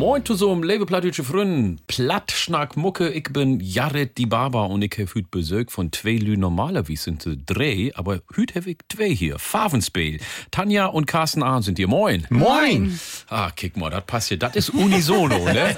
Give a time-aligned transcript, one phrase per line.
[0.00, 1.76] Moin zusammen, liebe plattdeutsche Freunde.
[1.86, 6.16] Platt, Schnack, Mucke, ich bin Jared die Baba und ich habe heute Besuch von zwei
[6.16, 9.38] Lü normalerweise sind es drei, aber heute habe ich zwei hier.
[9.38, 10.18] Farbenspiel.
[10.50, 11.86] Tanja und Carsten Ahn sind hier.
[11.86, 12.26] Moin.
[12.30, 12.98] Moin.
[13.28, 14.38] Ah, kick mal, das passt hier.
[14.38, 15.76] Das ist unisono, ne?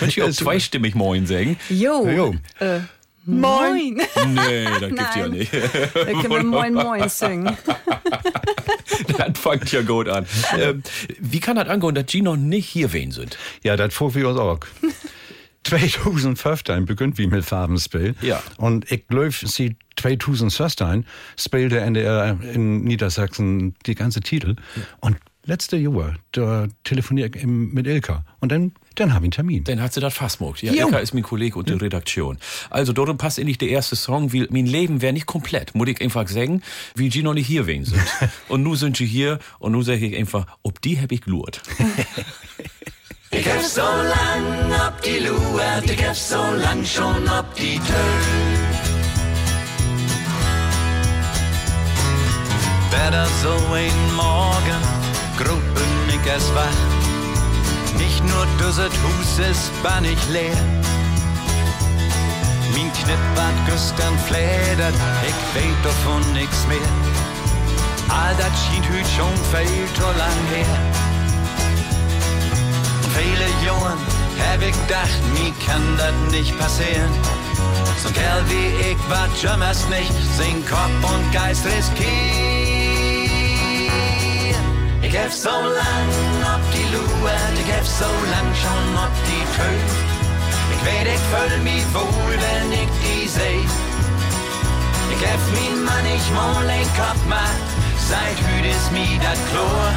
[0.00, 1.56] Könnt ihr auch zweistimmig Moin sagen?
[1.68, 2.04] Jo.
[2.08, 2.34] Jo.
[2.58, 2.80] Äh,
[3.26, 4.00] moin.
[4.26, 5.52] Nee, das gibt's ja nicht.
[5.52, 7.56] Da können wir Moin Moin singen.
[9.18, 10.26] das fängt ja gut an.
[10.58, 10.82] Ähm,
[11.18, 13.38] wie kann das angehen, dass noch nicht hier wen sind?
[13.62, 14.60] Ja, das vor wir uns auch.
[15.64, 18.14] 2015 beginnt wie mit Farbenspiel.
[18.20, 18.42] Ja.
[18.58, 21.06] Und ich glaube, sie 2016
[21.38, 24.56] spielte NDR in Niedersachsen die ganze Titel.
[25.00, 28.24] Und letzte Jahr, da telefoniere ich mit Ilka.
[28.40, 29.64] Und dann, dann habe ich einen Termin.
[29.64, 30.62] Dann hat sie das fast gemacht.
[30.62, 30.86] Ja, Jo.
[30.86, 32.38] Ilka ist mein Kollege und die Redaktion.
[32.70, 36.00] Also, darum passt endlich der erste Song, weil mein Leben wäre nicht komplett, muss ich
[36.00, 36.62] einfach sagen,
[36.94, 38.02] wie die noch nicht hier wen sind.
[38.48, 41.62] und nun sind sie hier und nun sage ich einfach, ob die hab ich gelurt.
[43.36, 48.94] Ich hab so lang ob die Luert, ich hab so lang schon ob die Tür.
[52.92, 54.80] Wetter so ein Morgen,
[56.24, 57.98] bin erst wach.
[57.98, 60.56] Nicht nur dusset Hus ist bann ich leer.
[62.72, 64.94] Mein Knippert gestern fledert,
[65.26, 66.78] ich weet davon nix mehr.
[68.08, 70.78] All das schien hüt schon viel zu lang her.
[73.14, 73.98] Viele Jungen
[74.40, 77.12] hab ich gedacht, mir kann das nicht passieren.
[78.02, 82.64] So Kerl wie ich war jümmers nicht, sing Kopf und Geist riskieren.
[85.16, 86.10] Hab so lang
[86.42, 89.84] ob die Luert, ich hab so lang schon ob die Tür.
[90.74, 93.60] Ich weet, ich fühl mich wohl, wenn ich die seh.
[95.14, 97.68] Ich hab min Mann, ich mal ein Kopf macht,
[98.08, 99.92] seit hüt ist mir dat Chlor.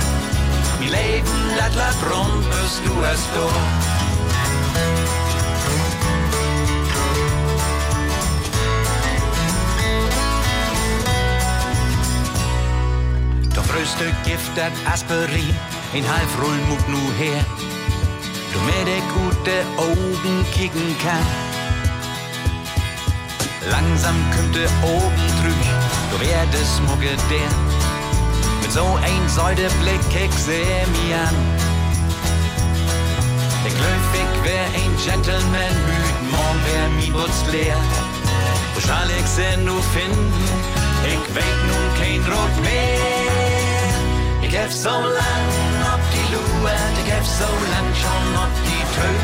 [0.79, 3.97] Mi Leben, dat lat rund, bis du es durch.
[13.67, 15.55] Doch frühste Gift, dat Aspirin,
[15.93, 16.57] in halb Rull
[16.87, 17.45] nu her.
[18.53, 21.27] Du mir de gute Augen kicken kann.
[23.69, 24.15] Langsam
[24.53, 25.71] de oben drüch,
[26.11, 27.51] du werdest mucke der.
[28.61, 31.35] Mit so ein Säudeblick ich seh mi an.
[33.63, 37.77] Glaub, ich wär ein Gentleman, müd, morgen wär mi Butz leer.
[38.73, 40.33] Wo schall ich sie nu finden?
[41.03, 43.16] Ich weet nun kein Rot mehr.
[44.49, 45.47] Ich hab so lang
[45.93, 49.19] ob die Luert, ich hab so lang schon ob die Tür.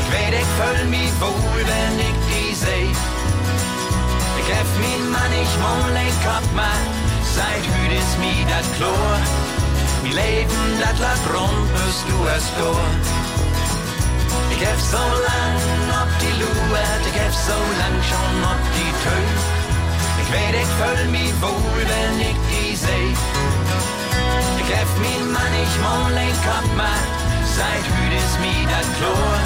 [0.00, 2.90] Ich weet, ich fühl mi wohl, wenn ich die seh.
[4.40, 6.90] Ich hab min Mann, ich mal ein Kopf macht,
[7.36, 9.18] seit hüt ist mi dat Chlor.
[10.02, 13.06] Mi Leben, dat lat rund, bis du es durch.
[14.50, 15.62] Ich hab so lang
[16.02, 19.30] ob die Luert, ich hab so lang schon ob die Tür.
[20.22, 22.93] Ich weet, ich fühl mi wohl, wenn ich die seh.
[25.84, 27.18] Ich hab min Mann, ich mal ein Kopf macht,
[27.56, 29.40] seit hüt ist mi dat Chlor.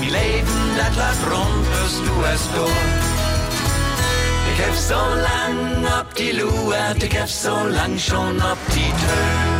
[0.00, 2.70] Mi Leben, dat lat rund, bis du es durch.
[4.52, 9.59] Ich hab so lang ob die Luert, ich hab so lang schon ob die Tür.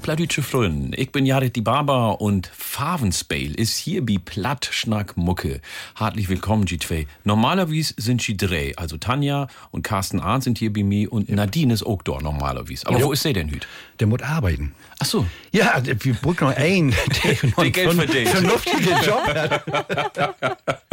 [0.00, 0.92] Leve Plattdütsche Frön.
[0.96, 5.60] Ich bin Jared die Barber und Favenspeil ist hier wie Plattschnack Mucke.
[5.94, 7.06] Hartlich willkommen, G2.
[7.24, 8.72] Normalerweise sind sie drei.
[8.76, 12.86] Also Tanja und Carsten Ahn sind hier bei mir und Nadine ist auch da normalerweise.
[12.86, 13.66] Aber wo ist sie denn heute?
[13.98, 14.74] Der muss arbeiten.
[15.00, 15.26] Ach so.
[15.52, 18.28] Ja, wir brauchen noch einen, der Der Geld verdient.
[18.28, 19.64] vernünftigen Job hat.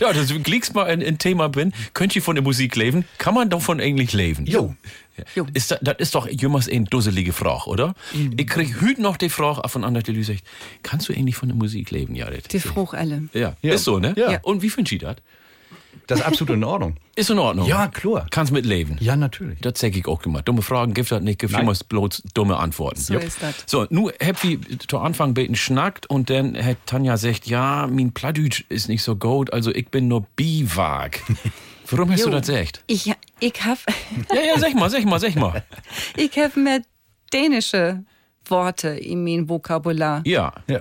[0.00, 1.72] Ja, das klickst mal ein, ein Thema bin.
[1.92, 3.04] Könnt ihr von der Musik leben?
[3.18, 4.46] Kann man davon eigentlich leben?
[4.46, 4.74] Jo.
[5.34, 5.44] Ja.
[5.54, 7.94] Ist das, das ist doch jemals eine dusselige Frage, oder?
[8.36, 10.42] Ich krieg heute noch die Frage von anderen, die sagt,
[10.82, 12.52] kannst du eigentlich von der Musik leben, Jared?
[12.52, 13.28] Die Frucht alle.
[13.32, 13.56] Ja.
[13.62, 13.74] Ja.
[13.74, 14.14] ist so, ne?
[14.16, 14.40] Ja.
[14.42, 15.16] Und wie findest du das?
[16.06, 16.96] Das ist absolut in Ordnung.
[17.16, 17.66] Ist in Ordnung.
[17.66, 18.26] Ja, klar.
[18.30, 18.96] Kannst mitleben.
[19.00, 19.58] Ja, natürlich.
[19.60, 20.40] Das sag ich auch immer.
[20.40, 23.00] Dumme Fragen gibt das nicht, gibt immer bloß dumme Antworten.
[23.00, 23.54] So ist das.
[23.66, 28.12] So, nu hab wie zu Anfang beten schnackt und dann hat Tanja gesagt, ja, mein
[28.12, 31.20] Plattdeutsch ist nicht so gut, also ich bin nur Biwag.
[31.90, 32.36] Warum hast du Jo.
[32.36, 32.84] das gesagt?
[32.86, 33.78] Ich, ich hab,
[34.34, 35.62] Ja, ja, sag mal, sag mal, sag mal.
[36.16, 36.82] ich hab mehr
[37.32, 38.04] dänische
[38.46, 40.22] Worte in meinem Vokabular.
[40.24, 40.80] Ja, Ja.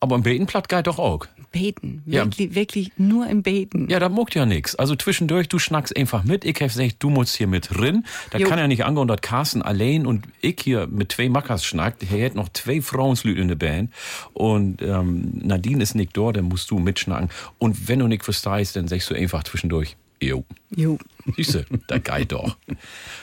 [0.00, 1.26] aber im Beten platt geht doch auch.
[1.52, 2.02] Beten.
[2.06, 2.24] Ja.
[2.24, 3.86] Wirklich, wirklich nur im Beten.
[3.90, 4.74] Ja, da muckt ja nix.
[4.74, 6.46] Also zwischendurch, du schnackst einfach mit.
[6.46, 8.06] Ich hab gesagt, du musst hier mit drin.
[8.30, 8.48] Das Jo.
[8.48, 12.10] kann ja nicht angehen, dass Carsten allein und ich hier mit zwei Mackers schnackt.
[12.10, 13.92] Er hat noch zwei Frauenslüte in der Band.
[14.32, 17.28] Und ähm, Nadine ist nicht da, dann musst du mitschnacken.
[17.58, 20.44] Und wenn du nicht verstehst, dann sagst du einfach zwischendurch, jo.
[20.74, 20.98] Jo.
[21.36, 22.56] Siehste, da geht doch.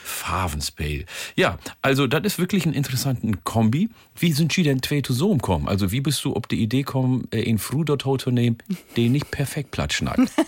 [0.04, 1.06] Favenspeil.
[1.36, 3.90] Ja, also das ist wirklich ein interessanten Kombi.
[4.18, 5.68] Wie sind Sie denn zwei zusammengekommen?
[5.68, 8.58] Also wie bist du auf die Idee gekommen, äh, einen Früh dort zu nehmen,
[8.96, 10.32] den nicht perfekt platt schnackt?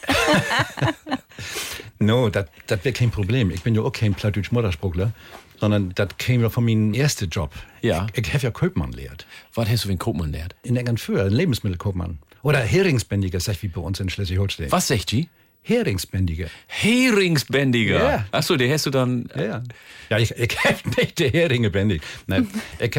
[2.02, 3.52] No, das wäre kein Problem.
[3.52, 5.14] Ich bin ja auch kein plattdeutsch Muttersprachler,
[5.60, 7.52] sondern das käme ja von meinem ersten Job.
[7.82, 8.08] Ja.
[8.14, 9.28] Ich, ich habe ja Kaufmann lehrt.
[9.54, 10.56] Was hast du für einen Kaufmann lernt?
[10.64, 12.18] In England für, ein Lebensmittelkaufmann.
[12.42, 14.72] Oder Heringsbändiger, sag ich wie bei uns in Schleswig-Holstein.
[14.72, 15.30] Was sagt die?
[15.64, 16.48] Heringsbändiger.
[16.68, 18.00] Heringsbändiger.
[18.04, 18.26] Ja.
[18.32, 19.30] Achso, der hast du dann.
[19.36, 19.64] Ja, ja.
[20.10, 22.02] Ja, ich, ich hab nicht die Heringe bändig.
[22.28, 22.48] Nein,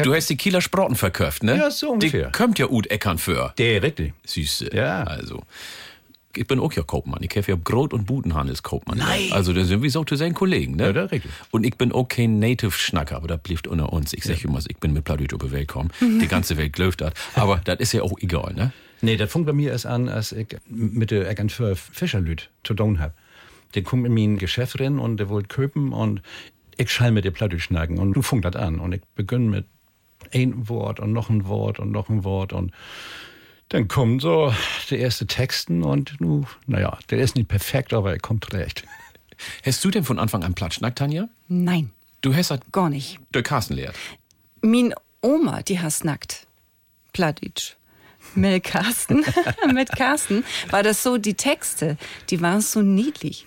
[0.03, 1.57] Du hast die Kieler Sprotten verkauft, ne?
[1.57, 2.27] Ja, so ungefähr.
[2.27, 3.53] Die kommt ja Ut Eckern für.
[3.57, 4.13] der richtig.
[4.25, 4.73] Süße.
[4.73, 5.03] Ja.
[5.03, 5.43] Also.
[6.35, 7.21] Ich bin auch ja Kaufmann.
[7.21, 8.97] Ich habe ja Brot- und Budenhandelskaufmann.
[8.97, 9.27] Nein.
[9.31, 10.85] Also, da sind wir so zu seinen Kollegen, ne?
[10.85, 11.29] Ja, das richtig.
[11.51, 14.13] Und ich bin auch kein Native-Schnacker, aber das blieb unter uns.
[14.13, 15.91] Ich sag immer, ich bin mit Plattdeutsch auf die Welt gekommen.
[16.01, 17.13] Die ganze Welt glöft hat.
[17.35, 18.71] Aber das ist ja auch egal, ne?
[19.03, 23.01] Nee, das fängt bei mir erst an, als ich mit der für Fischerlüt zu tun
[23.01, 23.13] hab.
[23.75, 26.21] Der kommt in mein Geschäft rein und der wollte köpen und
[26.77, 29.65] ich schall mit der Platte schnacken und du fängt das an und ich beginne mit
[30.33, 32.71] ein Wort und noch ein Wort und noch ein Wort und
[33.67, 34.53] dann kommen so
[34.89, 38.85] die erste Texten und nu, naja, der ist nicht perfekt, aber er kommt recht.
[39.65, 41.27] Hast du denn von Anfang an Plattschnack, Tanja?
[41.49, 41.91] Nein,
[42.21, 43.19] Du hast das gar nicht.
[43.33, 43.97] der Carsten lehrt.
[44.61, 46.47] Min Oma, die hast nackt.
[47.11, 47.75] Plattdeutsch.
[48.35, 49.25] Mit Carsten,
[49.73, 51.97] mit Carsten, war das so, die Texte,
[52.29, 53.45] die waren so niedlich.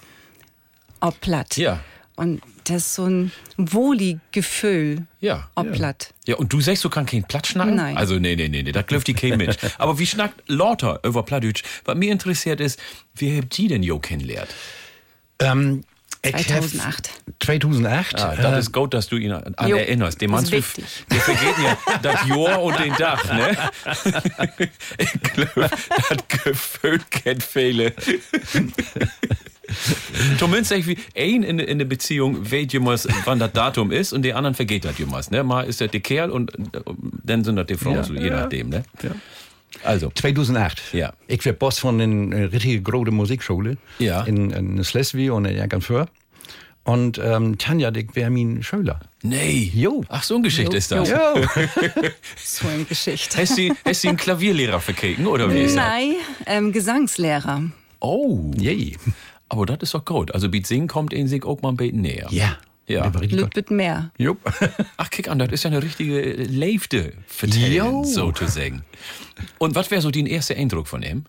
[1.00, 1.56] Ob platt.
[1.56, 1.80] Ja.
[2.16, 5.06] Und das ist so ein wohlig Gefühl.
[5.20, 5.50] Ja.
[5.54, 6.14] Ob platt.
[6.26, 7.76] Ja, und du sagst, du kannst kein Platt schnacken?
[7.76, 7.96] Nein.
[7.96, 9.56] Also, nee, nee, nee, nee, da klüft die kein Mensch.
[9.78, 11.62] Aber wie schnackt Lauter über Plattdeutsch?
[11.84, 12.80] Was mir interessiert ist,
[13.14, 14.48] wie habt ihr denn Jo kennengelernt?
[15.38, 15.84] Ähm,
[16.28, 17.10] ich hab 2008.
[17.40, 18.14] 2008.
[18.20, 20.20] Ah, äh, das ist gut, dass du ihn an Jo, erinnerst.
[20.20, 20.84] Den Mann, ist wichtig.
[21.10, 23.56] der vergeht ja das Jahr und den Dach, ne?
[24.98, 25.68] ich glaube,
[26.08, 27.92] das Gefühl kennt viele.
[30.38, 34.12] Zumindest sag ich, wie ein in, in der Beziehung weiß jemals, wann das Datum ist
[34.12, 35.42] und der anderen vergeht das jemals, ne?
[35.42, 36.80] Mal ist das der Kerl und äh,
[37.24, 38.04] dann sind das die Frauen, Ja.
[38.04, 38.84] so, je nachdem, ne?
[39.84, 40.94] Also, 2008.
[40.94, 41.12] Ja.
[41.26, 44.22] Ich war Boss von einer richtig großen Musikschule Ja.
[44.22, 46.10] in, in Schleswig und in Eckernförde.
[46.84, 49.00] Und ähm, Tanja, ich wäre mein Schüler.
[49.22, 49.70] nee.
[49.74, 50.04] Jo.
[50.08, 51.10] Ach, so eine Geschichte Jo, ist das.
[51.10, 51.16] jo.
[52.44, 53.38] So eine Geschichte.
[53.38, 55.74] Hast du, hast du einen Klavierlehrer verkeken, oder wie ist?
[55.74, 56.14] Nein,
[56.46, 57.62] ähm, Gesangslehrer.
[58.00, 58.52] Oh.
[58.56, 58.96] Yay.
[59.48, 60.32] Aber das ist doch gut.
[60.32, 62.28] Also, Beat Singen kommt in sich auch mal ein bisschen näher.
[62.30, 62.56] Ja.
[62.86, 63.08] Ja.
[63.08, 63.32] Gut.
[63.32, 64.10] Lütbit mehr.
[64.16, 64.38] Jupp.
[64.96, 68.04] Ach, kick an, das ist ja eine richtige Leifte vertellen, Jo.
[68.04, 68.84] so zu sagen.
[69.58, 71.24] Und was wäre so dein erster Eindruck von ihm?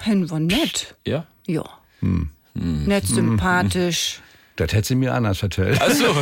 [0.00, 0.96] Hin war nett.
[1.06, 1.26] Ja?
[1.46, 1.64] Ja.
[2.54, 4.20] Nett sympathisch.
[4.56, 5.80] Das hätte sie mir anders erzählt.
[5.80, 6.04] Also,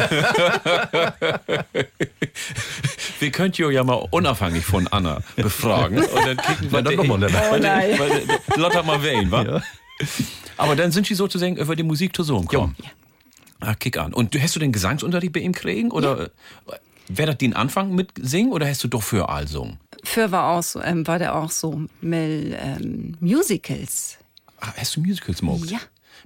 [3.18, 7.06] wir könnten ja mal unabhängig von Anna befragen und dann kicken wir Ja, dann noch
[7.06, 7.32] mal, dann.
[7.52, 7.98] Oh nein.
[8.56, 9.42] Lotter mal wählen, wa?
[9.42, 9.62] Ja.
[10.56, 12.76] Aber dann sind sie sozusagen über die Musik zu so kommen.
[12.80, 12.90] Ja.
[13.60, 14.14] Ah, kick an.
[14.14, 16.28] Und hast du den Gesangsunterricht bei ihm kriegen oder äh,
[17.08, 19.78] wäre das den Anfang mit singen oder hast du doch für all singen?
[20.04, 24.18] Für war auch so, ähm, war der auch so mit ähm, Musicals.
[24.60, 25.70] Ah, hast du Musicals gemacht?
[25.70, 25.78] Ja.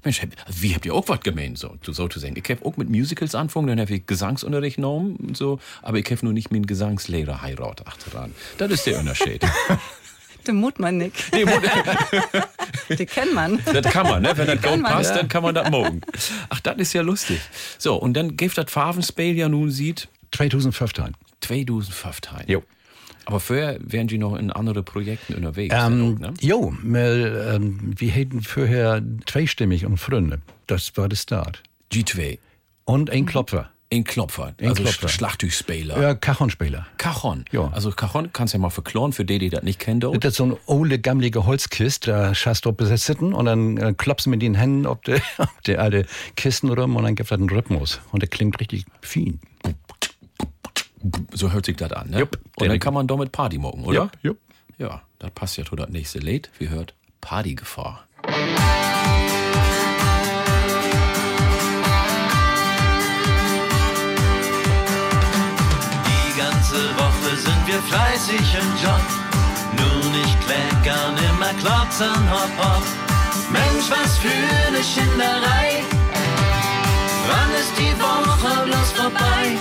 [0.05, 2.35] Mensch, hab, wie habt ihr auch was gemeint, so, so zu sagen?
[2.37, 6.23] Ich hab auch mit Musicals angefangen, dann hab ich Gesangsunterricht genommen so, aber ich hab
[6.23, 8.35] nur nicht meinen Gesangslehrer heiratet achteran.
[8.59, 9.45] Das ist der Unterschied.
[10.47, 11.15] Den Mut man nicht.
[11.33, 11.63] nee, Mut-
[12.99, 13.59] Den kennt man.
[13.65, 14.33] das kann man, ne?
[14.37, 15.17] Wenn das man, passt, ja.
[15.19, 16.01] dann kann man das morgen.
[16.49, 17.41] Ach, das ist ja lustig.
[17.79, 21.15] So, und dann gibt das Farbenspiel ja nun sieht 2015.
[21.41, 22.39] 2015.
[22.49, 22.63] Jo.
[23.25, 25.75] Aber vorher wären die noch in andere Projekten unterwegs.
[25.79, 26.35] Ähm, auch, ne?
[26.41, 30.41] Jo, weil, ähm, wir hätten vorher zweistimmig und Freunde.
[30.67, 31.63] Das war der Start.
[31.93, 32.39] G2.
[32.85, 33.71] Und ein Klopfer.
[33.93, 34.55] In Klopfer.
[34.59, 35.07] Ein also Klopfer.
[35.07, 36.01] Schlachthüchspieler.
[36.01, 36.87] Ja, Kachonspieler.
[36.97, 37.45] Cajon.
[37.53, 37.71] Ja.
[37.75, 40.01] Also Cajon kannst du ja mal verkloren für die, die das nicht kennen.
[40.01, 40.25] dort.
[40.25, 44.25] Das ist so eine olle, gammelige Holzkiste, da schaust du sitzen und dann äh, klopfst
[44.25, 46.07] du mit den Händen auf die, auf die alte
[46.37, 48.01] Kisten rum und dann gibt es einen Rhythmus.
[48.13, 49.41] Und der klingt richtig fein.
[51.35, 52.21] So hört sich das an, ne?
[52.21, 52.39] Jupp.
[52.57, 54.05] Und dann kann man damit Party machen, oder?
[54.05, 54.39] Jupp, jupp.
[54.79, 56.49] Ja, das passt ja zu das nächste Lied.
[56.59, 58.07] Wie hört Partygefahr.
[58.27, 58.82] Die
[66.73, 69.00] ganze Woche sind wir fleißig im Job.
[69.76, 72.83] Nun ich kleckern immer klotzen, hopp, hopp.
[73.50, 74.29] Mensch, was für
[74.69, 75.83] eine Schinderei.
[77.29, 79.59] Wann ist die Woche bloß vorbei?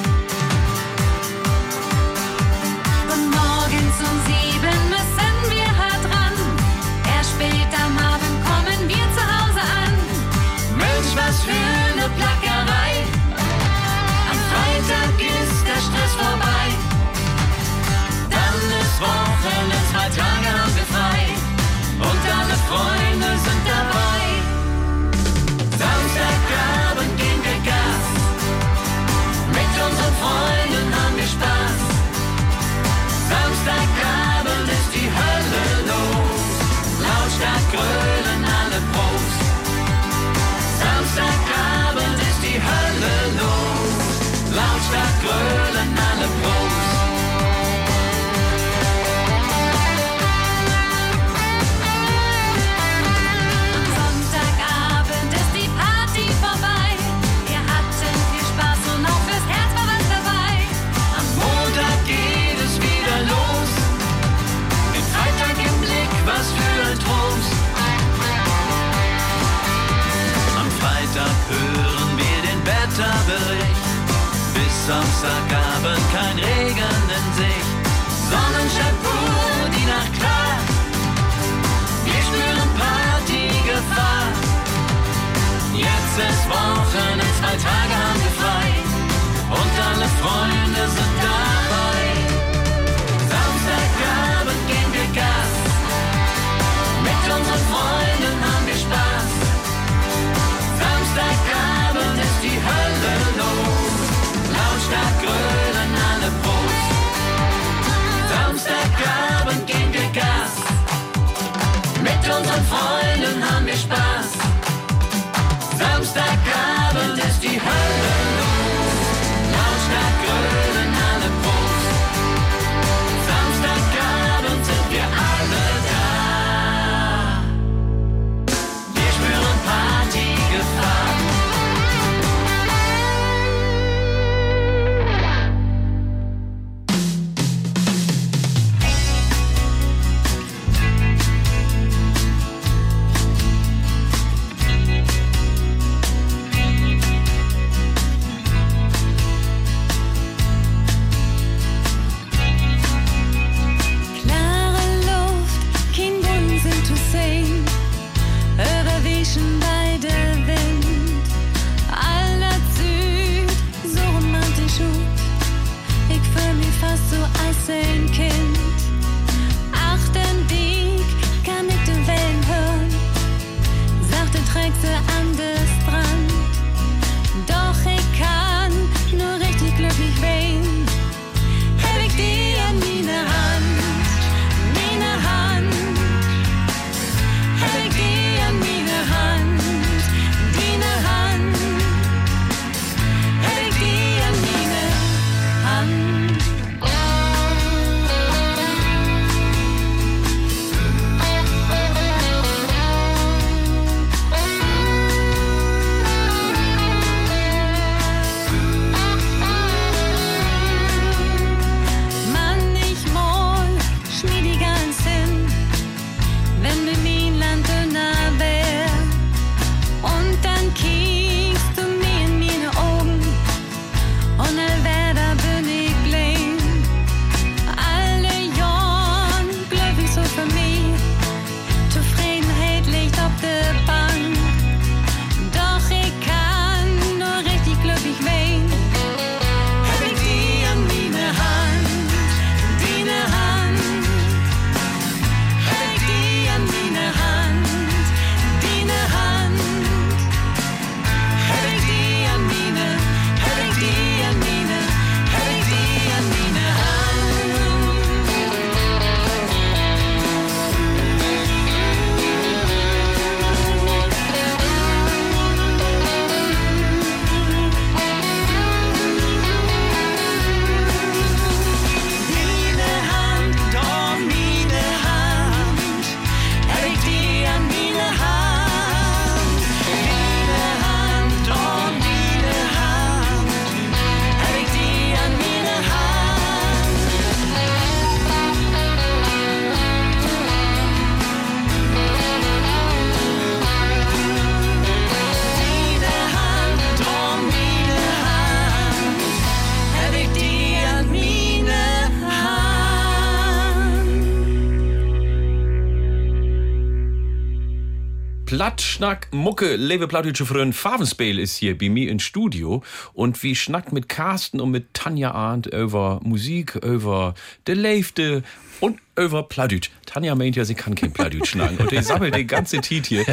[309.02, 312.84] Plattschnack Mucke, Lewe Plattdeutsche Freund Favenspähl ist hier bei mir im Studio
[313.14, 317.34] und wie schnackt mit Carsten und mit Tanja Arndt über Musik, über
[317.66, 318.44] de Leifte
[318.80, 319.90] und über Plattdeutsch.
[320.06, 323.26] Tanja meint ja, sie kann kein Plattdeutsch schnacken und ich sammelt die ganze Tiet hier.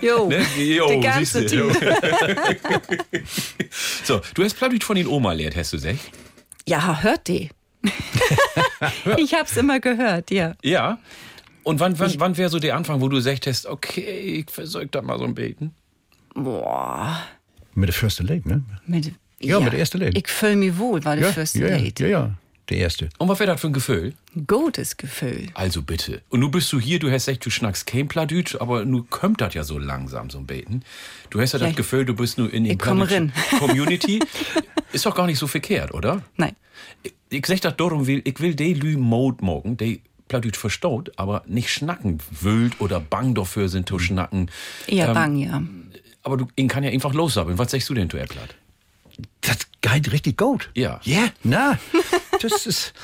[0.00, 0.44] Jo, Ne?
[0.58, 1.46] Jo, die ganze.
[1.46, 1.62] Tiet.
[4.02, 6.00] So, du hast Plattdeutsch von den Oma lehrt, hast du gesagt?
[6.66, 7.48] Ja, hört die.
[9.18, 10.54] ich hab's immer gehört, ja.
[10.64, 10.98] Ja.
[11.64, 14.84] Und wann, wann, wann wäre so der Anfang, wo du gesagt hast, okay, ich versuch
[14.90, 15.74] da mal so ein Beten?
[16.34, 17.22] Boah.
[17.74, 18.62] Mit der first Late, ne?
[18.86, 20.16] Mit, Ja, mit der ersten Lied.
[20.16, 22.00] Ich fühle mich wohl, war der ja, First ja, ja, Date.
[22.00, 22.34] ja, ja,
[22.68, 23.08] der erste.
[23.18, 24.14] Und was wäre das für ein Gefühl?
[24.46, 25.48] Gutes Gefühl.
[25.54, 26.22] Also bitte.
[26.30, 29.40] Und nu bist du hier, du hast echt, du schnackst kein Plattdeutsch, aber nu kommt
[29.40, 30.82] das ja so langsam, so ein Beten.
[31.30, 34.20] Du hast ja, Ja, das Gefühl, du bist nur in den ich komm Plattdeutschen Community.
[34.92, 36.22] Ist doch gar nicht so verkehrt, oder?
[36.36, 36.54] Nein.
[37.02, 41.12] Ich, ich sag das darum, will, ich will die Lü Mode morgen, die Plattdeutsch verstaut,
[41.16, 44.50] aber nicht schnacken wild oder bang dafür sind zu schnacken.
[44.86, 45.62] Eher Ähm, bang, ja.
[46.22, 47.58] Aber du, ihn kann ja einfach lossabbeln.
[47.58, 48.54] Was sagst du denn, du Platt?
[49.42, 50.70] Das geht richtig gut.
[50.74, 51.02] Ja.
[51.04, 51.78] Ja, na,
[52.40, 52.94] das ist.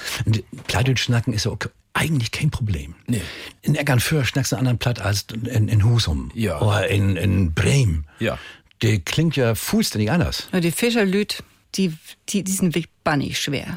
[0.69, 1.59] Plattdeutsch schnacken ist auch
[1.93, 2.95] eigentlich kein Problem.
[3.07, 3.21] Nee.
[3.61, 6.31] In Eckernförde schnackst du einen anderen Platt als in, in Husum.
[6.33, 6.62] Ja.
[6.62, 8.07] Oder in, in Bremen.
[8.21, 8.38] Ja.
[8.81, 10.49] Der klingt ja fußständig anders.
[10.51, 11.43] Nur die Fischerlüt,
[11.75, 11.93] die,
[12.31, 13.77] die, die sind wirklich bannig schwer.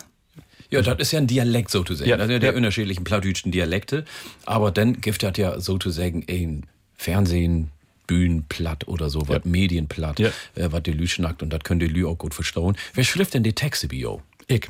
[0.71, 2.09] Ja, das ist ja ein Dialekt sozusagen.
[2.09, 2.53] Ja, das sind ja die ja.
[2.53, 4.05] unterschiedlichen plattdeutschen Dialekte.
[4.45, 7.71] Aber dann gibt es ja sozusagen ein Fernsehen,
[8.07, 10.29] Bühnenplatt oder so, was Medienplatt, Ja.
[10.55, 12.75] äh, was die Lü schnackt und das können die Lü auch gut verstauen.
[12.93, 14.21] Wer schrift denn die Texte, Bio?
[14.47, 14.67] Ich.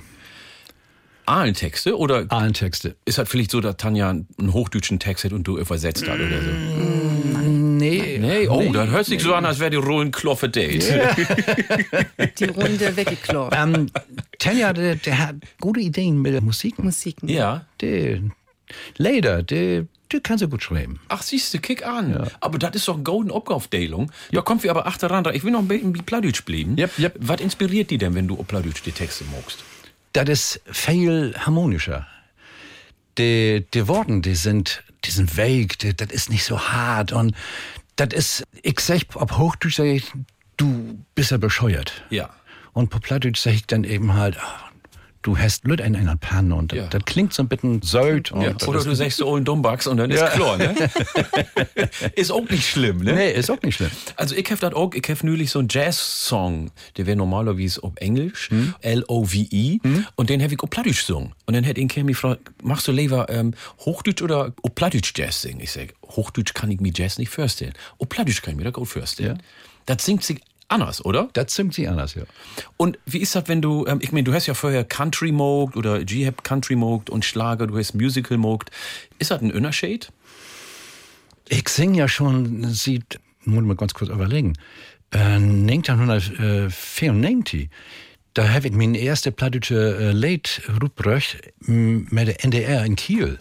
[1.25, 2.95] Ahlentexte oder Allen Texte.
[3.05, 6.41] ist das vielleicht so, dass Tanja einen hochdeutschen Text hat und du übersetzt hat oder
[6.41, 7.60] so?
[7.81, 8.17] Nee.
[8.19, 10.83] Nee, oh, das hört sich so an, als wäre die Rollen Kloffe Date.
[12.39, 13.55] Die Runde weggeklort.
[13.57, 13.89] Ähm,
[14.37, 16.77] Tanja, der, der hat gute Ideen mit der Musik.
[16.77, 17.27] Musiken.
[17.27, 17.65] Ja.
[17.81, 18.19] Der,
[18.97, 20.99] leider, der, der kann so gut schreiben.
[21.07, 22.29] Ach, siehst du, kick an.
[22.39, 24.11] Aber das ist doch eine golden Aufgaufdeilung.
[24.31, 25.25] Da kommt wir aber achteran.
[25.33, 26.77] Ich will noch ein bisschen wie Plattdeutsch bleiben.
[26.77, 27.15] Yep, yep.
[27.19, 29.63] Was inspiriert die denn, wenn du auf Plattdeutsch die Texte magst?
[30.13, 32.05] Das ist viel harmonischer.
[33.17, 37.35] Die, die Worte, die sind, die sind die, das ist nicht so hart und
[37.95, 40.11] das ist, ich sag, auf Hochdeutsch sag ich,
[40.57, 42.03] du bist ja bescheuert.
[42.09, 42.29] Ja.
[42.73, 44.70] Und auf Plattdeutsch sag ich dann eben halt, ah,
[45.21, 46.87] du hast Lüt in einer Panne und das, Ja.
[46.87, 48.31] das klingt so ein bisschen söld.
[48.31, 50.75] Und Ja, oder du sagst so einen Dummbacks und dann ist klar, ne?
[52.15, 53.13] ist auch nicht schlimm, ne?
[53.13, 53.91] Nee, ist auch nicht schlimm.
[54.15, 57.93] Also ich hab das auch, ich hab neulich so einen Jazz-Song, der wäre normalerweise auf
[57.97, 58.49] Englisch,
[58.81, 59.79] L-O-V-E,
[60.15, 61.33] und den hab ich auf Plattdeutsch gesungen.
[61.45, 65.41] Und dann hat ihn mich gefragt, machst du lieber ähm, Hochdeutsch oder auf Plattdeutsch Jazz
[65.41, 65.59] singen?
[65.61, 67.73] Ich sag, Hochdeutsch kann ich mir Jazz nicht vorstellen.
[67.99, 69.41] Auf Plattdeutsch kann ich mir das gut vorstellen.
[69.85, 71.29] Das singt sich anders, oder?
[71.33, 72.23] Das singt sie anders, ja.
[72.77, 75.75] Und wie ist das, wenn du, ähm, ich meine, du hast ja vorher Country mogt
[75.75, 78.71] oder G-Hab Country mogt und Schlager, du hast Musical mogt.
[79.19, 80.11] Ist das ein Unterschied?
[81.49, 84.53] Ich sing ja schon, sieht, muss mal ganz kurz überlegen,
[85.11, 87.69] äh, 1994,
[88.33, 93.39] da habe ich meine erste plattdeutsche äh, Late ruprecht mit der NDR in Kiel.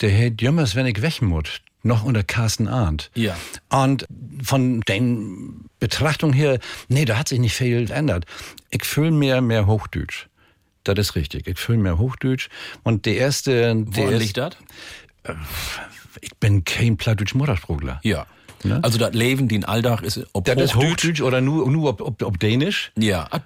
[0.00, 3.10] Der hat jümmers, wenn ich weg muss, noch unter Carsten Arndt.
[3.14, 3.36] Ja.
[3.70, 4.06] Und
[4.42, 8.24] von den Betrachtungen her, nee, da hat sich nicht viel geändert.
[8.70, 10.26] Ich fühle mehr, mehr Hochdeutsch.
[10.84, 11.46] Das ist richtig.
[11.46, 12.48] Ich fühle mehr Hochdeutsch.
[12.82, 14.56] Und der erste, erste- liegt das?
[16.20, 18.00] ich bin kein plattdeutsch Muttersprachler.
[18.02, 18.26] Ja.
[18.64, 18.80] Ne?
[18.82, 20.90] Also das Leben, den Alltag ist ob Das ist Hochdeutsch.
[21.04, 22.92] Hochdeutsch oder nur, nur ob, ob, ob Dänisch?
[22.98, 23.26] Ja.
[23.30, 23.40] Ah,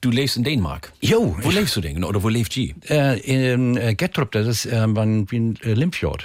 [0.00, 0.92] Du lebst in Dänemark.
[1.00, 1.36] Jo.
[1.42, 2.02] Wo lebst du denn?
[2.02, 2.74] Oder wo lebt G?
[2.88, 6.24] Äh, in äh, Gettrup, das ist äh, wie in äh, Limfjord.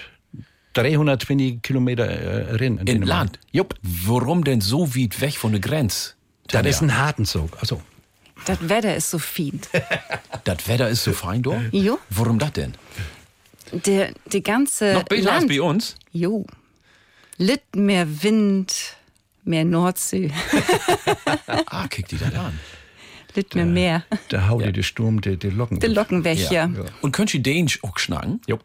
[0.78, 2.78] 320 Kilometer äh, rein.
[2.78, 3.08] In Dänemark.
[3.10, 3.40] Land?
[3.52, 3.76] Jupp.
[3.82, 6.14] Warum denn so weit weg von der Grenze?
[6.48, 7.58] Das ist ein Hartenzug.
[7.60, 7.82] Also,
[8.46, 9.60] Das Wetter ist so fein.
[10.44, 11.62] Das Wetter ist so fein dort?
[11.74, 12.00] Jo.
[12.10, 12.74] Warum das denn?
[13.86, 15.50] Der, die ganze Noch besser als Land.
[15.50, 15.96] bei uns?
[16.14, 16.46] Jo.
[17.38, 18.74] Litt mehr Wind,
[19.44, 20.32] mehr Nordsee,
[21.68, 22.58] Ah, kick die das an.
[23.36, 24.04] Litt mehr Meer.
[24.30, 25.80] da haut dir der Sturm die, die Locken.
[25.80, 26.70] Die Locken weg, ja.
[27.02, 28.42] Und könnt ihr Dänisch auch schnacken?
[28.48, 28.64] Jupp.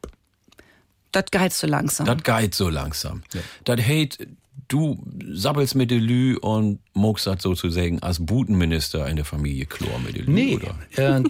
[1.13, 2.07] Das geht so langsam.
[2.07, 3.23] Das geht so langsam.
[3.65, 4.27] Das heißt,
[4.69, 4.99] du
[5.33, 10.17] sabbelst mit der Lü und mogst das sozusagen als Butenminister in der Familie Chlor mit
[10.17, 10.57] der Lü, Nee,
[10.97, 11.19] oder?
[11.19, 11.23] äh,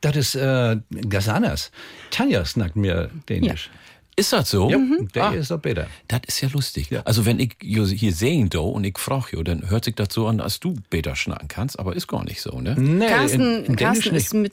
[0.00, 0.76] das ist äh,
[1.08, 1.70] ganz anders.
[2.10, 3.70] Tanja snackt mir Dänisch.
[4.16, 4.68] Ist das so?
[4.70, 4.78] Ja,
[5.14, 5.30] der Ah.
[5.32, 5.86] ist doch besser.
[6.08, 6.90] Das ist ja lustig.
[7.06, 10.26] Also wenn ich hier sehen do und ich frage jo, dann hört sich das so
[10.26, 12.74] an, als du besser schnacken kannst, aber ist gar nicht so, ne?
[12.78, 14.52] Nee, Carsten, in, in Carsten ist mit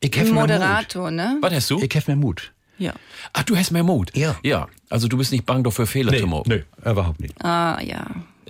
[0.00, 1.38] Ich Moderator, ne?
[1.40, 1.80] Was hast du?
[1.82, 2.52] Ich habe mehr Mut.
[2.78, 2.94] Ja.
[3.32, 4.16] Ach, du hast mehr Mut.
[4.16, 4.36] Ja.
[4.42, 4.68] Ja.
[4.88, 6.44] Also du bist nicht bang dafür Fehler zu machen.
[6.46, 7.34] nee, überhaupt nicht.
[7.44, 8.06] Ah, ja.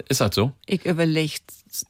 [0.09, 0.53] Ist das so?
[0.67, 1.39] Ich überlege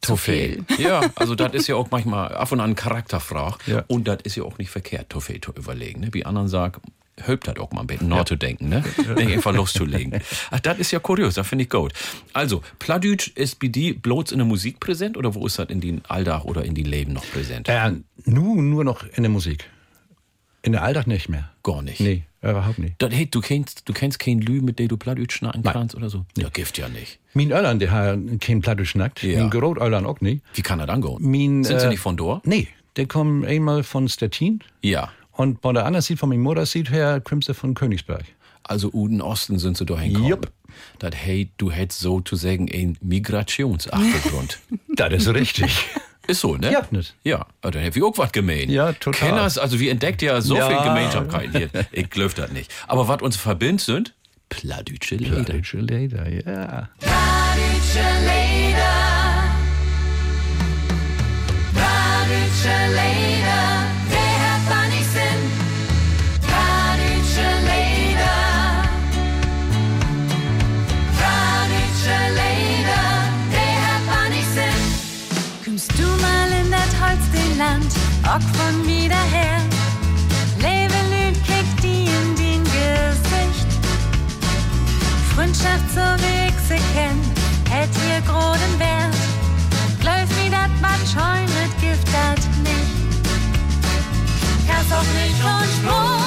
[0.00, 0.64] zu viel.
[0.78, 3.58] Ja, also das ist ja auch manchmal ab und an Charakterfrage.
[3.66, 3.84] Ja.
[3.88, 6.00] Und das ist ja auch nicht verkehrt, zu viel zu überlegen.
[6.00, 6.08] Ne?
[6.12, 6.80] Wie anderen sagen,
[7.24, 8.84] hilft das auch mal ein bisschen nachzudenken, ne?
[9.16, 10.20] Nicht einfach loszulegen.
[10.50, 11.92] Ach, das ist ja kurios, das finde ich gut.
[12.32, 15.80] Also, Pladütsch ist bei dir bloß in der Musik präsent oder wo ist das in
[15.80, 17.68] den Alltag oder in die Leben noch präsent?
[17.68, 17.92] Äh,
[18.24, 19.68] nur, nur noch in der Musik.
[20.62, 21.50] In der Alltag nicht mehr.
[21.62, 22.00] Gar nicht.
[22.00, 22.94] Nee, überhaupt nicht.
[22.98, 26.10] Das, hey, du kennst, du kennst keinen Lü, mit dem du Pladütsch schnacken kannst oder
[26.10, 26.24] so?
[26.36, 27.18] Ja, Gift ja nicht.
[27.34, 29.22] Mein Öllern, der hat kein Platte schnackt.
[29.22, 29.40] Ja.
[29.40, 30.42] Mein Großöllern auch nicht.
[30.54, 31.16] Wie kann er dann gehen?
[31.20, 32.46] Mein, Sind sie äh, nicht von dort?
[32.46, 34.60] Nee, der kommt einmal von Stettin.
[34.82, 35.10] Ja.
[35.32, 38.24] Und bei der anderen Seite von meiner Mutter sieht her, kommt sie von Königsberg.
[38.64, 40.28] Also Uden Osten sind sie da hingekommen.
[40.28, 40.52] Jupp.
[40.98, 44.58] Das hey, du hättest sozusagen einen Migrationsachtergrund.
[44.96, 45.86] Das ist richtig.
[46.28, 46.70] Ist so, ne?
[46.70, 46.82] Ja.
[47.24, 48.68] Ja, aber dann hätte ich auch was gemein.
[48.70, 49.30] Ja, total.
[49.30, 50.68] Kenners, also wir entdeckt ja so Ja.
[50.68, 51.70] viel Gemeinsamkeiten hier.
[51.90, 52.70] Ich glaub das nicht.
[52.86, 54.14] Aber was uns verbindet sind
[54.50, 55.42] Pladütsche Lieder.
[55.42, 56.88] Deutsche Leder, ja.
[57.00, 59.07] Pladütsche Leder.
[78.38, 79.58] Auch von wieder her.
[80.58, 83.66] Lebe Lüd, kickt die in den Gesicht.
[85.34, 87.18] Freundschaft so wie ich sie kenn,
[87.68, 89.16] hätt hier großen Wert.
[90.04, 92.06] Läuft wie dat wat scheunet, gift
[92.62, 92.94] nicht.
[94.68, 96.17] Kannst auch nicht und Spruch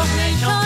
[0.00, 0.59] Kannst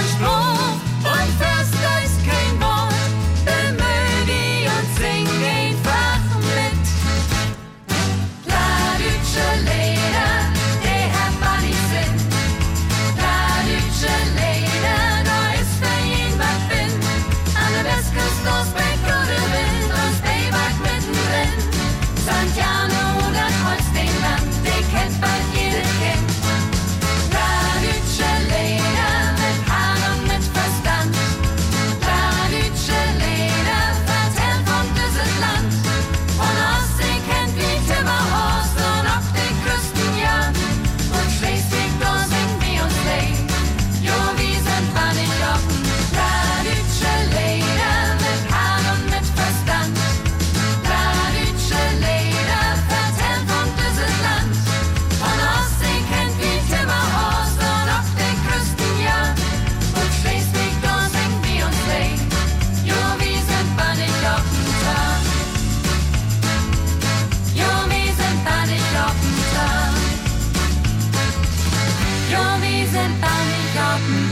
[73.95, 74.31] offen.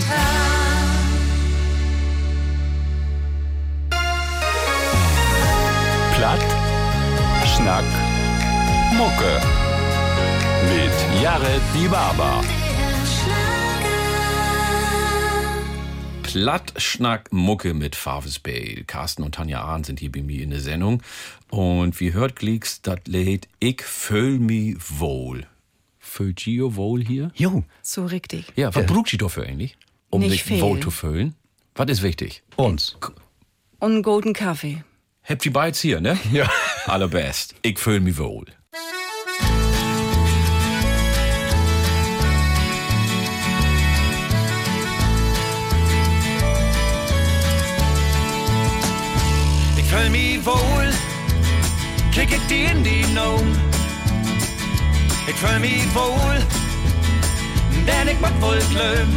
[6.14, 6.40] Platt,
[7.46, 7.84] Schnack,
[8.96, 9.40] Mucke.
[10.68, 12.42] Mit Jared Die Baba.
[16.22, 18.84] Platt, Schnack, Mucke mit Favesbale.
[18.86, 21.02] Carsten und Tanja Ahn sind hier bei mir in der Sendung.
[21.50, 25.46] Und wie hört Glicks, das Lied Ich fühl mi wohl.
[26.34, 27.30] Gio wohl hier?
[27.34, 28.46] Jo, So richtig.
[28.56, 29.76] Ja, was braucht sie dafür eigentlich?
[30.10, 30.60] Um Nicht sich viel.
[30.60, 31.34] wohl zu fühlen?
[31.74, 32.42] Was ist wichtig?
[32.56, 32.96] uns.
[33.78, 34.84] Und einen golden Kaffee.
[35.24, 36.18] Habt ihr beides hier, ne?
[36.32, 36.50] Ja.
[36.86, 37.54] Allerbest.
[37.62, 38.44] Ich fühl mi wohl.
[49.76, 50.90] Ich fühl mich wohl,
[52.12, 53.71] kick ich die in die Noom.
[55.26, 56.38] Ik fühl mich wohl,
[57.86, 59.08] denn ich mag wohl glöm.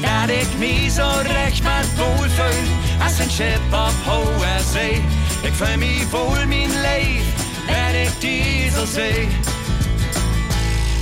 [0.00, 1.08] Dat ik mich so
[1.42, 2.68] recht mal wohl fühl,
[3.04, 5.02] als ein Schiff auf hoher See.
[5.42, 7.26] Ich fühl mich wohl mein Leid,
[7.66, 9.28] wenn ich die so seh.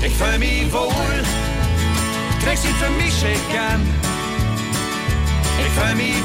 [0.03, 1.23] Ich fühl mich wohl,
[2.43, 3.87] trägst ihn für mich schick an.
[5.65, 6.23] Ich fühl mich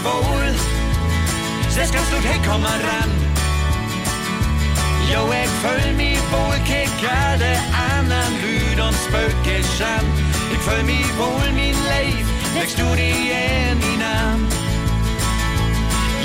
[5.11, 7.53] Jo, ik fühl mich wohl, kick alle
[7.95, 10.05] anderen Lüd und Spökisch an.
[10.51, 14.47] Ich fühl mich wohl, mein Leid, legst du die in die Namen.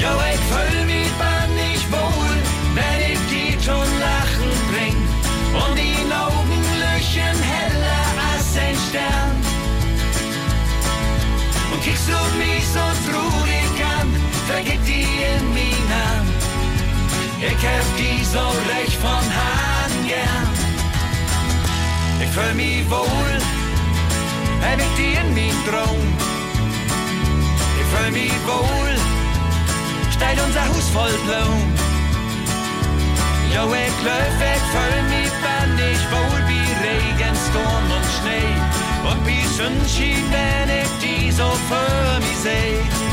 [0.02, 2.36] Jo, ich fühl mich bannig wohl,
[2.74, 4.96] wenn ich die schon lachen bring.
[5.62, 9.34] Und die Augen löchen heller als ein Stern.
[11.72, 14.08] Und kickst du mich so traurig an,
[14.48, 15.11] vergibt Namen.
[17.44, 18.38] Ich hab die so
[18.72, 20.48] recht von Hand gern.
[22.22, 23.34] Ich fühl mich wohl,
[24.62, 26.06] hab ich die in mein Traum.
[27.80, 28.94] Ich fühl mich wohl,
[30.14, 31.74] steht unser Haus voll Blumen.
[33.52, 38.54] Jo, ich löf, ich fühl mich bandig wohl wie Regen, Sturm und Schnee.
[39.10, 43.11] Und wie Sonnenschein, wenn ich die so für mich seh.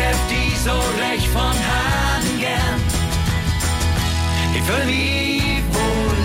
[0.00, 2.80] Hab die so recht von Hand gern.
[4.54, 6.20] Ich fühl mich wohl.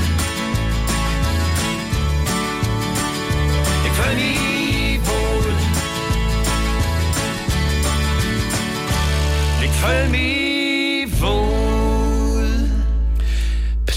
[3.86, 5.54] Ich fühl mich wohl.
[9.64, 10.43] Ich fühl mich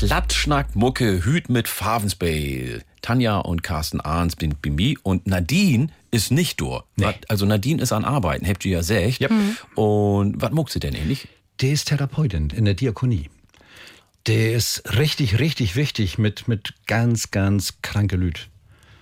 [0.01, 2.83] Plattschnack Mucke, Hüt mit Favensbale.
[3.01, 6.83] Tanja und Carsten Ahns sind bei mir und Nadine ist nicht durch.
[6.97, 9.21] Wat- Also Nadine ist an Arbeiten, habt ihr ja gesagt.
[9.23, 9.33] Yep.
[9.75, 11.29] Und was muckt sie denn ähnlich?
[11.63, 13.31] Der ist Therapeutin in der Diakonie.
[14.27, 18.17] Der ist richtig, richtig wichtig mit, mit ganz, ganz kranke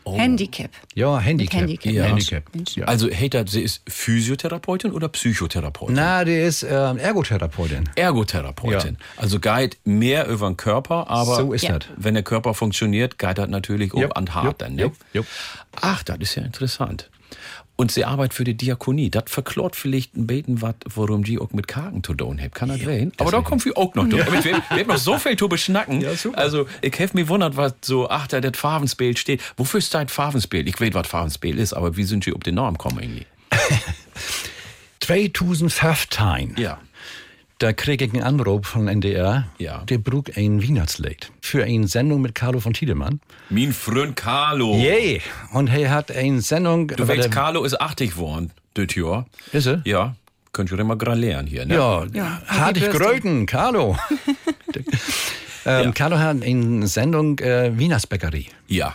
[0.07, 0.19] Lüd.
[0.19, 0.71] Handicap.
[0.95, 1.61] Ja, Handicap.
[1.61, 1.93] Handicap.
[1.93, 2.05] Ja.
[2.05, 2.43] Handicap.
[2.75, 2.85] Ja.
[2.87, 5.95] Also Hater, sie ist Physiotherapeutin oder Psychotherapeutin?
[5.97, 7.89] Na, der ist ähm, Ergotherapeutin.
[7.97, 8.99] Ergotherapeutin.
[9.17, 11.79] Also geht mehr über den Körper, aber So ist Ja.
[11.97, 14.75] wenn der Körper funktioniert, das natürlich auch an hart dann.
[14.75, 14.93] Ne?
[15.81, 17.11] Ach, das ist ja interessant.
[17.77, 19.11] Und sie arbeitet für die Diakonie.
[19.11, 22.55] Das verklort vielleicht ein Beten, was, worum die auch mit Kagen zu tun hat.
[22.55, 23.13] Kann das sein?
[23.19, 24.45] Aber da kommt wir auch noch durch.
[24.45, 26.01] Wir, wir haben noch so viel zu beschnacken.
[26.01, 26.39] Ja, super.
[26.39, 29.43] Also, ich habe mich wundert, was so, ach, da das Farbenspiel steht.
[29.57, 30.69] Wofür ist das Farbenspiel?
[30.69, 33.27] Ich weiß, was Farbenspiel ist, aber wie sind sie auf den Namen gekommen irgendwie?
[35.01, 36.55] 2015.
[36.57, 36.79] Ja.
[37.65, 39.47] Da krieg ich einen Anruf von NDR.
[39.57, 39.85] Ja.
[39.85, 43.21] Der brug ein Weihnachtslied für eine Sendung mit Carlo von Tiedemann.
[43.49, 44.77] Mein Freund Carlo.
[44.77, 45.23] Yay!
[45.51, 46.89] Und er hat eine Sendung.
[46.89, 49.25] Du weißt, Carlo ist 80 geworden, das Jahr.
[49.53, 49.81] Ist er?
[49.87, 50.15] Ja.
[50.53, 51.77] Könnt ihr immer gerade lernen hier, ne?
[51.77, 53.21] Ja, Ja, hatte ich Happy Birthday.
[53.21, 53.97] Gröten, Carlo.
[55.65, 55.93] ähm, Ja.
[55.93, 58.49] Carlo hat eine Sendung äh, Wienersbäckerie.
[58.69, 58.95] Ja.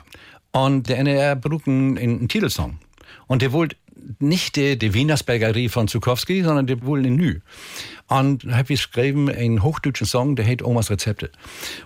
[0.51, 2.77] Und der NDR brug einen, einen Titelsong.
[3.25, 3.77] Und der wollte
[4.19, 7.39] nicht die, die Wienersbäckerie von Zukowski, sondern der wollte einen Nü.
[8.09, 11.29] Und hab ich geschrieben, einen hochdeutschen Song, der heißt Omas Rezepte.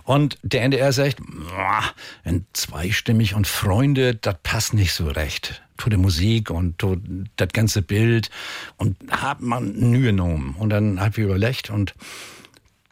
[0.04, 1.84] Und der NDR sagt, "Mua,
[2.24, 5.62] ein zweistimmig und Freunde, das passt nicht so recht.
[5.76, 6.96] Tu die Musik und tu
[7.36, 8.30] das ganze Bild.
[8.78, 10.56] Und hat man Nü genommen.
[10.58, 11.94] Und dann hab ich überlegt und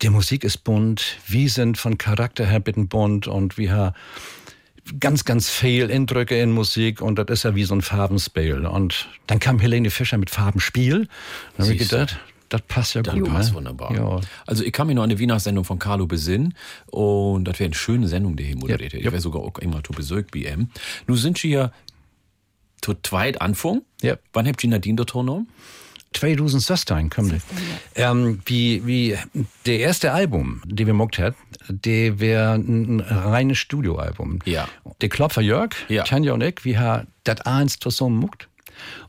[0.03, 3.95] die Musik ist bunt, wir sind von Charakter her bitten bunt und wir haben
[4.99, 8.67] ganz, ganz viel Eindrücke in Musik und das ist ja wie so ein Farbenspiel.
[8.67, 11.09] Und dann kam Helene Fischer mit Farbenspiel.
[11.57, 12.19] Dann habe ich gedacht,
[12.53, 13.29] das passt ja Das gut.
[13.29, 13.57] passt ne?
[13.57, 13.95] wunderbar.
[13.95, 14.21] Ja.
[14.47, 16.55] Also ich kann mich noch an die Weihnachtssendung von Carlo besinnen
[16.87, 18.93] und das wäre eine schöne Sendung, die hier moderiert.
[18.93, 19.13] Ja, Ich ja.
[19.13, 20.69] wäre sogar auch immer zu Besuch bei ihm.
[21.07, 21.73] Nun sind wir ja
[22.83, 23.83] zu zweit Anfang.
[24.03, 24.17] Ja.
[24.33, 25.49] Wann habt ihr Nadine dort genommen?
[26.15, 27.35] 2016 kommt
[27.95, 29.17] ähm, wie, wie
[29.65, 31.35] der erste Album, den wir mockt hat,
[31.69, 34.41] der wäre ein, ein reines Studioalbum.
[34.45, 34.69] Ja.
[35.01, 36.05] Der Klopfer Jörg, Ja.
[36.05, 38.49] Tanja und ich, wir haben das eins zusammen muckt.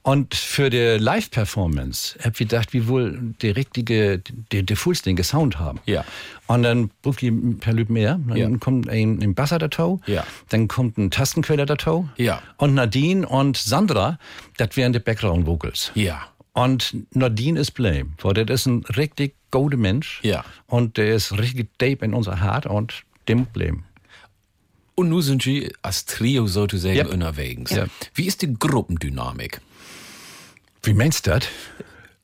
[0.05, 4.19] Und für die Live-Performance habe ich gedacht, wie wohl die richtige,
[4.51, 5.79] die, die vollständige Sound haben.
[5.85, 6.03] Ja.
[6.47, 8.19] Und dann ruft ich ein paar Leute mehr.
[8.27, 8.49] Dann Ja.
[8.57, 10.01] kommt ein, ein Basser dazu.
[10.05, 10.25] Ja.
[10.49, 12.09] Dann kommt ein Tastenqueller dazu.
[12.17, 12.41] Ja.
[12.57, 14.19] Und Nadine und Sandra,
[14.57, 15.91] das wären die Background Vocals.
[15.95, 16.21] Ja.
[16.51, 20.19] Und Nadine ist blame, weil der ist ein richtig guter Mensch.
[20.23, 20.43] Ja.
[20.67, 23.83] Und der ist richtig deep in unser Hart und dem blame.
[24.95, 27.07] Und nun sind Sie als Trio sozusagen Ja.
[27.07, 27.71] unterwegs.
[27.71, 27.85] Ja.
[28.13, 29.61] Wie ist die Gruppendynamik?
[30.83, 31.43] Wie meinst du das?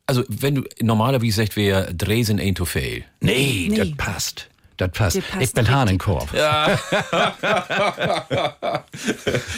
[0.06, 3.04] Also, wenn du normalerweise sagst, wir Dresden ain't to fail.
[3.22, 3.78] Nee, Nee.
[3.78, 4.50] das passt.
[4.78, 5.18] Das passt.
[5.18, 5.70] Das passt ich bin.
[5.70, 6.30] Hahnenkorb.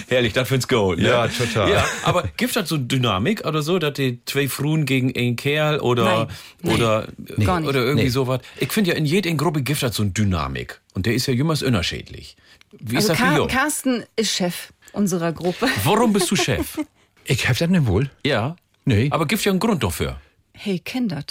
[0.10, 0.98] Herrlich, das find's gut.
[1.00, 1.08] ne?
[1.10, 1.70] Ja, total.
[1.72, 5.80] Ja, aber gibt das so Dynamik oder so, dass die zwei Frauen gegen einen Kerl
[5.80, 6.28] oder,
[6.64, 6.74] Nein.
[6.76, 7.08] oder,
[7.46, 7.70] Gar nicht.
[7.70, 8.10] oder irgendwie Nee.
[8.10, 8.42] sowas?
[8.58, 10.82] Ich finde ja, in jeder Gruppe gibt das so eine Dynamik.
[10.94, 12.36] Und der ist ja jümmers unterschiedlich.
[12.72, 13.48] Wie ist Also das für Car?
[13.48, 15.68] Carsten ist Chef unserer Gruppe.
[15.84, 16.80] Warum bist du Chef?
[17.26, 18.10] Ich hab das nicht wohl.
[18.26, 18.56] Ja.
[18.86, 19.08] Nee.
[19.12, 20.20] Aber gibt ja einen Grund dafür.
[20.54, 21.26] Hey, kenn das.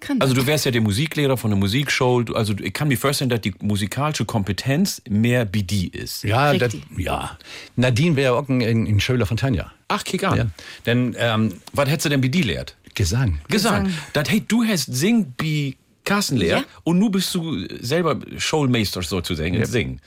[0.00, 0.42] Kann Also dat.
[0.42, 2.22] du wärst ja der Musiklehrer von der Musikshow.
[2.34, 6.22] Also ich kann mir vorstellen, dass die musikalische Kompetenz mehr wie die ist.
[6.24, 6.98] Ja, das, Richtig.
[6.98, 7.38] ja.
[7.76, 9.72] Nadine wäre auch ein, ein, Schüler von Tanja.
[9.88, 10.36] Ach, kick an.
[10.36, 10.46] Ja.
[10.84, 12.76] Denn ähm, Was hättest du denn wie die lehrt?
[12.94, 13.38] Gesang.
[13.48, 13.84] Gesang.
[13.84, 13.98] Gesang.
[14.12, 16.66] Das hey, du hast Sing wie Carsten lehrt Ja.
[16.84, 20.00] und nu bist du selber Showmeister sozusagen im Singen.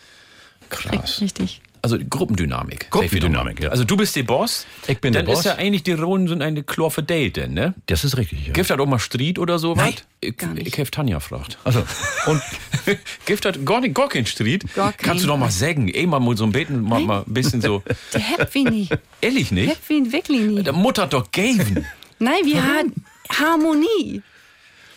[0.70, 1.20] Krass.
[1.22, 1.62] Richtig.
[1.82, 2.90] Also Gruppendynamik.
[2.92, 3.70] Gruppendynamik, ja.
[3.70, 4.66] Also du bist der Boss.
[4.88, 5.46] Ich bin der Dann ist Boss.
[5.46, 7.74] ja eigentlich die Rollen sind eine klar verteilt, denn, ne?
[7.86, 8.54] Das ist richtig, ja.
[8.54, 10.04] Gibt das auch mal Streit oder so Nein, was?
[10.22, 11.58] Ich, ich hab Tanja gefragt.
[11.64, 11.84] Also,
[12.26, 12.42] und
[13.26, 14.64] Gibt das gar, nicht, gar kein Streit?
[14.76, 17.62] Gar Kannst du doch mal sagen, eh mal so ein Beten, mal, mal ein bisschen
[17.62, 17.84] so.
[18.14, 18.90] Der habt wie nie.
[19.22, 19.70] Ehrlich nicht?
[19.70, 20.64] Habt wie wirklich nie.
[20.64, 21.86] Der Mutter hat doch geben.
[22.20, 22.94] Nein, wir haben
[23.38, 24.22] Harmonie.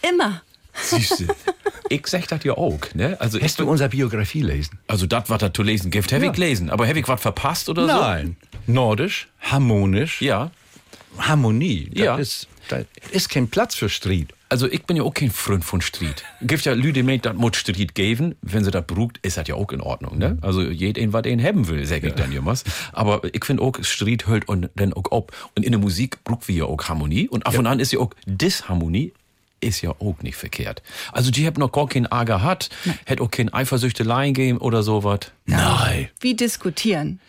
[0.08, 0.42] Immer.
[0.74, 1.26] Siehste.
[1.88, 3.16] ich sag das ja auch, ne?
[3.20, 4.78] Also hast du unsere Biografie lesen?
[4.86, 6.70] Also das, was da zu lesen gibt, habe ich gelesen.
[6.70, 7.92] Aber habe ich was verpasst oder so?
[8.00, 8.36] Nein.
[8.66, 10.50] Nordisch, harmonisch, Ja.
[11.18, 11.90] Harmonie.
[11.92, 12.16] Das Ja.
[12.16, 14.28] ist, da ist kein Platz für Streit.
[14.48, 16.24] Also ich bin ja auch kein Freund von Street.
[16.42, 18.34] Gibt ja Leute, die meinen, das muss Street geben.
[18.42, 20.36] Wenn sie das beruht, ist das ja auch in Ordnung, ne?
[20.42, 22.64] Also jeden, was ihn haben will, sag ich dann jemals.
[22.92, 25.32] Aber ich finde auch, Street hört und dann auch ab.
[25.56, 27.28] Und in der Musik braucht wir ja auch Harmonie.
[27.28, 29.12] Und ab und an ist ja auch Disharmonie
[29.62, 30.82] ist ja auch nicht verkehrt.
[31.12, 32.70] Also die haben noch gar keinen Ärger gehabt,
[33.04, 35.20] hätte auch kein Eifersüchteleien gegeben oder sowas.
[35.46, 36.08] Nein.
[36.20, 37.20] Wie diskutieren.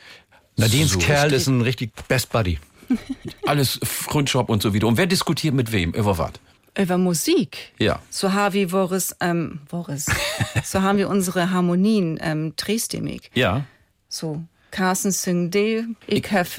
[0.56, 2.60] Nadines So Kerl ist ein richtig Best Buddy.
[3.46, 4.88] Alles Freundschaft und so wieder.
[4.88, 5.92] Und wer diskutiert mit wem?
[5.92, 6.34] Über was?
[6.78, 7.74] Über Musik.
[7.80, 8.00] Ja.
[8.10, 10.08] So haben wir Boris, ähm, Boris.
[10.64, 13.30] so haben wir unsere Harmonien ähm, dreistimmig.
[13.34, 13.66] Ja.
[14.10, 16.50] So, Carsten singt die, ich habe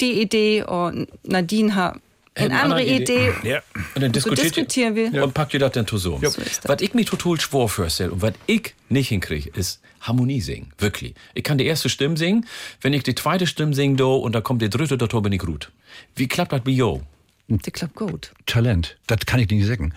[0.00, 2.00] die Idee und Nadine hat
[2.34, 3.30] eine andere andere Idee.
[3.40, 3.48] Idee.
[3.48, 3.62] Ja.
[3.94, 5.22] Und dann So diskutiert diskutieren wir.
[5.22, 6.20] Und packt ihr das dann zusammen.
[6.20, 6.68] So ist das.
[6.68, 10.72] Was ich mir total schwor vorstelle und was ich nicht hinkriege, ist Harmonie singen.
[10.78, 11.14] Wirklich.
[11.34, 12.46] Ich kann die erste Stimme singen.
[12.80, 15.40] Wenn ich die zweite Stimme singe, do, und da kommt die dritte, da bin ich
[15.40, 15.70] gut.
[16.16, 17.02] Wie klappt das bei Jo?
[17.48, 18.32] Das klappt gut.
[18.46, 18.96] Talent.
[19.06, 19.92] Das kann ich nicht sagen.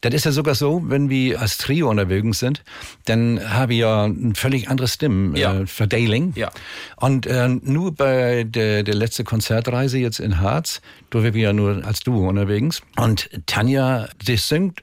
[0.00, 2.62] Das ist ja sogar so, wenn wir als Trio unterwegs sind,
[3.04, 5.60] dann haben wir ja ein völlig anderes Stimmen, Ja.
[5.60, 6.32] äh, Verdeling.
[6.34, 6.50] Ja.
[6.96, 10.80] Und äh, nur bei der, der letzte Konzertreise jetzt in Harz,
[11.10, 12.80] da waren wir ja nur als Duo unterwegs.
[12.96, 14.82] Und Tanja, die singt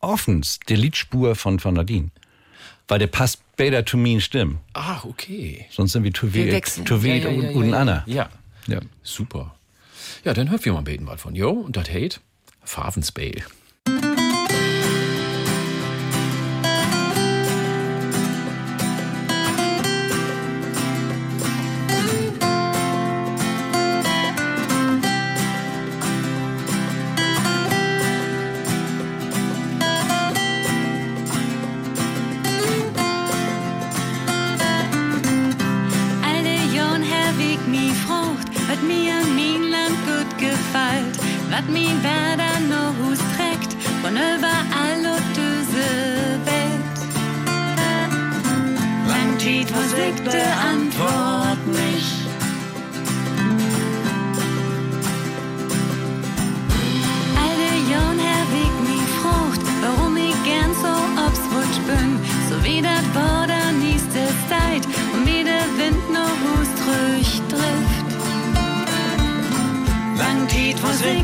[0.00, 2.10] offens die Liedspur von, von Nadine.
[2.88, 4.58] Weil der passt besser zu meinen Stimmen.
[4.72, 5.66] Ach, okay.
[5.70, 6.86] Sonst sind wir zu weit, wechseln.
[6.86, 8.02] zu weit und, und Anna.
[8.06, 8.28] Ja.
[8.66, 8.80] Ja.
[9.04, 9.54] Super.
[10.24, 12.20] Ja, dann hört wir mal beten was von Jo und das heißt
[12.62, 13.42] Favensbale.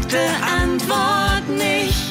[0.06, 0.26] De
[0.62, 2.08] Antwort nicht.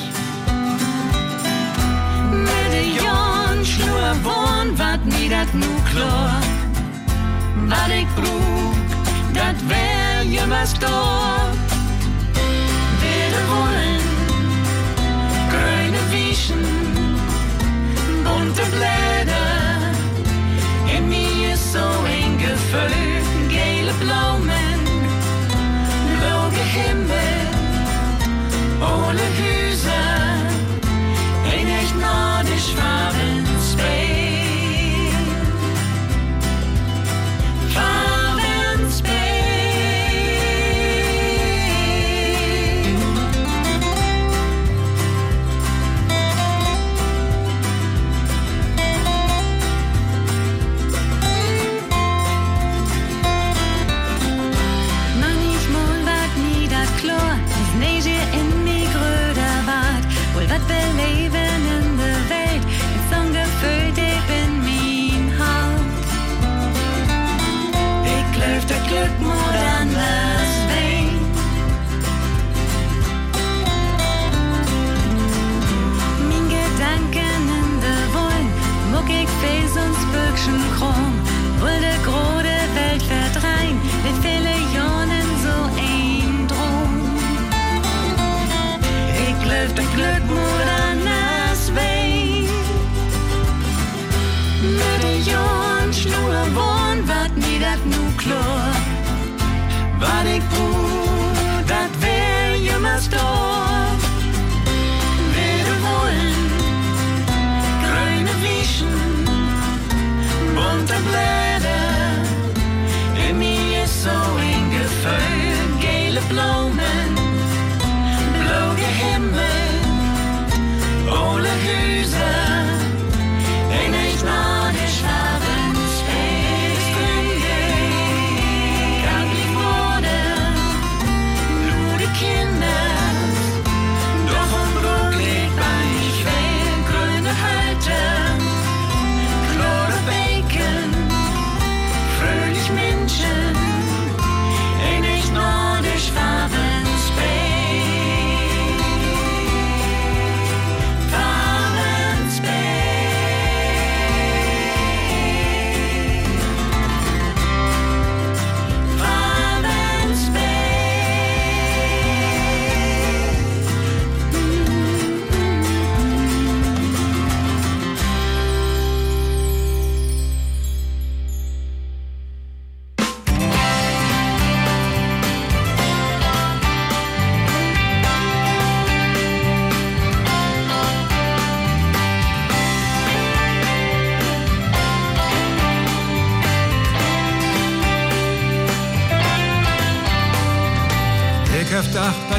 [3.63, 6.41] Schlur wohn, wat mir dat nu klar.
[7.67, 8.75] Wat ich brug,
[9.33, 11.51] dat wär jemals da.
[13.01, 14.03] Wilde Wollen,
[15.51, 16.65] grüne Wieschen,
[18.23, 19.77] bunte Blätter.
[20.95, 24.36] In mir ist so ein gelbe Blumen, blau
[28.82, 29.47] ohne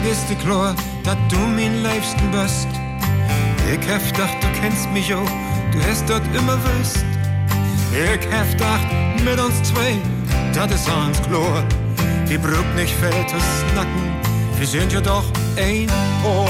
[0.08, 2.66] de kloor, dat du mijn liefsten bist.
[3.72, 5.30] Ik heb dacht, du kennst mich auch,
[5.72, 7.04] du hast dort immer wüsst.
[7.92, 8.86] Ich heb dacht,
[9.24, 10.00] mit uns zwei,
[10.52, 11.62] dat is ons kloor.
[12.28, 14.06] Die braucht nicht viel zu snacken,
[14.58, 15.24] wir sind ja doch
[15.56, 15.90] ein
[16.24, 16.48] Ohr.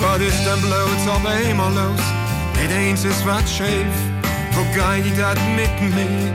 [0.00, 2.04] Was ist denn bloß auf einmal los?
[2.56, 3.94] Nicht eins ist wat schief,
[4.52, 6.32] wo geht dat mit mir?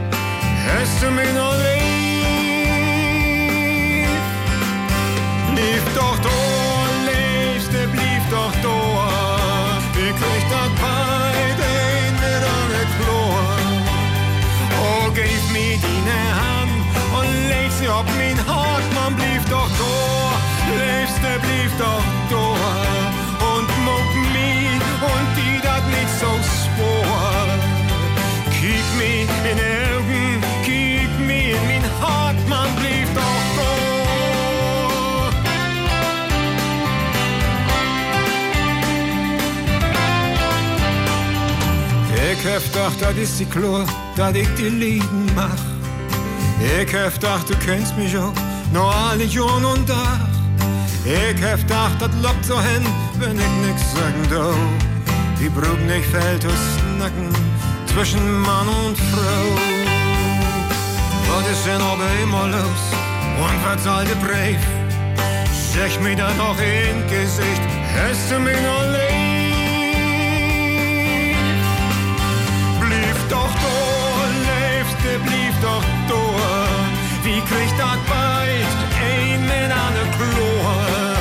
[0.68, 1.99] Hast du mich noch lieb?
[5.60, 6.30] Blieb doch da,
[7.06, 9.82] Liebste, blieb doch da.
[9.94, 11.68] Wir kriegt das beide
[12.08, 13.44] in mit einer Chlor.
[14.82, 16.80] Oh, gib mir deine Hand
[17.18, 19.96] und leg sie auf mein Hart, man blieb doch da.
[20.80, 22.46] Liebste, blieb doch da.
[23.54, 24.82] Und muck mich
[25.12, 27.48] und die dat nicht so spor.
[28.56, 29.89] Kiek mir in die
[42.60, 43.84] Ik heb dacht, dat is die kloor,
[44.16, 45.64] dat ik die lieden mach.
[46.80, 48.34] Ik heb dacht, du kennst mich auch,
[48.72, 50.28] noch alle Jahren und Tag.
[51.04, 52.86] Ik heb dacht, dat lockt so hin,
[53.20, 54.56] wenn ich nix sagen darf.
[55.40, 56.66] Die braucht nicht fällt aus
[56.98, 57.30] Nacken
[57.86, 59.46] zwischen Mann und Frau.
[61.30, 62.84] Was ist denn aber immer los?
[64.08, 64.60] Der Brief?
[65.74, 67.62] Sag mir dann noch in Gesicht,
[67.96, 68.99] hast du mich noch
[75.80, 76.24] doch da.
[77.24, 81.16] Wie kriegt das beid ein mit einer Chlor?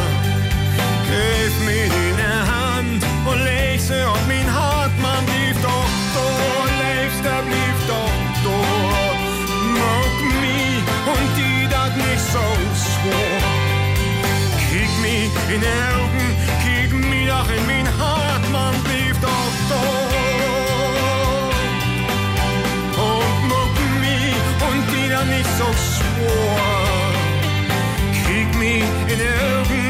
[1.09, 6.29] Gib mir deine Hand und leg sie auf mein Hart, man blieb doch da,
[6.81, 8.59] Liebste, blieb doch da.
[9.79, 12.47] Mock mich und die dat nicht so
[12.83, 13.41] schwor.
[14.71, 16.08] Kiek mich in die
[25.59, 27.13] so schwor.
[28.13, 29.88] Kiek mir in die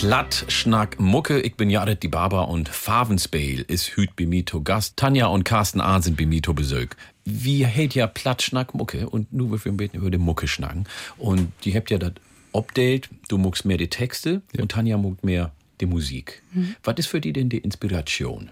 [0.00, 4.62] Platt, Schnack, Mucke, ich bin Jared die Barber und Favensbale ist hüt bei mir to
[4.62, 4.96] Gast.
[4.96, 6.00] Tanja und Carsten A.
[6.00, 6.96] sind bei mir to Besök.
[7.26, 10.86] Wie hält ja Platt, Schnack, Mucke und nur wir ein bisschen über die Mucke schnacken.
[11.18, 12.12] Und die habt ja das
[12.54, 16.42] Update, du muckst mehr die Texte und Tanja muckt mehr die Musik.
[16.82, 18.48] Was ist für die denn die Inspiration?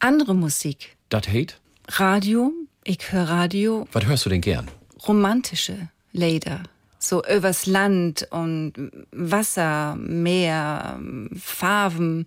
[0.00, 0.96] Andere Musik.
[1.10, 1.54] Das hate?
[1.90, 2.50] Radio,
[2.82, 4.68] ich höre Radio, Was hörst du denn gern?
[5.06, 6.64] romantische Lieder.
[7.02, 8.74] So übers Land und
[9.10, 11.00] Wasser, Meer,
[11.36, 12.26] Farben.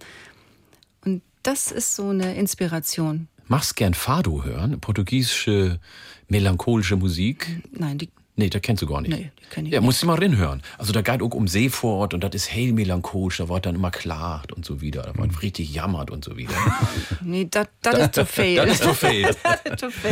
[1.05, 3.30] Und das ist so eine Inspiration.
[3.47, 4.82] Machst gern Fado hören?
[4.82, 5.80] Portugiesische,
[6.28, 7.61] melancholische Musik?
[7.71, 9.11] Nein, die, Nee, das kennst du gar nicht.
[9.11, 9.86] Nee, die kenn ich ja, nicht.
[9.86, 10.61] musst du mal reinhören.
[10.77, 13.91] Also da geht auch um Seefort und das ist hell melancholisch, da wird dann immer
[13.91, 15.03] klagt und so wieder.
[15.03, 16.51] Da wird richtig jammert und so wieder.
[17.21, 17.67] nee, das
[17.97, 18.55] ist zu viel.
[18.57, 19.29] das ist zu viel.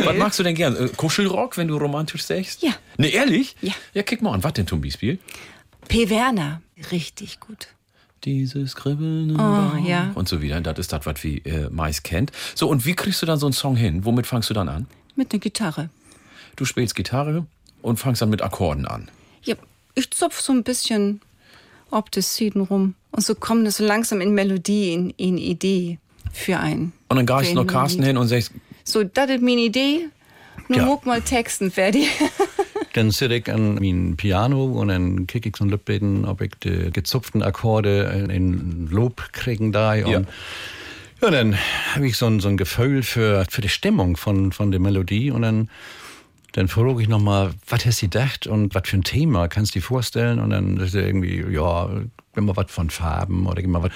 [0.04, 0.74] Was magst du denn gern?
[0.74, 2.62] Äh, Kuschelrock, wenn du romantisch sagst?
[2.62, 2.72] Ja.
[2.96, 3.56] Nee, ehrlich?
[3.60, 3.72] Ja.
[3.92, 4.42] Ja, kick mal an.
[4.42, 5.18] Was denn zum Beispiel?
[5.88, 6.08] P.
[6.08, 6.62] Werner,
[6.92, 7.68] richtig gut.
[8.24, 10.12] Dieses Kribbeln Oh, ja.
[10.14, 10.58] und so wieder.
[10.62, 12.32] Das ist das, was wir äh, meist kennt.
[12.54, 14.06] So, und wie kriegst du dann so einen Song hin?
[14.06, 14.86] Womit fangst du dann an?
[15.14, 15.90] Mit einer Gitarre.
[16.56, 17.46] Du spielst Gitarre
[17.84, 19.10] und fangst dann mit Akkorden an.
[19.44, 19.54] Ja,
[19.94, 21.20] ich zupf so ein bisschen
[21.90, 22.94] ob das Seeden rum.
[23.12, 25.98] Und so kommt es so langsam in Melodie, in, in Idee
[26.32, 26.92] für einen.
[27.08, 28.08] Und dann gehst du noch Carsten Lied.
[28.08, 28.50] hin und sagst,
[28.82, 30.08] So, das ist meine Idee.
[30.68, 30.86] Nur Ja.
[30.86, 32.08] muck mal Texten fertig.
[32.94, 36.52] Dann sitze ich an mein Piano und dann kick ich so ein Lübbeten, ob ich
[36.62, 39.92] die gezupften Akkorde in, in Lob kriegen da.
[39.94, 40.22] Und Ja.
[41.22, 41.56] ja, dann
[41.94, 45.30] habe ich so ein, so ein Gefühl für, für die Stimmung von, von der Melodie
[45.32, 45.68] und dann,
[46.54, 49.80] dann frage ich nochmal, was hast du gedacht und was für ein Thema kannst du
[49.80, 50.38] dir vorstellen?
[50.38, 51.90] Und dann ist er irgendwie, ja,
[52.32, 53.90] gib mal was von Farben oder gib mal was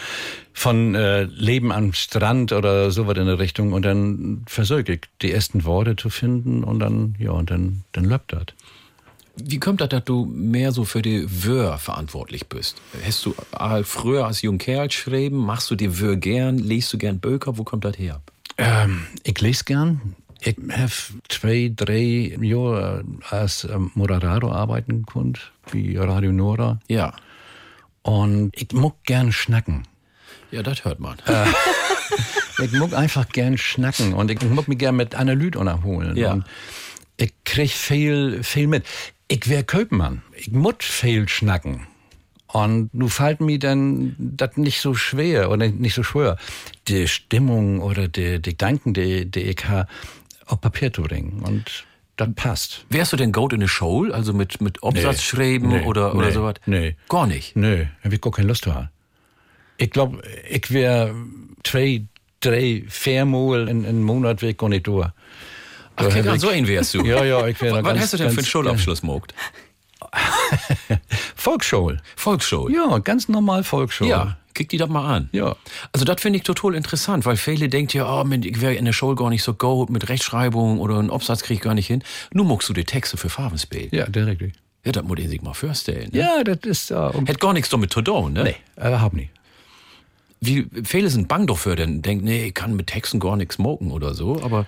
[0.54, 3.72] von äh, Leben am Strand oder sowas in der Richtung.
[3.72, 8.04] Und dann versuche ich, die ersten Worte zu finden und dann, ja, und dann, dann
[8.04, 8.46] läuft das.
[9.36, 12.82] Wie kommt das, dass du mehr so für die Wör verantwortlich bist?
[13.06, 13.36] Hast du
[13.84, 15.36] früher als junger Kerl geschrieben?
[15.36, 16.58] Machst du die Wör gern?
[16.58, 17.56] Liest du gern Böker?
[17.56, 18.20] Wo kommt das her?
[18.56, 20.16] Ähm, ich lese gern.
[20.40, 20.92] Ich habe
[21.28, 25.34] zwei, drei Jahre als ähm, Moderator arbeiten können,
[25.70, 26.78] wie Radio Nora.
[26.88, 27.14] Ja.
[28.02, 29.82] Und ich mag gern schnacken.
[30.50, 31.16] Ja, das hört man.
[32.60, 36.16] Ich mag einfach gern schnacken und ich mag mich gern mit Analyt unterholen.
[36.16, 36.32] Ja.
[36.32, 36.44] Und
[37.16, 38.84] ich krieg viel, viel mit.
[39.28, 40.22] Ich wär Köpmann.
[40.36, 41.86] Ich muss viel schnacken.
[42.48, 46.38] Und nu fällt mir dann das nicht so schwer oder nicht so schwer,
[46.88, 49.86] die Stimmung oder die, die Gedanken, die, die ich habe,
[50.48, 51.42] auf Papier zu bringen.
[51.42, 51.84] Und
[52.16, 52.84] das passt.
[52.90, 54.06] Wärst du denn Goat in a Show?
[54.12, 56.54] Also mit, mit Obsatzschreiben Nee, oder, oder nee, sowas?
[56.66, 56.96] nee.
[57.08, 57.54] Gar nicht.
[57.56, 58.88] Nö, hab ich gar keine Lust zu
[59.76, 60.20] Ich glaube,
[60.50, 61.14] ich wär
[61.64, 62.04] zwei,
[62.40, 65.08] drei, viermal in, in einem Monat weg gar nicht durch.
[65.96, 67.02] Ach, Da ich- so ein wärst du.
[67.04, 69.34] Ja, ja, ich wär da Was ganz- hast du denn für einen ganz- Schulabschluss mogt?
[71.36, 71.98] Volksschule.
[72.16, 72.74] Volksschule.
[72.74, 74.10] Ja, ganz normal Volksschule.
[74.10, 75.28] Ja, kick die doch mal an.
[75.32, 75.56] Ja.
[75.92, 78.92] Also das finde ich total interessant, weil viele denken ja, oh, ich wäre in der
[78.92, 82.02] Schule gar nicht so gut mit Rechtschreibung oder einen Absatz krieg ich gar nicht hin.
[82.32, 83.88] Nun muckst du die Texte für Farbenspiel.
[83.92, 84.54] Ja, richtig.
[84.84, 86.10] Ja, das muss ich sich mal vorstellen.
[86.12, 86.18] Ne?
[86.18, 88.44] Ja, das ist, äh, um, Hätt gar nichts damit zu tun, ne?
[88.44, 89.30] nee, überhaupt nicht.
[90.40, 93.56] Wie, viele sind bang doch für, denn denken, nee, ich kann mit Texten gar nichts
[93.56, 94.66] smoken oder so, aber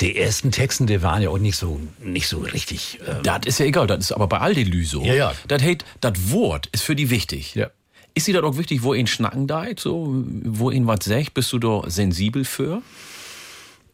[0.00, 3.58] Die ersten Texten, die waren ja auch nicht so, nicht so richtig, äh, das ist
[3.58, 5.02] ja egal, das ist aber bei all den Lü so.
[5.02, 5.32] Ja, ja.
[5.48, 7.54] Das heißt, das Wort ist für die wichtig.
[7.54, 7.70] Ja.
[8.14, 10.08] Ist dir das auch wichtig, wo ihn schnacken da, so,
[10.44, 12.82] wo ihn was sagt, bist du da sensibel für?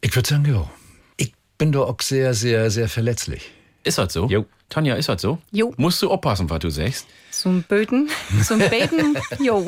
[0.00, 0.70] ich würde sagen, ja.
[1.16, 3.50] Ich bin da auch sehr, sehr, sehr verletzlich.
[3.82, 4.26] Ist das so?
[4.26, 4.46] Jo.
[4.68, 5.38] Tanja, ist das so?
[5.52, 5.72] Jo.
[5.76, 7.06] Musst du aufpassen, was du sagst.
[7.44, 8.08] Ein Böten,
[8.50, 9.64] ein Beten, jo.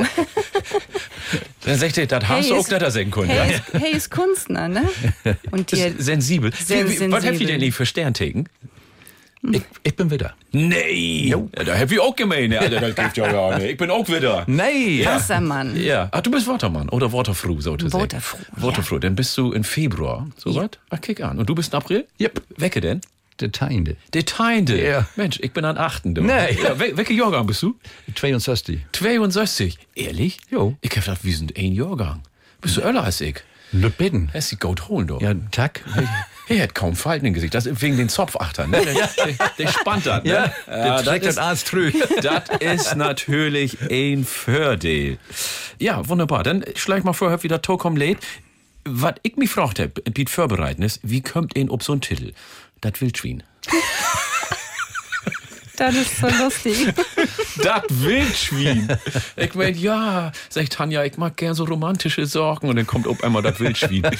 [1.64, 3.30] Dann sagt er, das hast du auch nicht senken können.
[3.30, 3.56] hey, ja?
[3.56, 4.88] ist, hey ist Kunstner, ne?
[5.52, 6.52] Und Ist dir, sensibel.
[6.52, 7.46] Sehr wie, wie, was habt ihr sensibel.
[7.46, 8.44] denn nicht für Sterntheken?
[9.42, 10.34] Ich, ich bin wieder.
[10.52, 11.28] Nee.
[11.28, 12.54] Ja, da hab ich auch gemeint.
[12.56, 13.70] Alter, das gibt ja gar nicht.
[13.70, 14.44] Ich bin auch wieder.
[14.48, 15.04] Nee.
[15.04, 15.80] Wassermann.
[15.80, 16.08] Ja.
[16.10, 18.02] Ach, du bist Watermann oder Waterfru, so zu sagen.
[18.02, 18.62] Waterfru, ja.
[18.62, 18.98] Waterfru.
[18.98, 20.62] Dann bist du im Februar, so Ja.
[20.62, 20.70] was?
[20.90, 21.38] Ach, kick an.
[21.38, 22.06] Und du bist im April?
[22.20, 22.42] Yep.
[22.56, 23.00] Wecke denn?
[23.40, 23.94] Der Teinde.
[24.14, 24.82] Der Teinde.
[24.84, 25.06] Ja.
[25.14, 26.02] Mensch, ich bin an 8.
[26.06, 26.22] Du.
[26.22, 26.58] Nee.
[26.60, 27.76] Ja, wel- welche Jahrgang bist du?
[28.16, 28.80] 62.
[28.92, 29.78] 62.
[29.94, 30.38] Ehrlich?
[30.50, 30.76] Jo.
[30.80, 32.22] Ich hab gedacht, wir sind ein Jahrgang.
[32.60, 33.36] Bist du älter als ich?
[33.72, 34.30] Lübbitten.
[34.32, 35.20] Hast die Goat holen, doch.
[35.20, 35.84] Ja, Tag.
[36.50, 37.52] Er hat kaum Falten im Gesicht.
[37.52, 38.70] Das ist wegen den Zopfachtern.
[38.70, 38.80] Ne?
[38.82, 40.24] Der, der, der spannt das.
[40.24, 40.30] Ne?
[40.30, 41.92] Ja, der trägt das das Arzt trü.
[42.22, 45.18] Das ist natürlich ein Fördel.
[45.78, 46.44] Ja, wunderbar.
[46.44, 48.18] Dann schlag ich mal vor, hab wieder Tokom lädt.
[48.84, 52.32] Was ich mich gefragt hab, Piet vorbereiten ist, wie kommt ihn ob so ein Titel?
[52.80, 53.42] Das Wildschwein.
[55.78, 56.92] Das ist so lustig.
[57.62, 58.98] Das Wildschwein.
[59.36, 63.24] Ich mein, ja, sagt Tanja, ich mag gern so romantische Sorgen und dann kommt auf
[63.24, 64.02] einmal das Wildschwein.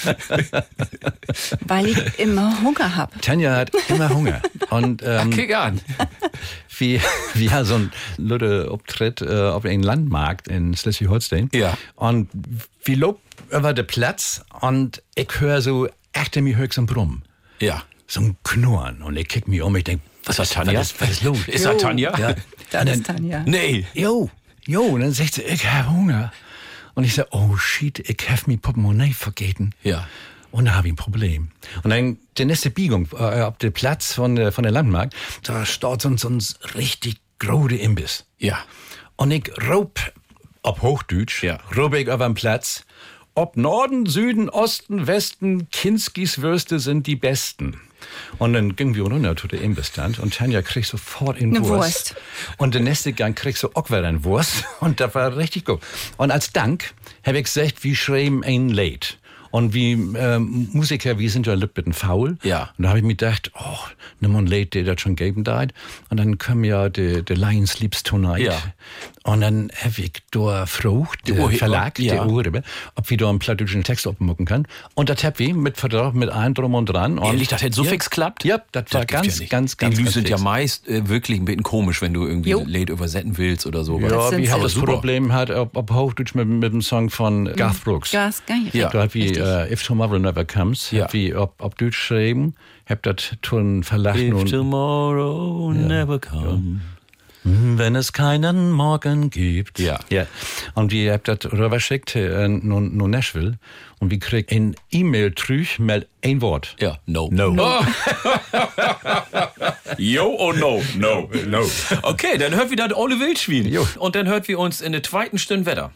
[1.65, 3.21] Weil ich immer Hunger hab.
[3.21, 4.41] Tanja hat immer Hunger.
[4.71, 5.79] Und ähm, Kick an.
[6.77, 6.99] wie,
[7.33, 11.49] wie ja so ein Leute Auftritt äh, auf einem Landmarkt in Schleswig-Holstein.
[11.53, 11.77] Ja.
[11.95, 12.29] Und
[12.83, 17.23] wie lob über den Platz und ich höre so echt in mir höchst ein Brumm.
[17.59, 17.83] Ja.
[18.05, 19.01] So ein Knurren.
[19.01, 20.79] Und ich kick mich um, ich denk, was, das Tanja?
[20.79, 21.47] Was ist, was ist los?
[21.47, 22.17] Ist das Tanja?
[22.17, 22.35] Ja.
[22.71, 23.43] Das Und ist dann- Tanja.
[23.45, 23.85] Nee.
[23.93, 24.29] Jo,
[24.67, 26.31] jo, und dann sagt sie, ich habe Hunger.
[26.95, 29.73] Und ich sag, oh shit, ich habe mein Portemonnaie vergessen.
[29.83, 30.07] Ja.
[30.51, 31.51] Und da habe ich ein Problem.
[31.83, 35.13] Und dann die nächste Biegung äh, auf dem Platz von der, von der Landmarkt,
[35.43, 36.41] da steht so ein, so ein
[36.75, 38.25] richtig große Imbiss.
[38.39, 38.57] Ja.
[39.15, 39.99] Und ich raub,
[40.63, 41.59] ob Hochdeutsch, Ja.
[41.77, 42.83] raub ich auf am Platz,
[43.35, 47.79] ob Norden, Süden, Osten, Westen, Kinskis Würste sind die besten.
[48.37, 51.79] Und dann gingen wir runter zu der Imbissstand und Tanja kriegt sofort in Eine Wurst.
[51.79, 52.15] Wurst.
[52.57, 54.63] Und der nächste Gang kriegst du auch wieder eine Wurst.
[54.79, 55.81] Und das war richtig gut.
[56.17, 56.93] Und als Dank
[57.25, 59.17] habe ich gesagt, wir schreiben ein Lied.
[59.51, 62.37] Und wie ähm, Musiker, wir sind ja ein bisschen faul.
[62.43, 62.69] Ja.
[62.77, 63.77] Und da habe ich mir gedacht, oh,
[64.19, 65.73] nimm mal ein Lied, der das schon gegeben hat.
[66.09, 68.41] Und dann kommen ja die, die Lion Sleeps Tonight.
[68.41, 68.61] Ja.
[69.29, 72.15] Und dann habe ich da gefragt, der Urheber, Verlag, ja.
[72.15, 72.63] der Urheber,
[72.95, 74.67] ob wir da einen plattdeutschen Text aufmucken können.
[74.95, 77.19] Und das hab ich mit Vertrag, mit allem drum und dran.
[77.19, 78.43] Und Ehrlich, das hätte so ja, fix klappt?
[78.43, 81.39] Ja, das war gibt's ganz, ja ganz, ganz, Die ganz sind ja meist äh, wirklich
[81.39, 82.63] ein bisschen komisch, wenn du irgendwie Jo.
[82.65, 83.99] Lied übersetzen willst oder so.
[83.99, 84.93] Ja, hat Aber das super.
[84.93, 88.11] Problem hat, ob, ob Hochdeutsch mit, mit dem Song von Garth Brooks.
[88.11, 88.31] Geil.
[88.73, 88.89] Ja.
[88.89, 89.43] Da wie Richtig.
[89.43, 91.07] äh, If Tomorrow Never Comes, Ja.
[91.11, 92.55] wie ob, ob Deutsch geschrieben,
[92.87, 96.81] hab das tun verlachen If und tomorrow never come.
[97.77, 99.79] Wenn es keinen Morgen gibt.
[99.79, 99.99] Ja.
[100.09, 100.25] ja.
[100.75, 103.57] Und wie habt das rüberschickt, äh, nun, nun Nashville,
[103.99, 106.75] und wie kriegt ein E-Mail trüch mal ein Wort.
[106.79, 107.29] Ja, no.
[107.31, 107.53] No.
[107.57, 107.83] Oh.
[109.97, 111.65] Yo oh no, no, no.
[112.03, 113.65] Okay, dann hört wieder Ole Wildschwein.
[113.65, 113.87] Jo.
[113.97, 115.91] Und dann hört wir uns in der zweiten Stunde Wetter.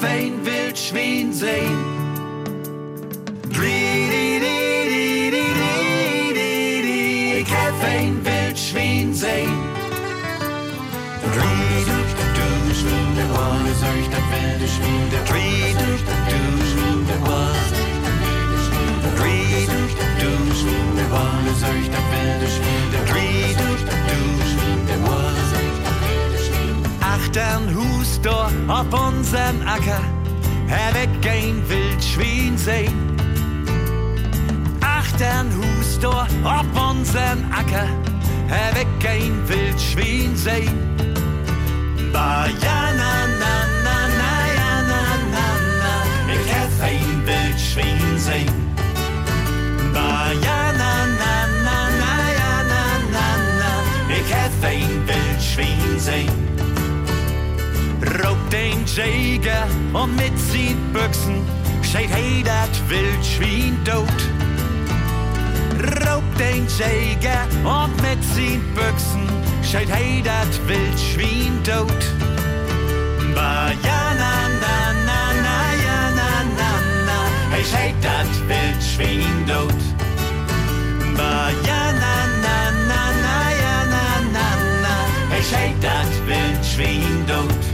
[0.00, 1.97] Ein Wildschwein sehen.
[13.38, 15.10] Der Wolle sucht das wilde Schwein.
[15.12, 17.70] Der Tree der was.
[20.96, 22.86] Der Wolle sucht das wilde Schwein.
[22.92, 23.54] Der Tree
[24.88, 25.38] der was.
[27.00, 28.20] Achtern Hus
[28.66, 30.02] auf unseren Acker,
[30.66, 33.16] ich kein Wildschwein sehen.
[34.80, 37.88] Achtern Hus da auf unseren Acker,
[38.80, 41.17] ich kein Wildschwein sehen.
[42.12, 43.54] Ba ja na na
[43.84, 45.02] na na ja na
[45.34, 45.46] na
[45.82, 45.94] na,
[46.34, 48.54] ich hab ein Wildschwein sehen.
[49.92, 51.34] Ba ja na na
[51.66, 52.84] na na ja na
[53.14, 53.26] na
[53.60, 53.72] na,
[54.08, 56.38] ich hab ein Wildschwein sehen.
[58.22, 61.44] Raubt den Jäger und mit seinen Büchsen
[61.82, 64.20] steht hey dat Wildschwein tot.
[66.06, 69.37] Raubt den Jäger und mit seinen Büchsen
[69.68, 72.02] steht hey dat Wildschwein tot.
[73.34, 76.70] Ba ja na na na na ja na na
[77.06, 77.18] na,
[77.50, 79.80] hey steht dat Wildschwein tot.
[81.16, 82.58] Ba ja na na
[82.88, 84.48] na na ja na na
[84.82, 84.96] na,
[85.28, 87.67] hey steht dat Wildschwein tot.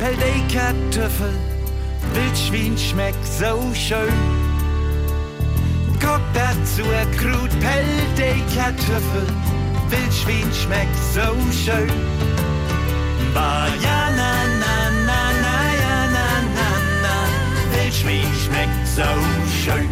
[0.00, 1.34] Pelday Kartoffel,
[2.14, 4.12] Wildschwein schmeckt so schön.
[6.00, 6.82] Guck dazu
[7.18, 9.26] Krut, Pelday Kartoffel,
[9.90, 11.90] Wildschwein schmeckt so schön.
[13.34, 14.74] Ba ja na na
[15.06, 15.20] na
[15.82, 16.68] ja na na
[17.02, 17.16] na,
[17.72, 19.10] Wildschwein schmeckt so
[19.62, 19.90] schön.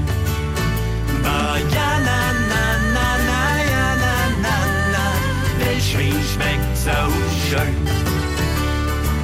[1.22, 2.20] Ba ja na
[2.50, 2.64] na
[2.94, 4.14] na na ja na
[4.44, 4.56] na
[4.92, 5.04] na,
[5.58, 6.98] Wildschwein schmeckt so
[7.46, 8.17] schön.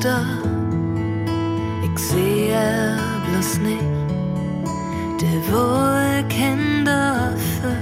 [0.00, 0.22] da,
[1.82, 2.98] ich sehe
[3.30, 3.84] bloß nicht.
[5.20, 7.76] Die Wolken dafür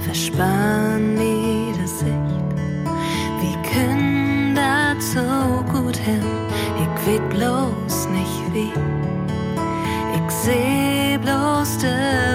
[0.00, 2.48] verspannen mir das Sicht.
[3.40, 6.22] Wie können das so gut hin?
[6.82, 8.72] Ich weet bloß nicht wie.
[10.14, 12.29] Ich seh bloß die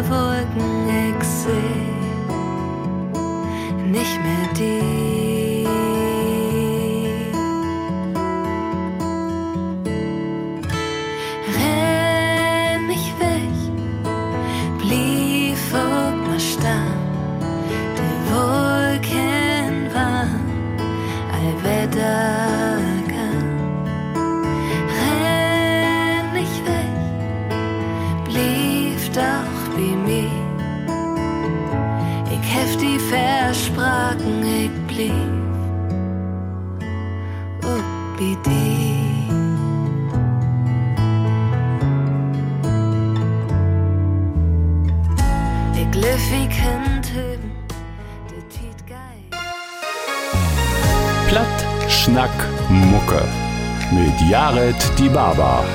[54.17, 55.65] Mit Jared Die Baba.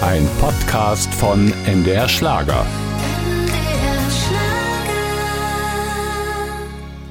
[0.00, 2.64] Ein Podcast von MDR Schlager.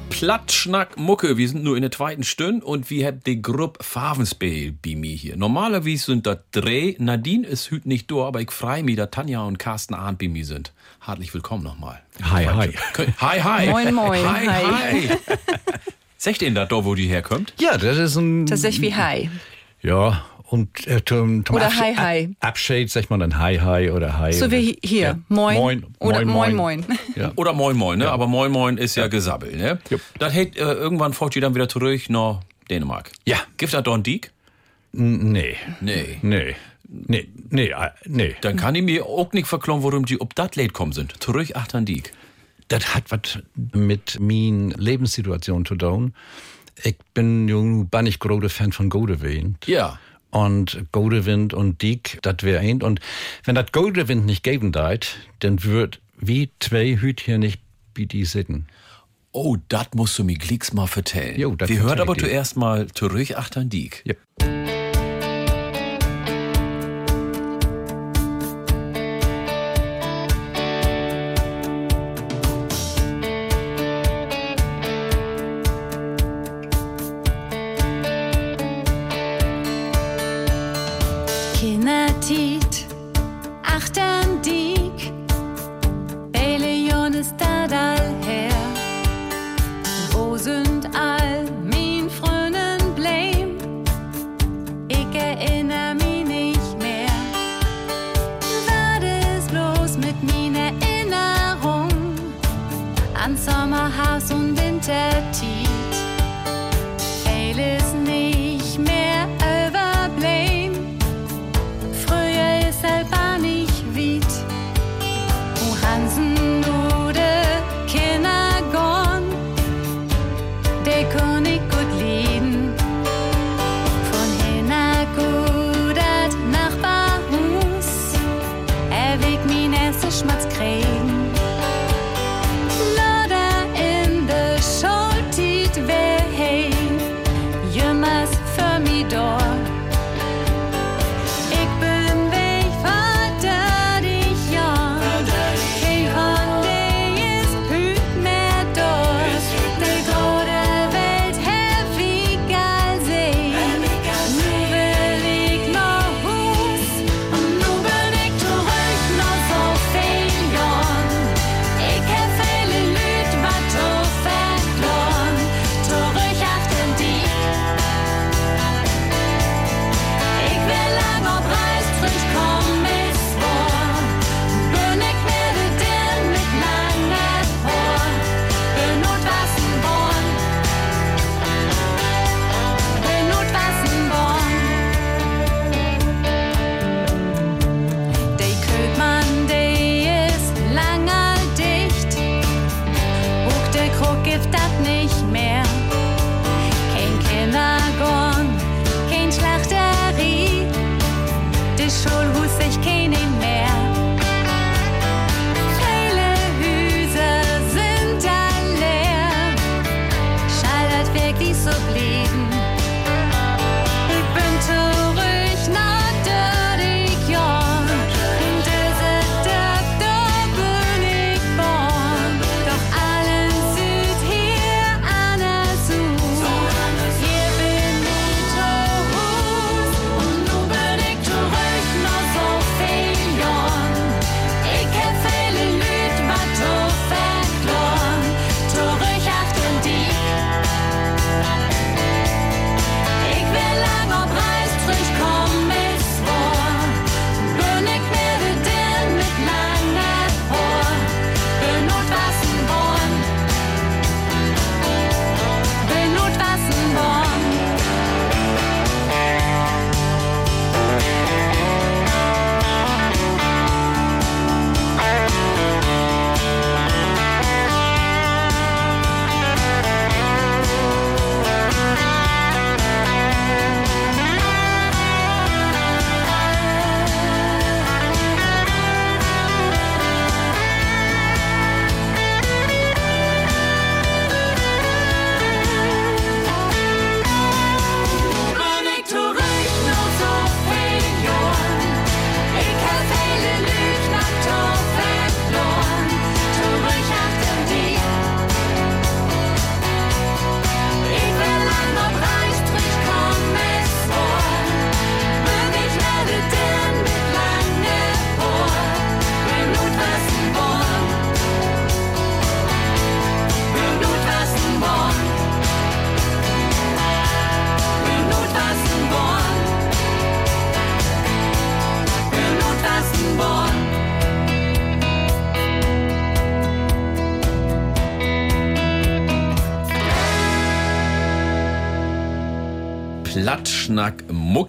[0.10, 4.72] Plattschnack Mucke, wir sind nur in der zweiten Stunde und wir haben die Gruppe Favenspähl
[4.72, 5.36] bei mir hier.
[5.38, 9.44] Normalerweise sind da drei, Nadine ist hüt nicht da, aber ich freue mich, dass Tanja
[9.44, 10.74] und Carsten Ahn bei mir sind.
[11.02, 12.02] Herzlich willkommen nochmal.
[12.32, 12.74] Hi, hi.
[13.20, 13.70] Hi, hi.
[13.70, 14.26] Moin, moin.
[14.28, 15.08] Hi, Hi.
[15.10, 15.18] hi.
[16.18, 17.54] Sagt ihr denn da, da, wo die herkommt?
[17.60, 18.46] Ja, das ist ein.
[18.48, 19.30] Tatsächlich wie Hi.
[19.82, 20.24] Ja,
[20.54, 22.36] und äh, zum, zum Oder Absch- Hi, hi.
[22.40, 24.32] Abschied sagt man dann Hi, hi oder Hi.
[24.34, 25.02] So oder, wie hier.
[25.02, 25.20] Ja.
[25.28, 25.58] Moin.
[25.58, 25.86] Moin.
[26.00, 26.98] Oder moin, moin, moin.
[27.16, 27.32] Ja.
[27.36, 28.12] Oder Moin Moin, ne?
[28.12, 29.80] Aber Moin Moin ist ja, Gesabbel, ne?
[30.20, 33.12] Das hält, äh, irgendwann fort ihr dann wieder zurück nach Dänemark.
[33.26, 33.38] Ja.
[33.58, 34.32] Gibt da Don Diek?
[34.92, 35.56] Nee.
[35.82, 36.20] Nee.
[36.22, 36.56] Nee.
[36.88, 37.28] Nee.
[37.50, 37.68] Nee.
[37.70, 38.36] äh, Nee.
[38.42, 41.16] Dann kann ich mir auch nicht verklauen, warum die ob dat late kommen sind.
[41.22, 42.14] Zurück achtern Diek.
[42.68, 43.40] Das hat was
[43.74, 46.14] mit min Lebenssituation zu tun.
[46.84, 49.66] Ich bin jung, bin ich großer Fan von Godewind.
[49.68, 50.00] Ja.
[50.34, 52.82] Und Godewind und Diek, das wär ein.
[52.82, 53.00] Und
[53.44, 57.62] wenn das Godewind nicht geben deit, dann wird wie zwei Hüt hier nicht
[57.94, 58.66] wie die sitten.
[59.32, 61.40] Oh, dat musst du mir Glicks mal vertellen.
[61.40, 64.04] Jo, Wir vertell aber zuerst mal zurück achtern Diek.
[64.08, 64.73] Yep.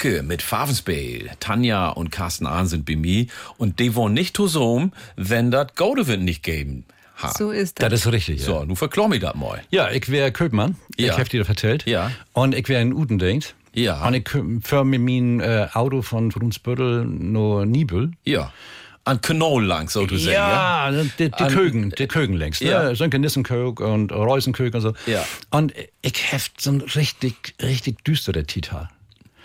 [0.05, 1.31] Mucke mit Favensbale.
[1.41, 3.27] Tanja und Carsten Ahn sind bei mir
[3.57, 6.85] und die wollen nicht zusammen, wenn das Godewind nicht geben.
[7.23, 7.33] Ha.
[7.37, 8.01] So ist Das das.
[8.07, 8.41] ist richtig.
[8.41, 8.47] Ja.
[8.47, 9.63] So, nun verklor mir das mal.
[9.71, 10.77] Ja, ich wäre Köpmann.
[10.99, 11.13] Ja.
[11.15, 11.87] Ich hab dir das erzählt.
[11.87, 12.11] Ja.
[12.35, 13.55] Und ich wäre in Udendenkt.
[13.73, 14.07] Ja.
[14.07, 14.29] Und ich
[14.67, 18.11] fahre mit meinem äh, Auto von Brunsbüttel nur Nibel.
[18.25, 18.53] Ja.
[19.05, 20.33] An Knoll lang, so zu sagen.
[20.35, 22.61] Ja, die, die An- Kögen, die Kögen längst.
[22.63, 22.85] Ja.
[22.91, 22.97] Ne?
[22.97, 24.93] So ein Nissenkög und Reusenkög und so.
[25.07, 25.25] Ja.
[25.51, 28.87] Und ich heft so ein richtig, richtig düsterer Titel.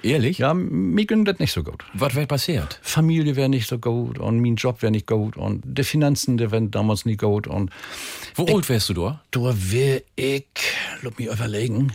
[0.04, 0.40] Ehrlich?
[0.40, 1.84] Ja, mir ging das nicht so gut.
[1.94, 2.80] Was wäre passiert?
[2.82, 6.52] Familie wäre nicht so gut und mein Job wäre nicht gut und die Finanzen, die
[6.52, 7.72] wären damals nicht gut und
[8.36, 9.22] Wo alt wärst du da?
[9.32, 10.46] da wäre ich,
[11.02, 11.92] lass mich überlegen,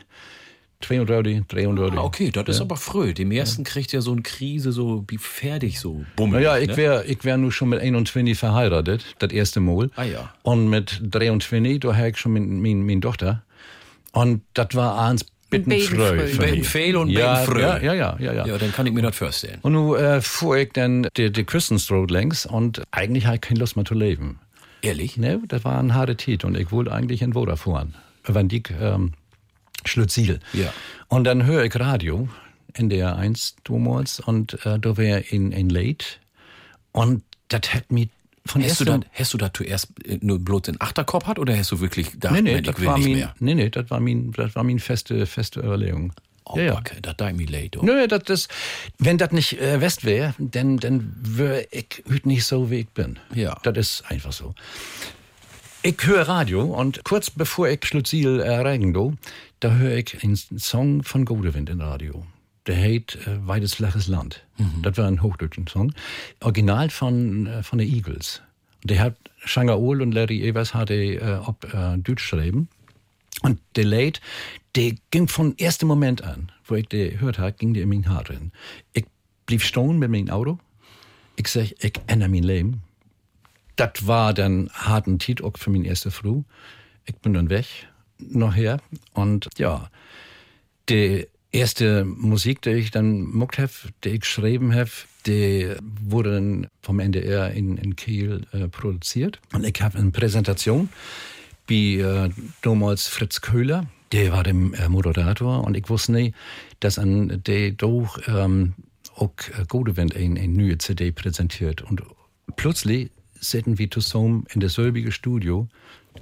[0.85, 1.99] 32, 33.
[1.99, 3.15] Ah, okay, das ist aber früh.
[3.15, 6.47] Dem ersten kriegt ja so eine Krise so wie fertig, so bummelig.
[6.47, 6.77] Naja, ich ne?
[6.77, 9.91] wäre ich wär nur schon mit 21 verheiratet, das erste Mal.
[9.97, 10.35] Ah, ja.
[10.43, 13.45] Und mit 23, da hatte ich schon meine mein, mein Tochter.
[14.13, 15.25] Und das war eins
[15.59, 16.07] bitten Beten früh.
[16.07, 16.27] früh.
[16.29, 16.69] für Beten mich.
[16.69, 17.61] fehl und ja, beten früh.
[17.61, 18.33] Ja, ja, ja, ja.
[18.33, 18.47] ja.
[18.47, 19.59] Ja, dann kann ich mir das vorstellen.
[19.63, 23.61] Und nun äh, fuhr ich dann die, die Küstenstraße längs und eigentlich hatte ich keine
[23.61, 24.39] Lust mehr zu leben.
[24.83, 25.17] Ehrlich?
[25.17, 27.95] Ne, das war ein harter Tit und ich wollte eigentlich in Woda fahren.
[28.27, 29.13] Dick ähm,
[29.85, 30.41] Schlütziel.
[30.53, 30.73] Ja.
[31.09, 32.29] Und dann höre ich Radio,
[32.75, 36.07] NDR 1 damals, und äh, da wäre in, in Late.
[36.93, 38.09] Und das hat mich
[38.47, 41.57] von Hast du, das, hast du das zuerst äh, nur bloß den Achterkopf hat oder
[41.57, 43.35] hast du wirklich gedacht, Nee, nee, das war nicht mein, mehr?
[43.41, 46.13] nee, nee, das war mein, das war mein feste, feste Überlegung.
[46.47, 47.79] Oh, ja, okay, das da mir leid.
[47.81, 48.49] Nö, das, das,
[48.99, 52.89] wenn das nicht äh, West wäre, dann, dann wäre ich heute nicht so, wie ich
[52.91, 53.19] bin.
[53.35, 53.57] Ja.
[53.63, 54.55] Das ist einfach so.
[55.83, 59.19] Ich höre Radio und kurz bevor ich Schlutzil äh, reingehen,
[59.61, 62.27] da höre ich einen Song von Godewind im Radio.
[62.67, 64.45] Der heißt äh, Weites flaches Land.
[64.83, 65.93] Das war ein hochdeutscher Song.
[66.41, 68.43] Original von, äh, von den Eagles.
[68.83, 72.69] Und der hat Shanga Ohl und Larry Evers hatte äh, ob äh, Deutsch schreiben.
[73.43, 74.21] Und der Lied,
[74.75, 78.09] der ging von ersten Moment an, wo ich den gehört habe, ging der in mein
[78.09, 78.53] Haar drin.
[78.93, 79.05] Ich
[79.47, 80.59] blieb stehen mit meinem Auto.
[81.37, 82.83] Ich sag, ich ändere mein Leben.
[83.77, 86.43] Das war dann harten Tit auch für mein erste Früh.
[87.07, 87.67] Ich bin dann weg,
[88.19, 88.81] nachher.
[89.13, 89.91] Und ja,
[90.89, 94.91] die erste Musik, die ich dann muckt habe, die ich geschrieben habe,
[95.27, 99.41] die wurde dann vom NDR in, in Kiel äh, produziert.
[99.53, 100.89] Und ich habe eine Präsentation
[101.69, 102.31] bei äh,
[102.61, 106.35] damals Fritz Köhler, der war der äh, Moderator und ich wusste nicht,
[106.81, 108.75] dass an der doch ähm,
[109.17, 111.83] auch äh, Godewind eine ein neue CD präsentiert.
[111.83, 112.03] Und
[112.57, 115.69] plötzlich sitzen wir zusammen in derselbigen Studio,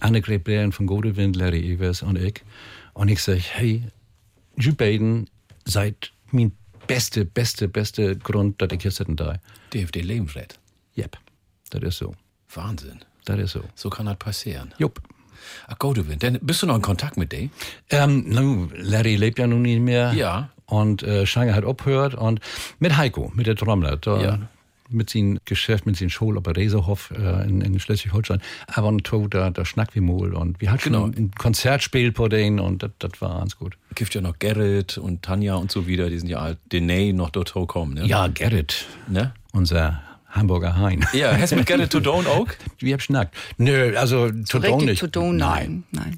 [0.01, 2.43] Annegret Bären von Godewind, Larry Evers und ich.
[2.95, 3.83] Und ich sage, hey,
[4.57, 5.29] ihr beiden
[5.65, 6.53] seid mein
[6.87, 9.39] beste, beste, beste Grund, dass ich hier sitzen da.
[9.73, 10.59] DFD Lebensret.
[10.97, 11.17] Yep,
[11.71, 12.15] das ist so.
[12.55, 13.01] Wahnsinn.
[13.25, 13.63] Das ist so.
[13.75, 14.75] So kann das passieren.
[14.79, 15.01] Jupp.
[15.67, 17.51] Ach, Godewind, dann bist du noch in Kontakt mit dem?
[17.91, 20.13] Ähm, nu, Larry lebt ja nun nicht mehr.
[20.13, 20.51] Ja.
[20.67, 22.41] Und äh, Schange hat aufgehört und
[22.79, 24.39] mit Heiko, mit der Trommler, da, Ja.
[24.93, 28.41] Mit seinem Geschäft, mit seinem Schul auf der Reserhof äh, in, in Schleswig-Holstein.
[28.69, 31.07] Aber ein to, da, da schnack wie Mol und wir hatten Genau.
[31.07, 33.77] ein Konzertspiel vor denen und das war ganz gut.
[33.95, 37.31] Gibt ja noch Gerrit und Tanja und so wieder, die sind ja alt, Dene noch
[37.31, 38.07] dort kommen, ne?
[38.07, 39.33] Ja, Gerrit, Ne?
[39.53, 41.05] unser Hamburger Hein.
[41.13, 42.47] Ja, hast du mit Gerrit to Don't auch?
[42.79, 43.35] Wir haben schnackt.
[43.59, 44.99] Nö, also So to richtig nicht.
[45.01, 45.85] zu tun, nein.
[45.91, 46.17] nein.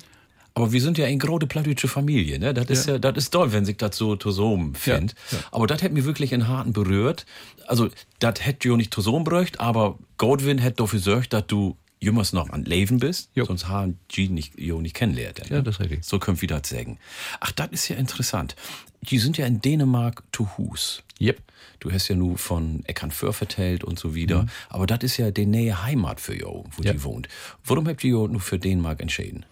[0.56, 2.54] Aber wir sind ja eine große plattdeutsche Familie, ne?
[2.54, 5.14] Das ist ja, das ist toll, wenn sich das so zusammen findet.
[5.50, 7.26] Aber das hat mir wirklich in Harten berührt.
[7.66, 7.88] Also,
[8.20, 12.50] das hätte jo nicht zusammen bräucht, aber Godwin hätte dafür gesorgt, dass du jümmers noch
[12.50, 13.46] an Leben bist, Jo.
[13.46, 15.40] sonst haben die nicht, jo nicht kennenlernt.
[15.48, 16.04] Ja, das richtig.
[16.04, 16.98] So können wir das sagen.
[17.40, 18.54] Ach, das ist ja interessant.
[19.02, 21.02] Die sind ja in Dänemark zu Hus.
[21.20, 21.40] Yep.
[21.80, 24.46] Du hast ja nur von Eckern Föhr vertellt und so wieder.
[24.68, 26.92] Aber das ist ja die nähe Heimat für Jo, wo Ja.
[26.92, 27.28] die wohnt.
[27.64, 29.44] Warum habt ihr jo nur für Dänemark entschieden?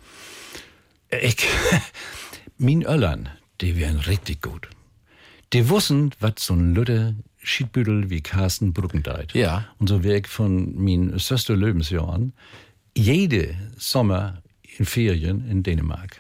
[1.21, 1.37] Ich,
[2.59, 3.29] min Öllern,
[3.61, 4.69] die wären richtig gut.
[5.53, 9.35] Die wussten, was so ein Lütte Schiedbüdel wie Carsten Brücken deit.
[9.35, 9.67] Ja.
[9.79, 12.33] Und so wär ich von min söster Lebensjahren
[12.97, 14.43] jede Sommer
[14.79, 16.19] in Ferien in Dänemark.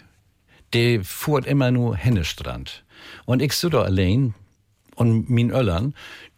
[0.72, 2.84] Der fuhrt immer nur Hennestrand.
[3.24, 4.34] Und ich so da allein
[4.96, 5.94] und min Öllern,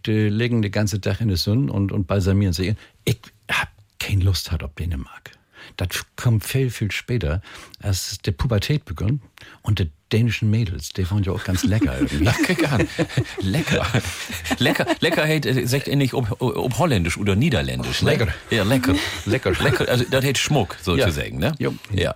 [0.06, 2.74] die legen den ganzen Tag in der Sonne und, und balsamieren sich.
[3.04, 3.18] Ich
[3.50, 5.32] hab keine Lust hat auf Dänemark.
[5.76, 7.42] Das kommt viel, viel später,
[7.82, 9.20] als die Pubertät begann.
[9.62, 11.94] Und die dänischen Mädels, die waren ja auch ganz lecker.
[12.26, 12.88] Ach, guck an.
[13.40, 13.86] Lecker.
[14.58, 14.86] Lecker.
[15.00, 18.02] Lecker heißt, äh, sagt ihr nicht ob, ob Holländisch oder Niederländisch.
[18.02, 18.10] Ne?
[18.10, 18.34] Lecker.
[18.50, 18.94] Ja, lecker.
[19.26, 19.52] Lecker.
[19.52, 19.88] Lecker.
[19.88, 21.54] Also, das heißt Schmuck, sozusagen, ne?
[21.58, 21.74] Jo.
[21.92, 22.14] Ja.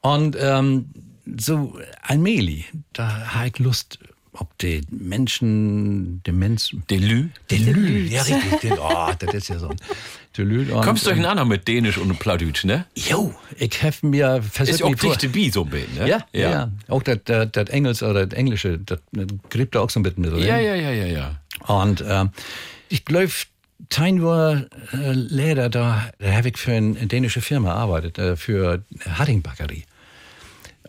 [0.00, 0.90] Und ähm,
[1.38, 3.98] so allmählich, da habe ich Lust,
[4.38, 6.70] ob die Menschen, Demenz.
[6.90, 7.30] Delü?
[7.50, 8.72] Delü, ja richtig.
[8.78, 9.76] Oh, das ist ja so ein
[10.36, 10.72] Delü.
[10.72, 12.86] Und, Kommst du durcheinander mit Dänisch und Plattdeutsch, ne?
[12.94, 16.08] Jo, ich habe mir versucht, Ist auch dichte Bi so ein bisschen, ne?
[16.08, 16.72] Ja, ja, ja.
[16.88, 18.98] Auch das, das, das Engels oder das Englische, das,
[19.50, 20.40] greift da auch so ein bisschen mit rein.
[20.40, 21.40] Ja, ja, ja, ja, ja.
[21.66, 22.30] Und ähm,
[22.88, 23.30] ich glaube,
[23.88, 28.82] Tein war äh, Lehrer, da, da habe ich für eine, dänische Firma arbeitet, äh, für
[29.06, 29.84] Haddingbackerie.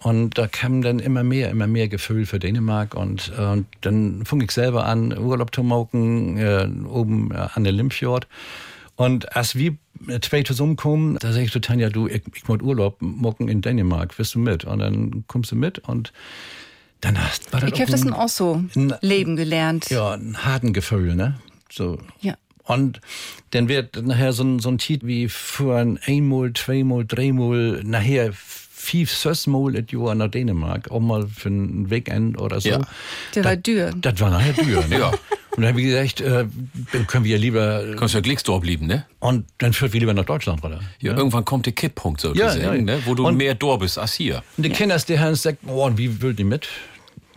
[0.05, 2.93] Und da kam dann immer mehr, immer mehr Gefühl für Dänemark.
[2.93, 7.63] Und, äh, und dann fing ich selber an, Urlaub zu machen, äh, oben äh, an
[7.63, 8.27] der Limfjord.
[8.97, 9.75] Und als wir
[10.07, 13.61] äh, zwei zusammenkommen, da sag ich zu Tanja, du, ich, ich muss Urlaub machen in
[13.63, 14.63] Dänemark, wirst du mit?
[14.63, 16.13] Und dann kommst du mit und
[17.01, 19.89] dann hast war das Ich habe das ein- auch so Na- leben gelernt.
[19.89, 21.39] ja, ein harten Gefühl, ne?
[21.71, 21.97] So.
[22.21, 22.35] Ja.
[22.65, 23.01] Und
[23.51, 28.33] dann wird nachher so ein, so ein Titel wie für ein einmal, zweimal, dreimal, nachher
[28.85, 32.69] fünf, sechsmal et Jahr nach Dänemark, auch mal für ein Weekend oder so.
[32.69, 32.81] Ja.
[33.33, 33.91] Der war dür.
[33.99, 34.99] Das war nachher Dür, ne?
[34.99, 35.11] Ja.
[35.57, 36.45] Und dann habe ich gesagt, äh,
[36.91, 39.05] dann können wir ja lieber, Kannst ja Glicksdorf bleiben, ne?
[39.19, 40.81] und dann führt wir lieber nach Deutschland, oder?
[40.99, 42.81] Ja, irgendwann kommt der Kipppunkt sozusagen, Ja, ja.
[42.81, 42.99] Ne?
[43.05, 44.43] wo du Und- mehr Dor bist als hier.
[44.57, 46.67] Und die Kinder, die haben gesagt, oh, und wie will die mit?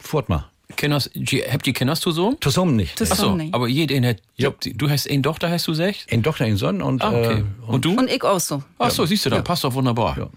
[0.00, 0.48] Fort mal.
[0.76, 1.08] Kenners,
[1.50, 2.36] habt ihr Kenners du Sohn?
[2.40, 3.00] Zusammen nicht.
[3.00, 3.54] Das- Achso, nicht.
[3.54, 4.16] aber jeder hat.
[4.36, 4.52] Ja.
[4.74, 6.06] Du hast eine Tochter, hast du gesagt?
[6.10, 7.38] Ein Tochter, ein Sohn und, Ah, okay.
[7.40, 7.96] äh, und du?
[7.96, 8.62] Und ich auch so.
[8.78, 10.18] Ach so, siehst du, dann passt doch wunderbar.
[10.18, 10.28] Ja.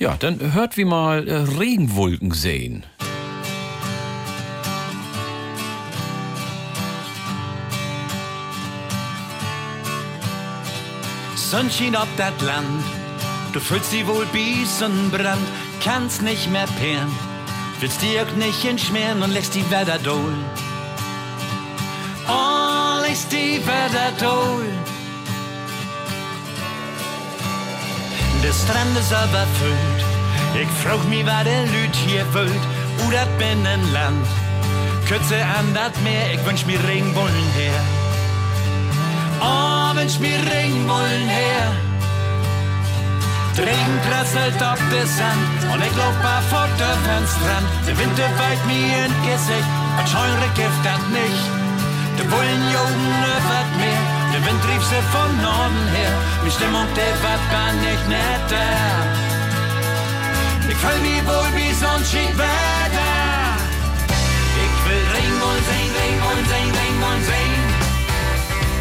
[0.00, 2.84] Ja, dann hört wie mal äh, Regenwolken sehen.
[11.36, 12.82] Sonnenschein auf das Land,
[13.52, 14.24] du fühlst die wohl
[15.10, 15.46] Brand,
[15.84, 17.12] kannst nicht mehr peeren,
[17.80, 20.32] willst dir nicht entschmieren und lässt die Wetter dohl.
[22.26, 24.64] Oh, lässt die Wetter dohl.
[28.42, 30.00] Der Strand ist überfüllt,
[30.54, 32.64] ich frag mich, was der Lüt hier füllt,
[33.04, 34.26] u dat Binnenland.
[35.06, 37.80] Kürze an dat Meer, ich wünsch mir Regenbollen her.
[39.40, 41.66] Oh, wünsch mir Regenbollen her.
[43.56, 47.68] Der Regen prasselt auf der Sand und ich lauf barfuß auf den Strand.
[47.86, 51.44] Der Wind der weit mir in Gesicht und scheure Gift dat nicht.
[52.16, 56.12] Der Bullen jogen öffert mehr, der Wind rief sie von Norden her.
[56.44, 58.70] Die Stimmung der wat war nicht netter.
[60.70, 63.14] Ich fühl mich wohl wie Sonnenschein Wetter.
[64.64, 67.62] Ich will Regenbollen sehen, Regenbollen sehen, Regenbollen sehen.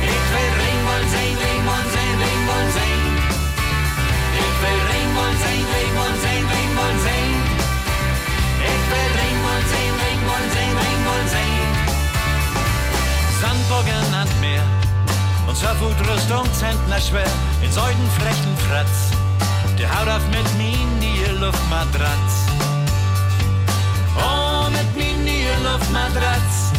[0.06, 3.14] Ich will Regenbollen sehen, Regenbollen sehen, Regenbollen sehen.
[4.44, 7.38] Ich will Regenbollen sehen, Regenbollen sehen, Regenbollen sehen.
[8.70, 11.70] Ich will Regenbollen sehen, Regenbollen sehen, Regenbollen sehen.
[13.42, 14.09] Sandburgen an Meer
[15.50, 17.32] und Surfutrüstung Zentner schwer
[17.64, 19.10] in solchen frechen Fratz.
[19.80, 22.32] Der haut auf mit Mini Luftmatratz.
[24.16, 26.72] Oh, mit Mini Luftmatratz.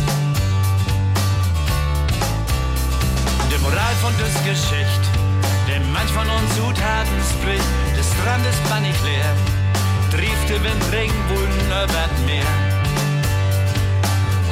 [3.51, 5.05] Die Moral von des Geschicht,
[5.67, 9.35] der manch von uns Zutaten spricht, des Strandes bannig leer,
[10.13, 12.47] trieft der Wind Regenwullen über Meer.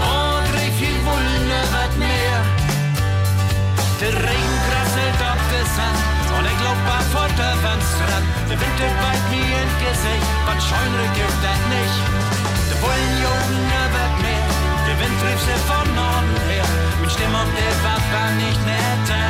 [0.00, 0.27] Oh,
[4.00, 5.98] Der Regen prasselt auf der Sand
[6.38, 7.54] und ich glaub war vor der
[8.54, 11.98] Wind weit mir ins Gesicht, was scheunere gibt das nicht.
[12.70, 13.58] Der Bullen jogen
[13.98, 14.46] das Meer,
[14.86, 16.68] der Wind trieb sie von Norden her.
[17.00, 17.74] Mit Stimmung der
[18.14, 19.26] war nicht netter.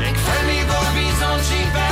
[0.00, 1.89] Ich fühl mich wohl wie so ein Skiwetter.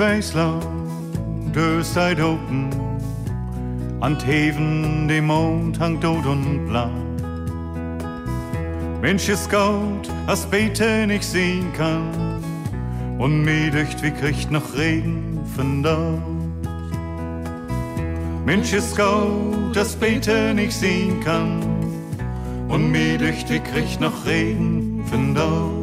[0.00, 2.68] Deur staat open.
[3.98, 4.56] Aan het
[5.08, 6.88] de mond hangt dood und blau.
[9.00, 12.40] Mensch ist Gott, was Peter nicht sehen kann.
[13.18, 15.98] Und mir dücht, wie kriegt noch Regen von da.
[18.46, 21.60] Mensch ist gut, das Beete nicht sehen kann.
[22.68, 25.79] Und mir dücht, wie kriegt noch Regen von da.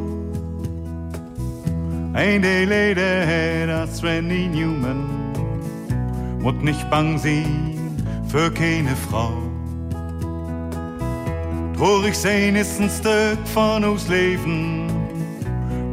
[2.18, 5.06] Ein day later, das Randy Newman.
[6.41, 7.77] Mut nicht bang sein
[8.27, 9.34] für keine Frau.
[11.77, 14.89] Traurig sein ist ein Stück von uns Leben.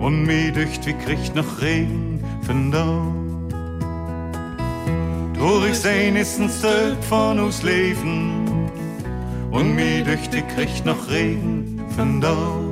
[0.01, 2.87] Und mir dücht, wie kriegt noch Regen von da.
[5.39, 8.71] Traurig sein ist ein Stück von uns Leben.
[9.51, 12.64] Und mir dücht, wie kriegt noch Regen von da.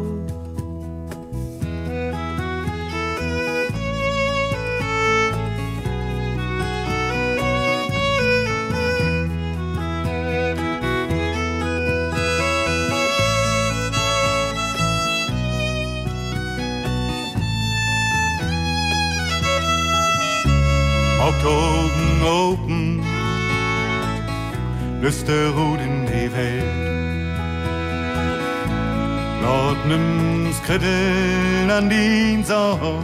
[32.45, 32.99] Sau.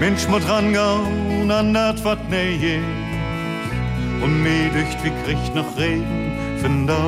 [0.00, 2.80] Mensch muss rangauen an dat wat nähe
[4.22, 7.04] und mir dücht wie kriegt noch Regen von da.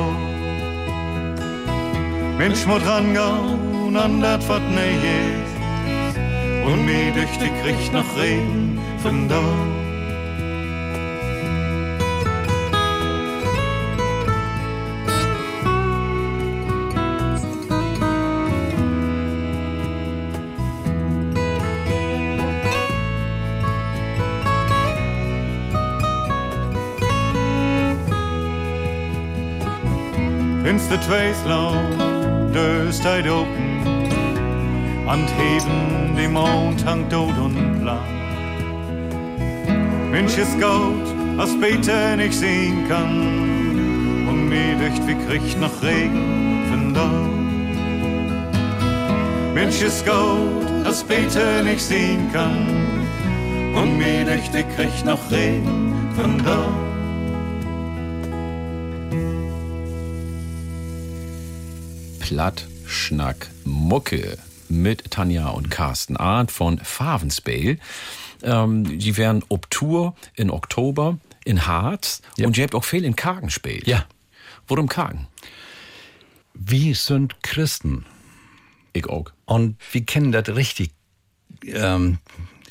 [2.37, 5.19] Mensch muss rangauen an dat wat nähe
[6.65, 9.86] und mir dücht wie kriegt noch Regen von da.
[30.67, 31.75] Wenn's de Tweeslau
[32.53, 33.85] döst halt open,
[35.07, 38.01] an Heben dem Mond hangt tot und blau.
[40.11, 41.07] Mensch ist gut,
[41.37, 44.27] was Peter nicht sehen kann.
[44.27, 47.11] Und mir dücht, wie kriegt noch Regen von da.
[49.53, 52.67] Mensch ist gut, was Peter nicht sehen kann.
[53.73, 56.86] Und mir dücht, wie kriegt noch Regen von da.
[62.27, 64.37] Platt, Schnack, Mucke
[64.67, 67.77] mit Tanja und Carsten Arndt von Favensbale.
[68.43, 73.15] Ähm, die wären ob Tour in Oktober in Harz und ihr habt auch viel in
[73.15, 73.87] Kagen gespielt.
[73.87, 74.05] Ja.
[74.67, 75.27] Worum Kagen?
[76.53, 78.05] Wir sind Christen.
[78.91, 79.31] Ich auch.
[79.45, 80.91] Und wir kennen das richtig.
[81.63, 82.17] Ähm,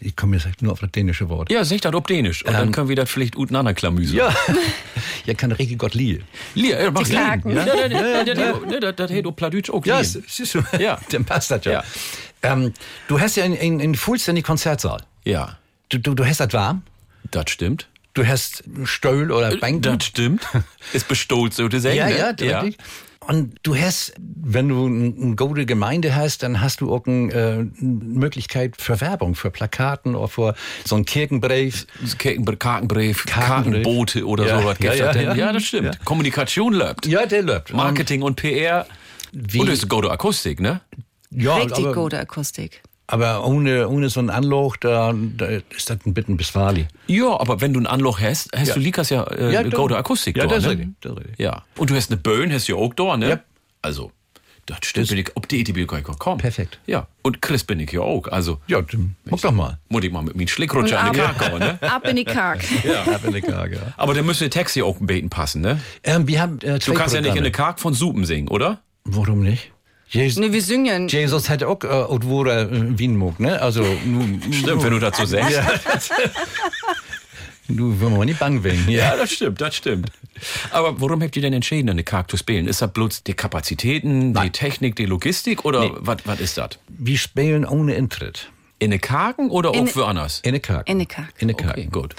[0.00, 1.50] ich komme jetzt nur auf das dänische Wort.
[1.50, 2.44] Ja, sag das ob Dänisch.
[2.44, 4.16] Und dann können wir das vielleicht untereinander klamüsen.
[4.16, 4.34] Ja.
[5.26, 6.22] ja, kann richtig Gott lieb.
[6.54, 7.50] Lia, ja, Kagen.
[7.50, 10.62] Ja, ja, ja, ja, ja, ja, das- hätte auch Pladütsch auch Ja, siehst du.
[10.78, 10.98] Ja.
[11.10, 11.72] Dann passt das ja.
[11.72, 11.84] Ja.
[12.42, 12.72] Ähm,
[13.08, 15.02] du hast ja einen, vollständigen Konzertsaal.
[15.24, 15.58] Ja,
[15.88, 16.82] Du, du, du hast das warm.
[17.30, 17.88] das stimmt.
[18.14, 19.82] Du hast Stuhl oder Banken.
[19.82, 20.42] Das stimmt.
[20.92, 21.94] Ist bestohlt sozusagen.
[21.96, 22.36] Ja, ne?
[22.40, 22.78] ja, richtig.
[23.28, 27.32] Und du hast, wenn du ein- eine gute Gemeinde hast, dann hast du auch eine
[27.32, 30.54] äh, Möglichkeit für Werbung, für Plakaten oder für
[30.84, 31.86] so ein Kirchenbrief.
[32.18, 33.82] Kartenbrief, Kartenbrief, Kartenbrief.
[33.84, 34.78] Kartenboote oder Ja, sowas.
[34.80, 35.34] ja, ja, ja.
[35.34, 35.86] ja, das stimmt.
[35.94, 36.00] Ja.
[36.04, 37.06] Kommunikation läuft.
[37.06, 37.72] Ja, der läuft.
[37.72, 38.86] Marketing und PR.
[39.32, 40.80] Wie- Und das ist gute Akustik, ne?
[41.30, 42.82] Ja, Richtig aber, gute Akustik.
[43.06, 46.86] Aber ohne, ohne so einen Anloch, da, da ist das ein bisschen besvärlig.
[47.06, 48.74] Ja, aber wenn du ein Anloch hast, hast Ja.
[48.74, 50.70] du Likas ja, äh, Ja, gute Akustik ja, da, das ist ne?
[50.70, 51.14] richtig, das.
[51.38, 51.62] Ja.
[51.76, 53.28] Und du hast eine Böen, hast du ja auch da, ne?
[53.28, 53.40] Ja.
[53.82, 54.10] Also,
[54.66, 55.08] das stimmt.
[55.10, 56.38] Bin ich, ob die Idee bin ich gar nicht.
[56.38, 56.80] Perfekt.
[56.86, 57.06] Ja.
[57.22, 58.26] Und Chris bin ich ja auch.
[58.26, 59.78] Also, Ja, dann guck doch mal.
[59.88, 61.78] muss ich mal mit mir Schlickrutscher an den ab- Kakao, ne?
[61.82, 62.64] Ab in die Karg.
[62.84, 63.02] Ja.
[63.04, 63.92] Ab in die Kage, ja.
[63.96, 65.80] Aber dann müsste der Text hier auch ein Beten passen, ne?
[66.02, 68.48] Ähm, wir haben äh, zwei Du kannst ja nicht in eine Karg von Supen singen,
[68.48, 68.80] oder?
[69.04, 69.70] Warum nicht?
[70.08, 71.08] Jesus, Ne, wir singen.
[71.08, 73.60] Jesus hat auch äh, Outwura äh, Wien mag, ne?
[73.60, 75.50] Also, nu, Stimmt, wenn du dazu sagst.
[75.50, 75.66] Ja.
[77.68, 78.88] du, wenn man nicht bang wegen.
[78.88, 79.12] Ja.
[79.12, 80.10] Ja, das stimmt, das stimmt.
[80.70, 82.68] Aber warum habt ihr denn entschieden, eine Karg zu spielen?
[82.68, 86.70] Ist das bloß die Kapazitäten, die Technik, die Logistik oder was was ist das?
[86.88, 88.50] Wir spielen ohne Eintritt.
[88.78, 90.40] In eine Kargen oder In- auch woanders?
[90.44, 90.84] In der Kage.
[90.86, 91.32] In die Karg.
[91.38, 91.80] In der Kage.
[91.80, 92.14] Okay, gut.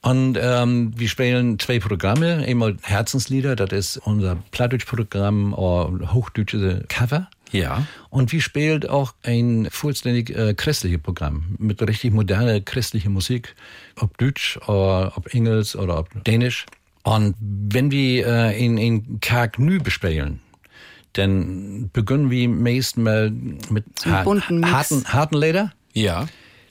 [0.00, 2.44] Und ähm, wir spielen zwei Programme.
[2.46, 7.28] Einmal Herzenslieder, das ist unser Plattdeutsch-Programm oder hochdeutsche Cover.
[7.50, 7.86] Ja.
[8.10, 13.54] Und wir spielen auch ein vollständig äh, christliches Programm mit richtig moderner christlicher Musik,
[13.96, 16.66] ob Deutsch oder ob Englisch oder ob Dänisch.
[17.02, 20.40] Und wenn wir äh, in, in Karg Nü bespielen,
[21.14, 23.84] dann beginnen wir meist mal mit
[24.60, 24.72] Mix.
[24.72, 25.72] harten, harten Leder.
[25.92, 26.26] Ja.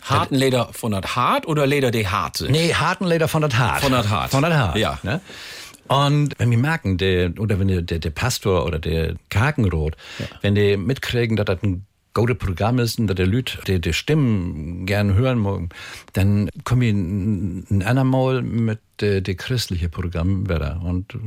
[0.10, 2.52] Harten Leder von das Hart oder Leder der Harte?
[2.52, 3.82] Nee, harten Leder von das Hart.
[3.82, 4.32] Von das Hart.
[4.32, 4.78] Von das Hart.
[4.78, 5.00] Ja.
[5.04, 5.22] Ne?
[5.88, 9.96] Und wenn wir merken, der, oder wenn der, der, der Pastor oder der Kakenrot,
[10.42, 13.94] wenn die mitkriegen, dass das ein gute Programm ist und dass der Lüt die, die
[13.94, 15.70] Stimmen gern hören mögen,
[16.14, 20.82] dann komme ich ein, ein andermal mit de, de christliche Programm wieder.
[20.84, 21.18] Und äh,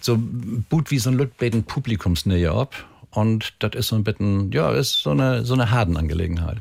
[0.00, 0.18] so
[0.70, 2.74] gut wie so ein Lütbeten Publikumsnähe ab.
[3.10, 6.58] Und das ist so ein bisschen, ja, ist so eine, so eine Hardenangelegenheit.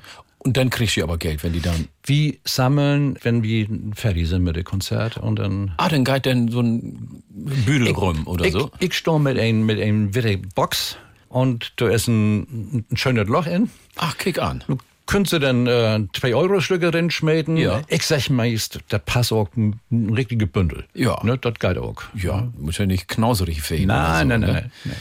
[0.48, 1.90] Und dann kriegst du aber Geld, wenn die dann.
[2.06, 5.74] Wir sammeln, wenn wir fertig sind mit dem Konzert und dann.
[5.76, 8.72] Ah, dann geht dann so ein Büdel rum oder ich, so.
[8.80, 10.10] Ich stehe mit einem mit einem
[10.56, 10.96] Box
[11.28, 13.70] und da ist ein, ein schönes Loch in.
[13.98, 14.64] Ach, kick an.
[14.68, 17.58] Du könntest du dann äh, zwei Euro Stücke reinschmieden.
[17.58, 17.82] Ja.
[17.90, 20.86] Ich sag meist, das passt auch ein, ein richtiges Bündel.
[20.94, 21.22] Ja.
[21.26, 22.04] Ne, das geht auch.
[22.14, 23.88] Ja, muss ja nicht knauserig fehlen.
[23.88, 24.48] Nein, so, nein, ne?
[24.48, 24.98] nein, nein.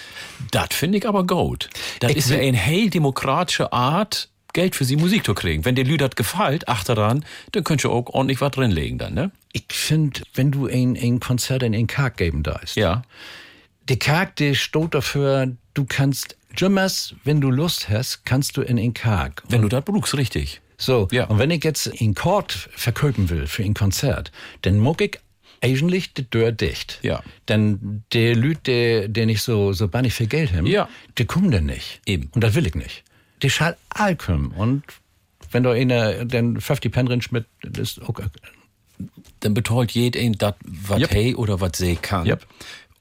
[0.51, 1.71] Das finde ich aber gut.
[2.01, 5.65] Das Ich ist ja eine hell demokratische Art, Geld für sie Musik zu kriegen.
[5.67, 9.31] Wenn dir Lüdert gefällt, achter daran, dann könnt ihr auch ordentlich was drinlegen dann, ne?
[9.53, 13.03] Ich finde, wenn du ein, ein Konzert in ein Kark geben darfst, Ja.
[13.89, 18.79] der Kark, der steht dafür, du kannst, Jimmers, wenn du Lust hast, kannst du in
[18.79, 19.43] ein Kark.
[19.51, 20.63] Wenn du das brauchst, richtig.
[20.79, 21.25] So, Ja.
[21.27, 25.19] und wenn ich jetzt einen Chord verkaufen will für ein Konzert, dann muck ich
[25.63, 26.99] eigentlich die Tür dicht.
[27.03, 27.23] Ja.
[27.49, 30.89] Denn der Lüd, der, der nicht so, so bannig viel Geld haben, Ja.
[31.19, 32.01] der kommt dann nicht.
[32.07, 32.31] Eben.
[32.35, 33.05] Und das will ich nicht.
[33.43, 34.51] Der schall all kommen.
[34.53, 34.83] Und
[35.51, 37.47] wenn da einer dann 50 Pen drin schmidt,
[37.79, 38.15] ist auch,
[39.41, 41.11] Dann betreut jeder das, was Yep.
[41.11, 42.27] hey oder was sie kann.
[42.27, 42.47] Yep.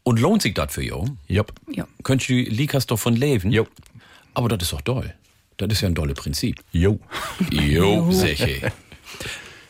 [0.03, 1.05] Und lohnt sich das für jo?
[1.27, 1.51] Jupp.
[1.71, 1.87] Ja.
[2.03, 3.51] Könnt du Likas doch von leben?
[3.51, 3.65] Jo.
[4.33, 5.13] Aber das ist doch toll.
[5.57, 6.61] Das ist ja ein dolle Prinzip.
[6.71, 6.99] Jo.
[7.49, 8.71] Jo, sicher.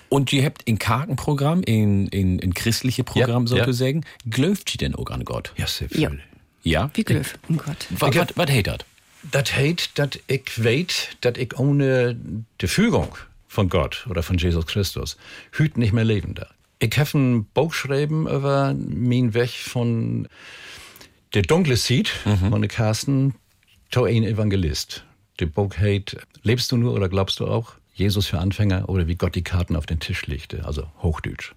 [0.10, 3.66] Und ihr habt ein Kartenprogramm, ein, ein, ein christliche Programm Ja, ja.
[3.66, 4.04] sozusagen.
[4.30, 5.54] Glaubt ihr denn auch an Gott?
[5.58, 6.10] Ja, sehr Ja.
[6.10, 6.20] viel.
[6.64, 6.90] Ja?
[6.96, 7.88] Wie Glöf, um Gott.
[7.92, 8.80] Was hat das?
[9.32, 12.16] Das heißt, dass ich weiß, dass ich ohne
[12.62, 13.16] die Fügung
[13.48, 15.18] von Gott oder von Jesus Christus
[15.52, 16.54] hüt nicht mehr leben darf.
[16.80, 20.28] Ich habe ein Buch geschrieben über meinen Weg von
[21.34, 22.10] der dunkle Seed
[22.50, 23.36] von der Carsten
[23.92, 25.06] zu ein Evangelist.
[25.40, 27.74] Der Buch heißt Lebst du nur oder glaubst du auch?
[27.94, 31.54] Jesus für Anfänger oder wie Gott die Karten auf den Tisch legte, also Hochdeutsch.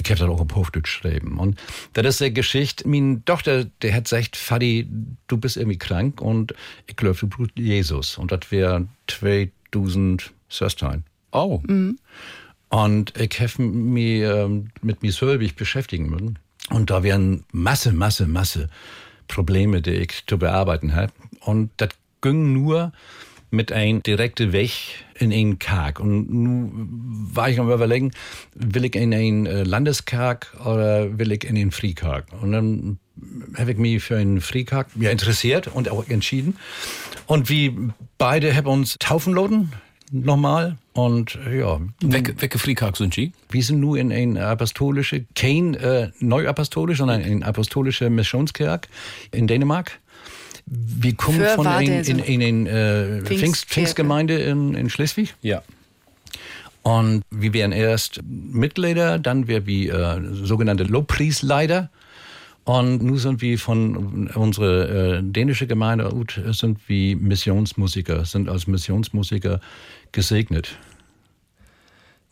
[0.00, 1.38] Ich habe das auch auf Hochdeutsch geschrieben.
[1.38, 1.60] Und
[1.94, 2.86] das ist eine Geschichte.
[2.86, 4.88] Meine Tochter, der hat gesagt, Fadi,
[5.26, 6.54] du bist irgendwie krank und
[6.86, 8.16] ich glaube, du brauchst Jesus.
[8.16, 11.04] Und das wäre 2016.
[11.32, 11.60] Oh.
[12.70, 16.38] Und ich habe mich ähm, mit mir selbst beschäftigen müssen.
[16.70, 18.68] Und da wären Masse, Masse, Masse
[19.26, 21.12] Probleme, die ich zu bearbeiten habe.
[21.40, 22.92] Und das ging nur
[23.50, 26.00] mit ein direkten Weg in einen Kark.
[26.00, 26.90] Und nun
[27.32, 28.12] war ich am überlegen,
[28.54, 32.26] will ich in einen äh, Landeskark oder will ich in den Freekark?
[32.40, 32.98] Und dann
[33.56, 36.56] habe ich mich für einen Freekark ja, interessiert und auch entschieden.
[37.26, 37.74] Und wie
[38.16, 39.72] beide haben uns taufen lassen,
[40.10, 40.76] nochmal.
[40.92, 43.32] Und ja, Welche, welche Freikirche sind Sie?
[43.50, 48.80] wir sind nur in ein apostolische, kein äh, neuapostolisch, sondern ein apostolische Missionskirche
[49.30, 50.00] in Dänemark.
[50.70, 53.66] Wir kommen Für von so in, in, in äh, Pfingst.
[53.66, 55.34] Pfingstgemeinde in, in Schleswig.
[55.42, 55.62] Ja.
[56.82, 61.90] Und wir wären erst Mitglieder, dann wären wir äh, sogenannte Lobpreisleiter.
[62.64, 68.66] Und nun sind wir von unserer äh, dänische Gemeinde ut, sind wir Missionsmusiker, sind als
[68.66, 69.60] Missionsmusiker
[70.12, 70.78] gesegnet.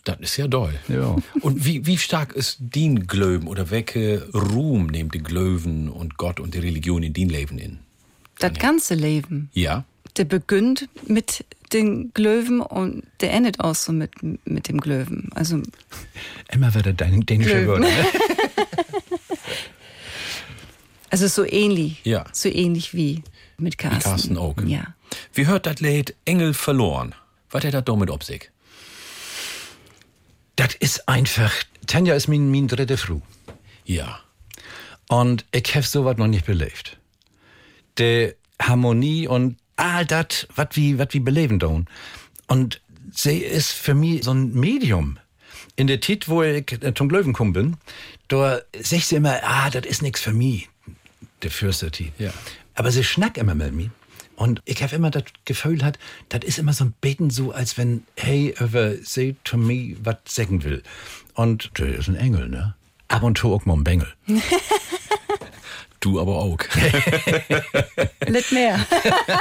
[0.05, 0.75] Das ist ja doll.
[0.89, 1.17] Ja.
[1.41, 6.39] Und wie, wie stark ist din Glöben oder welche Ruhm nehmt die Glöwen und Gott
[6.39, 7.79] und die Religion in din Leben in?
[8.39, 9.85] Das ganze Leben, Ja?
[10.17, 14.13] der beginnt mit den Glöwen und der endet auch so mit,
[14.47, 15.31] mit dem Glöwen.
[15.35, 15.61] Also
[16.53, 17.83] Immer wieder deine dänische Glöwen.
[17.83, 17.89] Wörter.
[17.89, 18.07] Ne?
[21.11, 22.01] Also so ähnlich.
[22.05, 22.25] Ja.
[22.33, 23.23] So ähnlich wie
[23.59, 24.03] mit Carsten.
[24.03, 24.57] Carsten auch.
[24.67, 24.95] Ja.
[25.33, 27.15] Wie hört das Lied Engel verloren?
[27.51, 28.51] Was hat das damit ob sich?
[30.57, 31.53] Das ist einfach.
[31.87, 33.23] Tanja ist mein, mein dritte Frau.
[33.85, 34.19] Ja.
[35.09, 36.99] Und ich habe sowas noch nicht belebt.
[37.99, 41.87] Die Harmonie und all das, was wir, was wir beleben tun.
[42.47, 42.81] Und
[43.13, 45.19] sie ist für mich so ein Medium.
[45.77, 47.77] In der Zeit, wo ich äh, zum Löwen gekommen bin,
[48.29, 50.69] da sagt sie immer, ah, das ist nix für mich,
[51.43, 52.13] der Fürstertie.
[52.19, 52.33] Ja.
[52.75, 53.91] Aber sie schnackt immer mit mir.
[54.37, 55.99] Und ich habe immer das Gefühl, hat,
[56.29, 60.17] das ist immer so ein Beten so, als wenn, hey, über sie to me was
[60.29, 60.83] sagen will.
[61.35, 62.75] Und der ist ein Engel, ne?
[63.09, 64.13] Ab und zu auch mal ein Bengel.
[66.07, 66.59] Du aber auch.
[68.29, 68.79] Nicht mehr.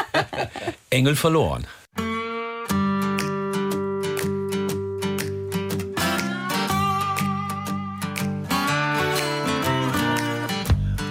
[0.89, 1.67] Engel verloren.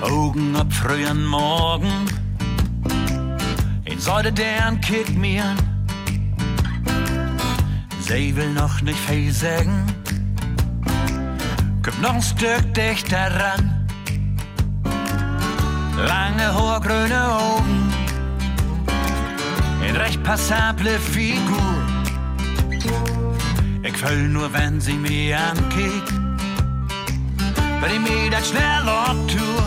[0.01, 1.93] Augen ab frühen Morgen.
[3.85, 5.55] In sollte deren Kick mir.
[8.01, 9.87] Sie will noch nicht viel sagen.
[11.85, 13.84] Kommt noch ein Stück dichter ran.
[15.97, 17.93] Lange, hohe, grüne Augen.
[19.87, 21.75] Een recht passable Figur.
[23.83, 26.13] Ich will nur, wenn sie mir ankickt.
[27.81, 29.63] Wenn ich mir das schnell abtue.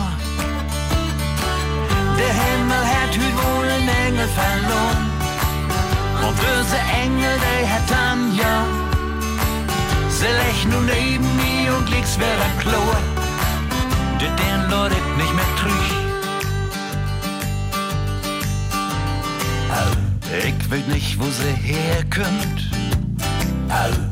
[2.18, 5.04] Der Himmel hat heute wohl einen Engel verloren.
[6.26, 8.64] Und diese Engel, die hat dann ja.
[10.10, 12.96] Sie lächeln nun neben mir und liegt's wieder klar.
[14.20, 15.97] Der den ich nicht mehr trüch.
[20.30, 22.70] Ich weiß nicht, wo sie herkommt.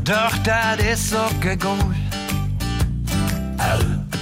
[0.05, 1.79] Doch das ist so gegolt.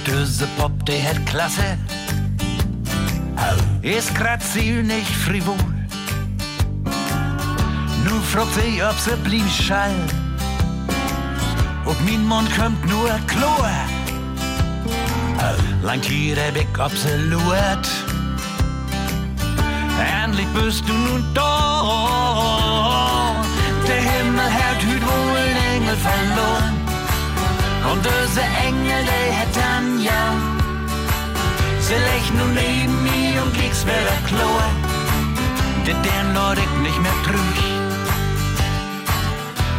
[0.05, 1.77] Diese Pop, die hat Klasse.
[3.81, 5.55] Ist grad ziemlich frivol.
[8.03, 9.95] Nu fragt sie, ob sie blieb schall.
[11.85, 13.71] Ob mein Mund kommt nur Chlor.
[15.81, 17.87] Langt hier hab ich, ob sie luert.
[20.23, 21.43] Endlich bist du nun da.
[23.87, 26.75] Der Himmel hat hüt wohl Engel verloren.
[27.91, 30.23] Und diese Engel, die hat dann ja.
[31.79, 34.69] Sie lächeln nun neben mir und liegt's wieder klar.
[35.85, 36.33] Der den
[36.81, 37.63] nicht mehr trüch.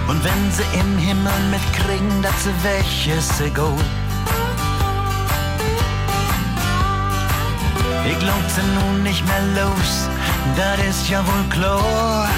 [0.09, 3.77] Und wenn sie im Himmel mitkriegen, dass sie weg ist, sie go.
[8.09, 10.09] Ich glaub sie nun nicht mehr los,
[10.57, 12.29] das ist ja wohl klar.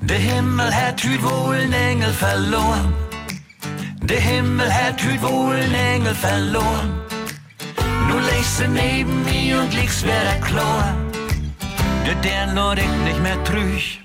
[0.00, 2.94] Der Himmel hat hüt wohl einen Engel verloren.
[4.02, 6.90] Der Himmel hat hüt wohl einen Engel verloren.
[8.08, 10.94] Nun legst du neben mir und liegst wieder klar.
[12.06, 14.00] Der der Lord ich nicht mehr trüch.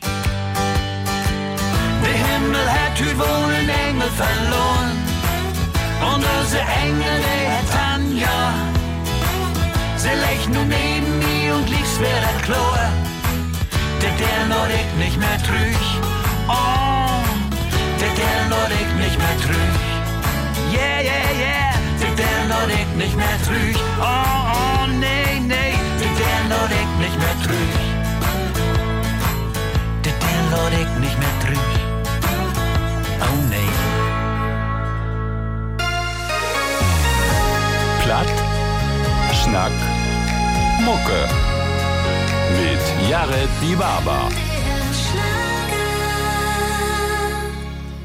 [2.06, 5.01] Der Himmel hat hüt wohl einen Engel verloren.
[6.02, 8.54] Und diese Engel, die dann ja.
[9.96, 12.80] Sie lächeln nun neben mir und wieder klar.
[14.02, 15.88] Der der Lord ich nicht mehr trüch.
[16.48, 17.22] Oh,
[18.00, 19.82] der der ich nicht mehr trüch.
[20.74, 23.82] Yeah, yeah, yeah, der der ich nicht mehr trüch.
[24.00, 24.51] Oh,
[39.52, 39.72] Schnack,
[40.80, 41.28] Mucke.
[42.58, 44.30] Mit Jared Die Baba.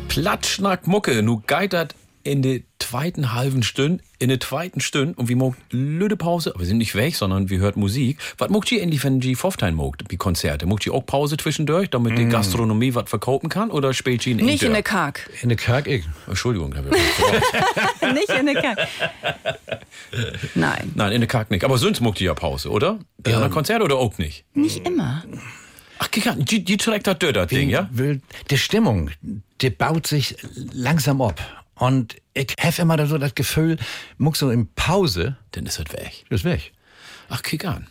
[0.08, 1.94] Platschnack Mucke, nu geitert
[2.24, 6.60] in der zweiten halben Stunde, in der zweiten Stunde und wir mogt lüde Pause, aber
[6.60, 8.18] wir sind nicht weg, sondern wir hört Musik.
[8.38, 10.66] Was mogt ihr endlich, wenn die Foftein mogt, die Konzerte?
[10.66, 14.44] Mogt ihr auch Pause zwischendurch, damit die Gastronomie was verkaufen kann oder spielt ihr in
[14.44, 15.28] Nicht in der Karg.
[15.42, 16.04] In der Kerk, ich.
[16.26, 16.82] Entschuldigung, Herr.
[18.12, 18.78] Nicht in der Karg.
[20.54, 21.64] Nein, Nein, in der Karg nicht.
[21.64, 22.98] Aber sonst mogt ihr ja Pause, oder?
[23.18, 24.44] Die anderen Konzerte oder auch nicht?
[24.54, 25.24] nicht immer.
[25.98, 27.88] Ach, kick an, die, die trägt das Döder Ding, ja?
[27.90, 29.10] Will, die Stimmung,
[29.60, 30.36] die baut sich
[30.72, 31.65] langsam ab.
[31.76, 33.76] Und ich habe immer so das Gefühl,
[34.18, 36.24] muck so in Pause, Dann ist das weg.
[36.30, 36.72] ist weg.
[37.28, 37.86] Ach, kick an.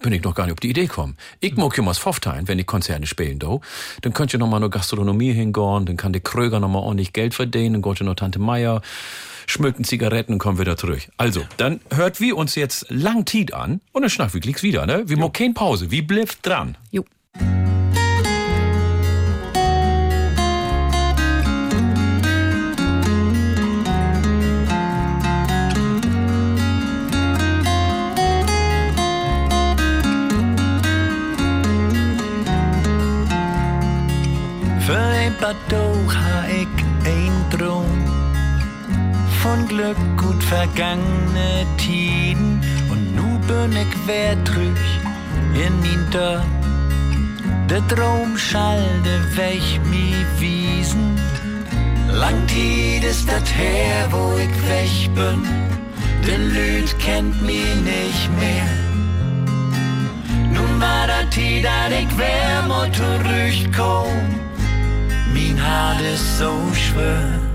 [0.00, 1.16] Bin ich noch gar nicht auf die Idee kommen.
[1.40, 3.60] Ich mag ja mal Pfofftein, wenn die Konzerne spielen, do.
[4.02, 7.12] Dann könnt ihr noch mal nur Gastronomie hingehen, dann kann der Kröger noch mal ordentlich
[7.12, 8.80] Geld verdienen, dann geht ihr noch Tante Meier,
[9.48, 11.08] schmückten Zigaretten und kommen wieder zurück.
[11.16, 14.86] Also, dann hört wir uns jetzt lang Tiet an und dann schnack wir klicks wieder,
[14.86, 15.02] ne?
[15.08, 16.78] Wir machen keine Pause, wir bleibt dran.
[16.92, 17.04] Jo.
[35.48, 36.76] Bado ha ich
[37.06, 38.04] ein Traum
[39.40, 42.60] von Glück gut vergangene Tiden
[42.90, 44.88] und nu bin ich wer trüch
[45.54, 46.44] in Dörr.
[47.70, 51.18] Der Traum schalde weg mi wiesen.
[52.12, 55.40] Lang Tid ist dat her, wo ich weg bin.
[56.26, 58.68] Den Lüd kennt mi nicht mehr.
[60.52, 64.47] Nun war dat Tid, dat ich wär mo zurückkomm.
[65.32, 67.48] Min Hart ist so schwer.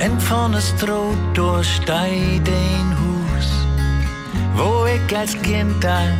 [0.00, 3.48] Den vorne Stroh durchsteigt ein Hus,
[4.56, 6.16] wo ich als Kind all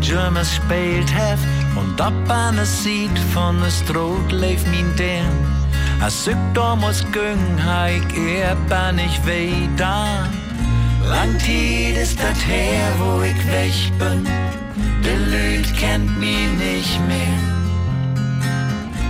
[0.00, 1.40] Germes spielt hef
[1.76, 5.32] und ab an es sieht von es Stroh leef min den.
[6.00, 10.28] Als ich damals ging, ha ich er ban ich weh da.
[11.08, 11.36] Lang
[12.02, 14.24] ist dat her, wo ich weg bin.
[15.04, 17.38] De Lüd kennt mich nicht mehr.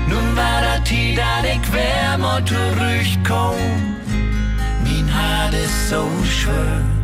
[0.09, 3.57] Nun war dat Tid, dat ich wär mal zurückkomm.
[4.85, 7.04] Mein Hart ist so schwer.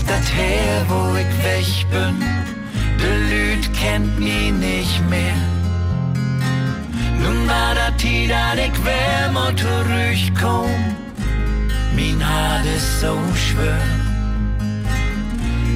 [0.00, 2.16] Ist dat her, wo ich weg bin.
[3.02, 5.40] De Lüd kennt mich nicht mehr.
[7.22, 10.70] Nun war dat Tid, dat ich wär mal zurückkomm.
[11.94, 13.84] Mein Hart ist so schwer.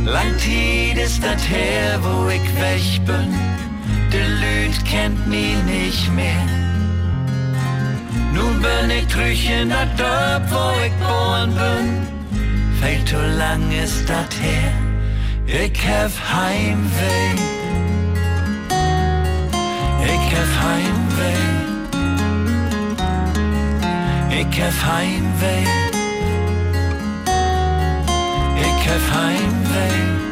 [0.06, 3.30] Lang Tid ist dat her, wo ich weg bin.
[4.10, 6.46] De Lüd kennt mich nicht mehr.
[8.32, 12.13] Nun bin ich trüch in dat Dorf, wo ich geboren bin.
[12.84, 14.72] Viel zu lang ist dat her.
[15.46, 17.32] Ich hab Heimweh.
[20.04, 21.44] Ich hab Heimweh.
[24.40, 25.64] Ich hab Heimweh.
[28.60, 30.23] Ich hab Heimweh.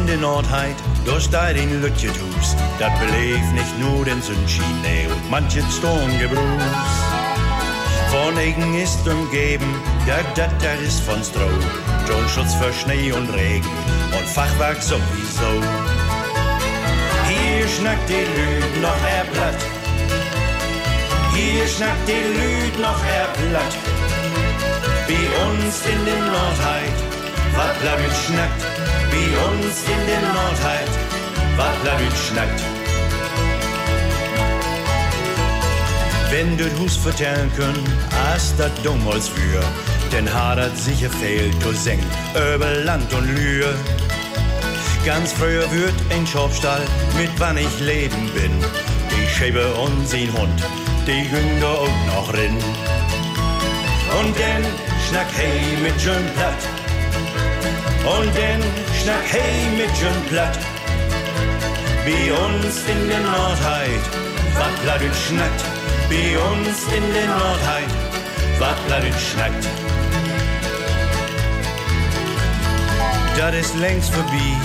[0.00, 5.64] In den Nordheit durch dein Lütjetus, dat beleef nicht nur den Sünschien, nee, und manchen
[5.70, 6.98] Sturmgebruß.
[8.10, 9.74] Von Regen ist umgeben,
[10.06, 13.68] ja, dat der ist von Stroh, Schutz für Schnee und Regen
[14.18, 15.52] und Fachwerk sowieso.
[17.28, 19.60] Hier schnackt die Lüd noch er platt,
[21.34, 23.76] hier schnackt die Lüd noch er platt.
[25.06, 26.98] Wie uns in den Nordheit,
[27.54, 28.79] wat Blavit schnackt,
[29.12, 30.90] wie uns in den Nordheit,
[31.56, 32.62] wat Blavit schnackt.
[36.30, 37.84] Wenn du Hus vertellen können,
[38.34, 39.60] as dat dummels für,
[40.12, 42.00] denn hadert sicher fehlt du seng
[42.54, 43.74] über Land und Lühe.
[45.04, 46.82] Ganz früher wird ein Schopstall,
[47.16, 48.52] mit wann ich leben bin,
[49.10, 50.62] die Schäbe und sein Hund,
[51.06, 52.56] die Hünger auch noch rin.
[54.20, 54.64] Und denn
[55.08, 56.79] schnack hey mit schön platt,
[58.04, 58.60] und denn
[59.02, 60.58] schnack hey mit schön platt,
[62.04, 64.04] wie uns in der Nordheit,
[64.58, 65.64] wat platt schnackt,
[66.08, 67.90] wie uns in der Nordheit,
[68.58, 69.66] wat platt schnackt.
[73.36, 74.56] Dat is längst vorbei,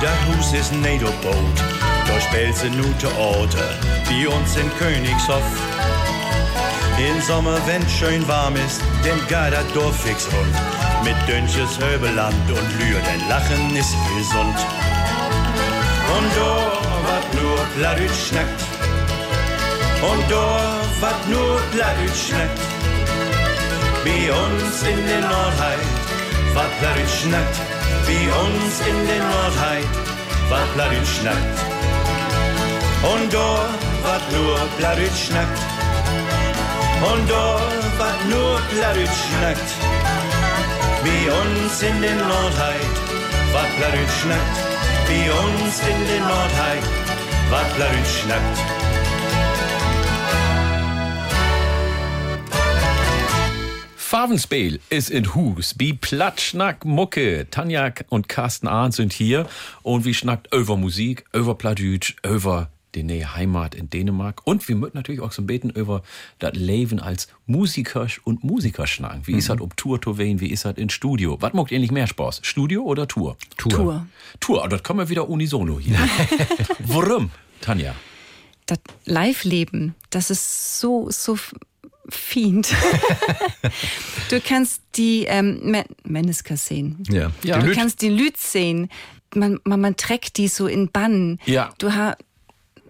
[0.00, 1.56] dat Hus ist Nedoboot,
[2.06, 3.64] durch Belze nute Orte,
[4.08, 5.42] wie uns in Königshof.
[6.98, 8.80] Im Sommer, wenn's schön warm ist,
[9.28, 10.54] gar dat Dorf fix rund,
[11.04, 14.58] mit Dönches Höbeland und Lühr, denn Lachen ist gesund.
[16.16, 16.52] Und do,
[17.08, 18.60] wat nur Pladüt schnackt,
[20.10, 20.46] und do,
[21.00, 22.60] wat nur Pladüt schnackt,
[24.04, 25.86] wie uns in den Nordheit,
[26.54, 27.58] wat Pladüt schnackt,
[28.06, 29.88] wie uns in den Nordheit,
[30.48, 31.58] wat Pladüt schnackt.
[33.12, 33.48] Und do,
[34.06, 35.60] wat nur Pladüt schnackt,
[37.12, 37.44] und do,
[37.98, 39.93] wat nur Pladüt schnackt,
[41.04, 42.94] wie uns in den Nordheit,
[43.52, 44.56] wat Pladüt schnackt,
[45.08, 46.82] wie uns in den Nordheit,
[47.50, 48.58] wat Pladüt schnackt.
[53.96, 57.48] Farvenspiel ist in Hus, wie Platschnack Mucke.
[57.50, 59.46] Tanja und Carsten Arndt sind hier
[59.82, 64.76] und wir schnackt über Musik, über Pladütsch, über die Nähe Heimat in Dänemark und wir
[64.76, 66.02] möchten natürlich auch so beten über
[66.38, 69.26] das Leben als Musiker und Musiker schnacken.
[69.26, 71.36] Wie ist das ob Tour zu wehen, wie ist das in Studio?
[71.40, 72.40] Was macht ihr nicht mehr Spaß?
[72.42, 73.36] Studio oder Tour?
[73.56, 73.70] Tour.
[73.72, 74.06] Tour.
[74.40, 75.98] Tour, aber das kommen wir wieder unisono hier.
[76.80, 77.30] Warum,
[77.60, 77.94] Tanja?
[78.66, 81.54] Das Live-Leben, das ist so, so f-
[82.08, 82.72] fient.
[84.30, 87.02] du kannst die ähm, Men Mennesker sehen.
[87.10, 87.30] Ja.
[87.42, 87.58] Ja.
[87.58, 87.76] Du Lüt.
[87.76, 88.88] kannst die Lüt sehen.
[89.34, 91.38] Man, man, man trägt die so in Bann.
[91.44, 91.74] Ja.
[91.78, 92.16] Du hast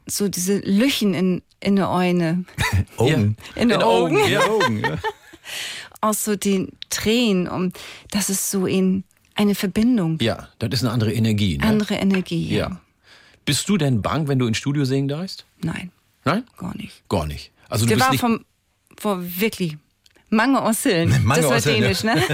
[0.06, 2.44] so diese Löchen in, in der Eune.
[2.96, 3.36] Augen.
[3.56, 4.16] In den In Augen.
[4.18, 4.40] Augen, ja.
[4.46, 4.98] Augen, ja.
[6.00, 7.48] Aus so den Tränen.
[7.48, 7.78] Und
[8.10, 9.04] das ist so in
[9.34, 10.18] eine Verbindung.
[10.20, 11.58] Ja, das ist eine andere Energie.
[11.58, 11.64] Ne?
[11.64, 12.54] Andere Energie.
[12.54, 12.80] Ja.
[13.44, 15.44] Bist du denn bang, wenn du ins Studio singen darfst?
[15.62, 15.90] Nein,
[16.24, 16.44] Nein?
[16.56, 17.06] gar nicht.
[17.08, 17.50] Gar nicht.
[17.68, 18.44] Also du Der bist war nicht vom,
[18.98, 19.76] vor wirklich
[20.30, 21.10] mange Osseln.
[21.24, 21.82] Mange das war Osseln, ja.
[21.82, 22.22] dänisch, ne?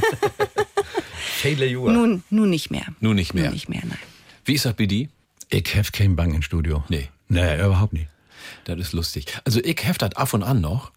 [1.41, 1.93] Viele Jahre.
[1.93, 2.85] nun, nun nicht mehr.
[3.01, 3.45] Nun nicht mehr.
[3.45, 3.99] Nun nicht mehr, nein.
[4.45, 5.09] Wie ist das bei dir?
[5.49, 6.85] Ich habe keinen Bang im Studio.
[6.89, 7.09] Nee.
[7.31, 8.09] Nee, überhaupt nicht.
[8.65, 9.27] Das ist lustig.
[9.45, 10.93] Also ich hef das ab und an noch.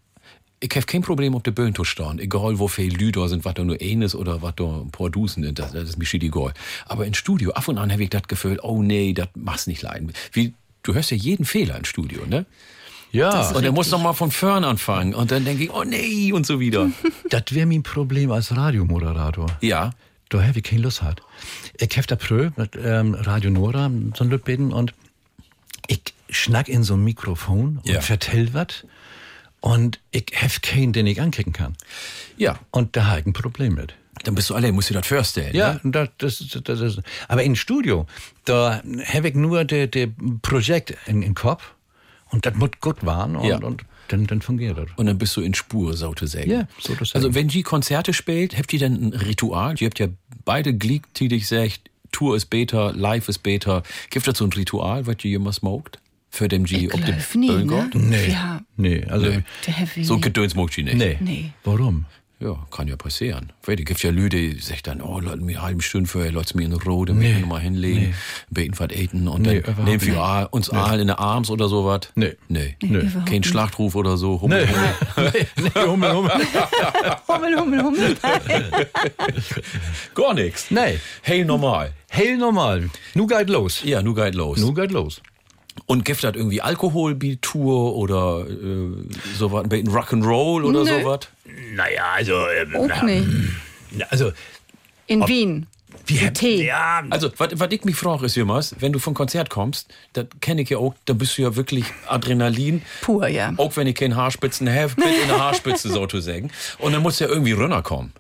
[0.60, 2.20] Ich hef kein Problem auf der Bühne zu stehen.
[2.20, 5.44] Egal, wo viele da sind, was da nur eines oder was da ein paar Dusen
[5.44, 5.60] sind.
[5.60, 6.54] Das, das ist mir schon egal.
[6.86, 9.82] Aber im Studio, ab und an habe ich das Gefühl, oh nee, das machst nicht
[9.82, 10.14] leiden.
[10.32, 10.54] Wie,
[10.84, 12.46] du hörst ja jeden Fehler im Studio, ne?
[13.12, 13.52] Ja.
[13.52, 15.14] Und er muss noch mal von vorn anfangen.
[15.14, 16.90] Und dann denke ich, oh nee, und so wieder.
[17.30, 19.48] Das wäre mein Problem als Radiomoderator.
[19.62, 19.92] Ja.
[20.30, 21.22] Da habe ich keine Lust hat.
[21.80, 24.94] Ich habe da Prö mit ähm, Radio Nora, so ein Lütbeten, und
[25.88, 26.02] ich
[26.34, 28.02] schnack in so ein Mikrofon und Ja.
[28.02, 28.86] vertell was.
[29.62, 31.76] Und ich habe keinen, den ich anklicken kann.
[32.38, 32.60] Ja.
[32.72, 33.94] Und da habe ich ein Problem mit.
[34.26, 35.56] Dann bist du allein, musst du das vorstellen.
[35.56, 35.92] Ja, Ne?
[35.92, 36.98] das, das, das, das,
[37.28, 38.06] aber im Studio,
[38.46, 39.90] da habe ich nur das
[40.42, 41.74] Projekt in den Kopf
[42.30, 43.58] und das muss gut waren und, Ja.
[43.58, 44.88] und dann, dann fungiert das.
[44.98, 46.50] Und dann bist du in Spur, so zu sagen.
[46.52, 47.12] Ja, so zu sagen.
[47.26, 49.76] Also wenn die Konzerte spielt, habt ihr dann ein Ritual?
[49.80, 50.08] Ihr habt ja
[50.46, 53.82] beide gleichzeitig gesagt, Tour ist Beta, Live ist Beta.
[54.12, 56.00] Gibt es so ein Ritual, was ihr immer smoked?
[56.36, 57.90] Für den G Ich auf dem glaub nie, ne?
[57.94, 58.32] Nee.
[58.32, 58.62] Ja.
[58.76, 60.04] Nee, also, Nee.
[60.04, 60.98] So Gedöns smoked ihr nicht.
[60.98, 61.18] nee.
[61.20, 61.52] Nee.
[61.64, 62.06] Warum?
[62.40, 63.54] Ja, kann ja passieren.
[63.64, 66.32] Weil es gibt ja Leute, die sagen dann, oh, lass mir eine halbe Stunde vorher,
[66.32, 67.40] lass mir in Rode, nee.
[67.40, 68.14] noch mal hinlegen, Nee.
[68.50, 72.02] beten was eten und Nee, dann nehmen wir uns Aal in der Arms oder sowas.
[72.16, 72.34] Nee.
[72.50, 72.76] Nee.
[72.82, 72.98] Nee.
[72.98, 73.46] überhaupt Kein nicht.
[73.46, 74.42] Schlachtruf oder so.
[74.42, 74.74] Hummel, Nee.
[75.16, 75.32] Hummel.
[75.62, 76.32] nee, nee, Hummel, Hummel.
[77.28, 78.18] Hummel, Hummel, Hummel.
[80.16, 80.72] Gar nichts.
[80.72, 81.00] Nee.
[81.22, 81.92] Hey, normal.
[82.10, 82.90] Hell normal.
[83.14, 83.84] Nu geht los.
[83.84, 84.58] Ja, nu geht los.
[84.58, 85.22] Nu geht los.
[85.86, 88.92] Und gibt das irgendwie Alkoholtour oder äh,
[89.38, 91.02] sowas, ein bisschen Rock'n'Roll oder Nö.
[91.02, 91.20] sowas?
[91.76, 93.28] Naja, also, ähm, Auch nicht.
[94.10, 94.32] also,
[95.08, 95.68] In Wien.
[96.06, 96.66] wir Mit Tee.
[96.66, 100.26] Ja, Also, was was ich mich frage, ist jemals, wenn du vom Konzert kommst, das
[100.42, 102.82] kenne ich ja auch, da bist du ja wirklich Adrenalin.
[103.02, 103.54] Pur, ja.
[103.58, 106.50] Auch wenn ich keine Haarspitzen habe, mit in der Haarspitze so zu sagen.
[106.80, 108.14] Und dann muss ja irgendwie runterkommen.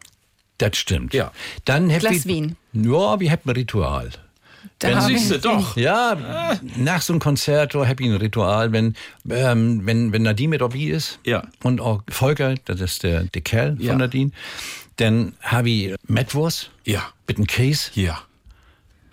[0.58, 1.14] das stimmt.
[1.14, 1.32] Ja.
[1.66, 2.56] Dann Glas ihr- Wien.
[2.74, 4.10] Ja, wir haben ein Ritual.
[4.84, 5.78] Da Dann hab siehst du doch.
[5.78, 6.18] Ja,
[6.76, 8.96] nach so einem Konzert da hab ich ein Ritual, wenn,
[9.30, 11.44] ähm, wenn, wenn Nadine mit dabei ist Ja.
[11.64, 13.92] und auch Volker, das ist der, der Kerl Ja.
[13.92, 14.32] von Nadine,
[14.98, 17.04] dann habe ich Mettwurst Ja.
[17.28, 18.20] mit einem Käse, Ja.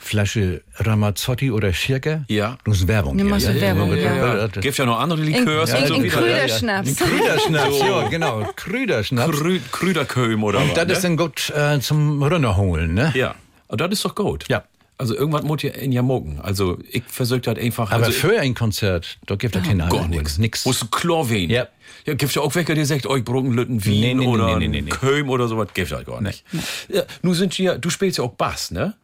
[0.02, 2.24] Flasche Ramazzotti oder Schirke.
[2.28, 2.56] Ja.
[2.64, 3.16] Das ist Werbung.
[3.16, 3.24] Hier.
[3.26, 4.46] mal so Werbung, ja.
[4.48, 6.16] Gibt ja noch andere Likörs In- und so in wieder.
[6.16, 6.88] Krüderschnaps.
[6.88, 8.48] Ein Krüderschnaps, ja, genau.
[8.56, 9.38] Krüderschnaps.
[9.38, 10.92] Krü Krüderköhm oder und was, das ne?
[10.94, 13.12] ist dann gut äh, zum Runterholen, ne?
[13.14, 13.34] Ja.
[13.68, 14.46] Aber das ist doch gut.
[14.48, 14.64] Ja.
[15.00, 16.40] Also irgendwas muss ja in ja mogen.
[16.42, 17.90] Also ich versuche das einfach.
[17.90, 20.36] Aber also, für ein Konzert, da gibt es keine Gar nichts.
[20.36, 20.66] Nix.
[20.66, 21.48] Wo ist Chlorwein?
[21.48, 21.68] Ja.
[22.04, 24.68] Ja, gibt's ja auch welche, die sagt, euch brauchen Lütten Wien Nee, nee, oder nee,
[24.68, 24.90] nee, nee.
[24.90, 25.68] Köln oder sowas.
[25.72, 26.44] Gibt's halt gar nicht.
[26.88, 28.94] Ja, nun sind ja, du spielst ja auch Bass, ne?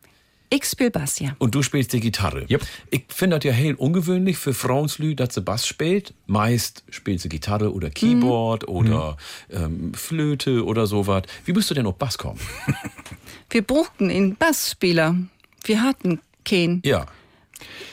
[0.50, 1.34] Ich spiel Bass, ja.
[1.38, 2.46] Und du spielst die Gitarre.
[2.48, 2.62] Yep.
[2.90, 6.14] Ich finde das ja hell ungewöhnlich für Frauenslü, dass sie Bass spielt.
[6.26, 9.16] Meist spielt sie Gitarre oder Keyboard oder
[9.50, 11.22] ähm, Flöte oder sowas.
[11.46, 12.38] Wie bist du denn auf Bass kommen?
[13.50, 15.16] Wir brauchten einen Bassspieler.
[15.66, 16.82] Wir hatten keinen.
[16.84, 17.06] ja.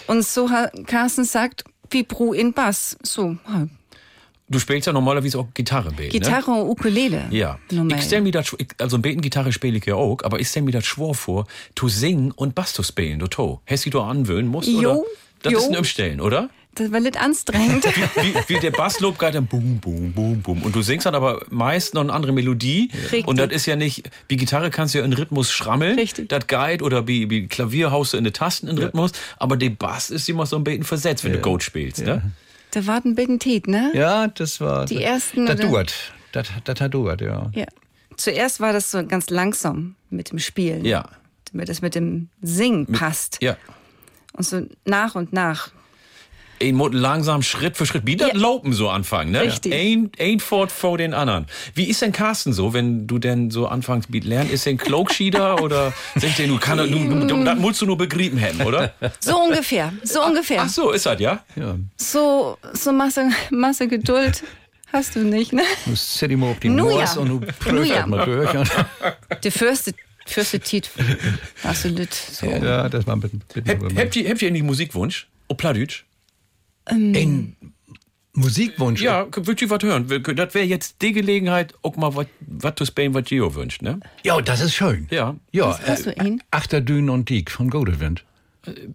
[0.08, 1.64] Und so hat Carsten sagt,
[2.02, 2.98] brauchen einen Bass.
[3.04, 3.38] So,
[4.50, 7.28] Du spielst ja normalerweise auch Gitarre, Bild, Gitarre und Ukulele.
[7.30, 7.36] Ne?
[7.36, 7.60] Ja.
[7.72, 7.98] Normal.
[7.98, 10.72] Ich stell mir das, also ein Gitarre spiele ich ja auch, aber ich stell mir
[10.72, 13.62] das schwor vor, zu singen und Bass zu spielen, du to.
[13.66, 15.04] Hast du da anwöhnen musst, Jo, oder?
[15.42, 15.60] Das jo.
[15.60, 16.50] ist ein Umstellen, oder?
[16.76, 17.86] Das war nicht anstrengend.
[17.86, 20.64] Wie, wie der Basslob geht dann boom, boom, boom, boom.
[20.64, 22.90] Und du singst dann aber meist noch eine andere Melodie.
[23.12, 23.28] Richtig.
[23.28, 26.00] Und das ist ja nicht, wie Gitarre kannst du ja in Rhythmus schrammeln.
[26.00, 26.30] Richtig.
[26.30, 29.12] Das Guide oder wie, wie Klavier haust du in die Tasten in Rhythmus.
[29.38, 32.32] Aber der Bass ist immer so ein bisschen versetzt, wenn du Goat spielst, ne?
[32.72, 33.92] da war ein bisschen Tät, ne?
[33.94, 34.86] Ja, das war.
[34.86, 35.68] Die ersten, Das oder?
[35.68, 35.94] dauert.
[36.32, 37.52] Das, das hat dauert, ja.
[37.54, 37.66] Ja.
[38.18, 40.84] Zuerst war das so ganz langsam mit dem Spielen.
[40.86, 41.08] Ja.
[41.52, 43.38] Damit es mit dem Singen passt.
[43.42, 43.58] Ja.
[44.34, 45.72] Und so nach und nach.
[46.64, 48.38] Ein muss langsam Schritt für Schritt, wie das Ja.
[48.38, 49.42] Laupen so anfangen, ne?
[49.42, 49.74] Richtig.
[49.74, 51.48] Ein, ein Fort vor den anderen.
[51.76, 54.50] Wie ist denn Carsten so, wenn du denn so anfängst mit lernen?
[54.50, 57.86] Ist der ein Klogschieder oder sagt der, du kann, du, du, du, das musst du
[57.86, 58.94] nur begrieben haben, oder?
[59.20, 59.94] So ungefähr.
[60.04, 60.62] So ungefähr.
[60.62, 61.44] Ach so, ist das, ja?
[61.56, 61.76] ja.
[61.98, 64.44] So, so Masse, Masse Geduld
[64.94, 65.64] hast du nicht, ne?
[65.86, 67.22] Du sitzt immer auf die Nu Moors ja.
[67.22, 68.08] und du prüfst ja.
[68.08, 68.50] mal durch.
[69.44, 69.94] Der fürste,
[70.26, 70.90] fürste Tiet
[71.64, 72.46] hast du nicht so.
[72.46, 73.44] ja, das war ein bisschen.
[73.68, 75.28] Hab, habt ihr, habt ihr einen Musikwunsch?
[75.48, 75.58] Ob
[76.86, 77.18] Pladütsch?
[77.18, 77.56] Ein
[78.34, 79.02] Musikwunsch.
[79.02, 80.08] Ja, würdet ihr was hören?
[80.36, 84.00] Das wäre jetzt die Gelegenheit, auch mal was zu spielen, was Gio wünscht, ne?
[84.24, 85.08] Ja, das ist schön.
[85.12, 85.36] Ja.
[85.52, 86.42] Ja, Was hast du ihn?
[86.50, 88.26] Achterdünen und Diek von Godewind.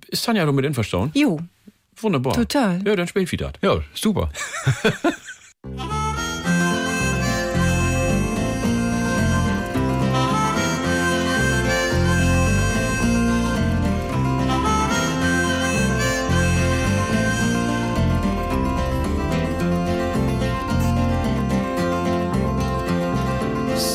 [0.09, 1.13] Ist Tanja doch mit einverstanden?
[1.17, 1.41] Jo,
[2.03, 2.33] Wunderbar.
[2.35, 2.81] Total.
[2.87, 3.53] Ja, dann spielt wieder.
[3.63, 4.31] Ja, super.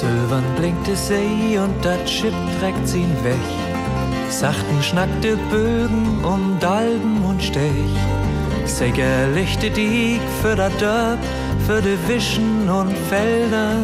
[0.04, 3.46] Silbern blinkt die See und das Schiff trägt ihn weg.
[4.30, 7.94] Sachten schnackte Bögen um Dalben und Stech.
[8.66, 11.20] Säger lichte Dieg für das Dörp,
[11.66, 13.76] für die Wischen und Felder.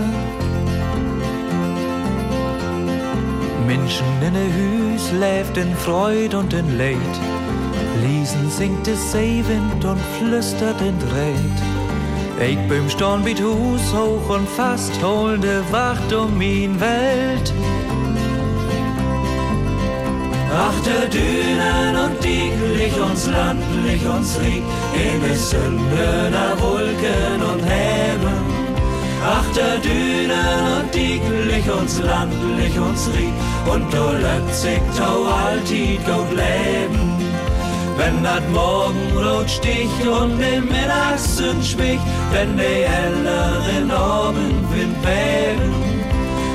[3.66, 7.16] Menschen in der Hüs läft in Freud und in Leid.
[8.02, 11.79] Liesen singt es Seewind und flüstert in Dreht.
[12.42, 17.54] Ich bin storn bit Hus hoch und fast holde Wacht um min Welt.
[20.50, 24.64] Achter Dünen und Diegelig uns landlich uns Rieg,
[24.94, 28.40] in Sündener Wolken und Häben.
[29.22, 33.34] Achter Dünen und Diegelig uns landlich uns Rieg,
[33.72, 37.29] und do Lötzig tau altid gut leben.
[38.00, 45.74] Wenn dat Morgenrot sticht und im Mittagssünd schmicht, wenn die helleren Abendwind beben.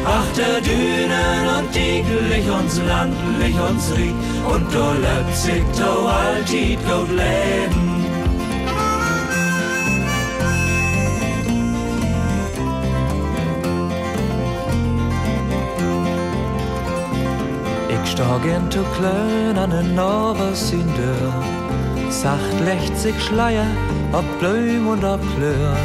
[0.07, 4.15] Achter Dünen und Diegelig uns landlich uns Rieg,
[4.53, 7.84] und do Lötzig tau altid gut leben.
[18.25, 22.11] In zu klön an den Norwes in Dörr.
[22.11, 23.67] Sacht lecht sich Schleier,
[24.13, 25.77] ob Blüm und ob Klör.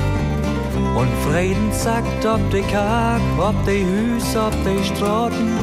[0.96, 5.58] Und Frieden sagt, ob die Kag, ob die Hüs, ob die Straten.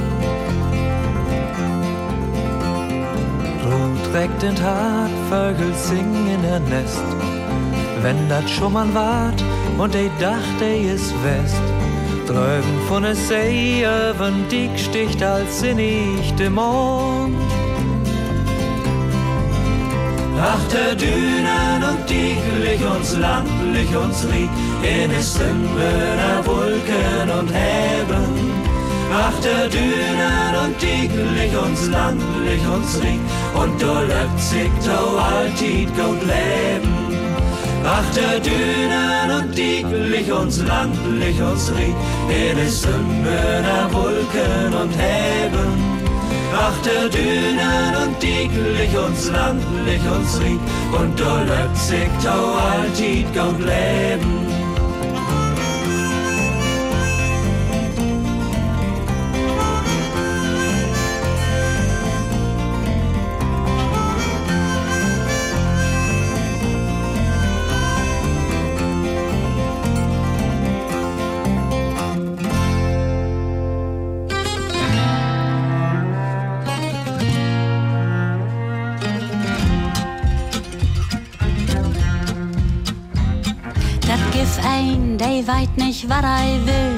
[3.64, 7.04] Rot weckt den Tag, Vögel singen in der Nest.
[8.02, 9.42] Wenn dat Schumann wart
[9.76, 11.75] und die dacht, die ist West.
[12.26, 13.86] Drüben von der See,
[14.18, 17.36] wenn dick sticht als sinnig der Mond.
[20.38, 24.50] Achter Dünen und Diegelig uns landlich uns Rieg,
[24.82, 28.52] in es Stimmener Wolken und Häben.
[29.12, 33.20] Achter Dünen und Diegelig uns landlich uns Rieg,
[33.54, 36.94] und do Leipzig tau altid gut leben.
[37.84, 41.94] Achter Dünen und Diegelig uns landlich uns Rieg,
[42.30, 45.96] in es Stimmener Wolken und Häben.
[46.52, 50.60] Achter Dünen und Diegelig uns landlich uns Rieg,
[50.92, 54.45] und do Leipzig tau altid gut leben.
[85.96, 86.96] Nicht, wat ei will.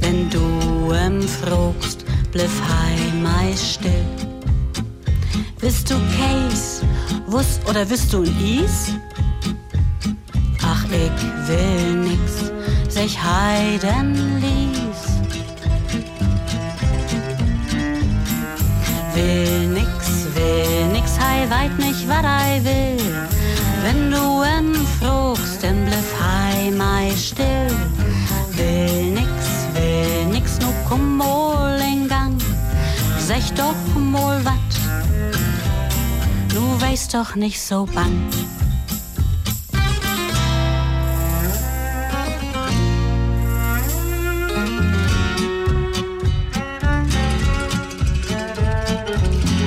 [0.00, 4.06] Wenn du em fragst, bliff hei meist still.
[5.60, 6.82] Bist du Case,
[7.26, 8.92] wuss oder bist du ein Is?
[10.62, 12.52] Ach, ich will nix,
[12.88, 15.00] sich heiden ließ.
[19.14, 23.28] Will nix, will nix, hei weit nicht, wat ei will.
[23.82, 25.37] Wenn du em fragst,
[27.18, 27.68] still.
[28.56, 29.28] Will nix,
[29.74, 32.40] will nix, nu komm mal in Gang.
[33.18, 34.72] Sech doch mal wat,
[36.54, 38.16] du weißt doch nicht so bang.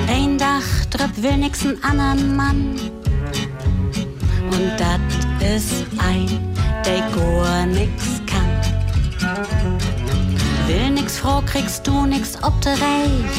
[0.08, 2.80] Ein Dach tritt will nix n andern Mann.
[4.50, 5.00] Und dat
[5.40, 6.51] ist ein,
[6.84, 8.50] der gar nix kann.
[10.66, 13.38] Will nix froh, kriegst du nix ob de Reich.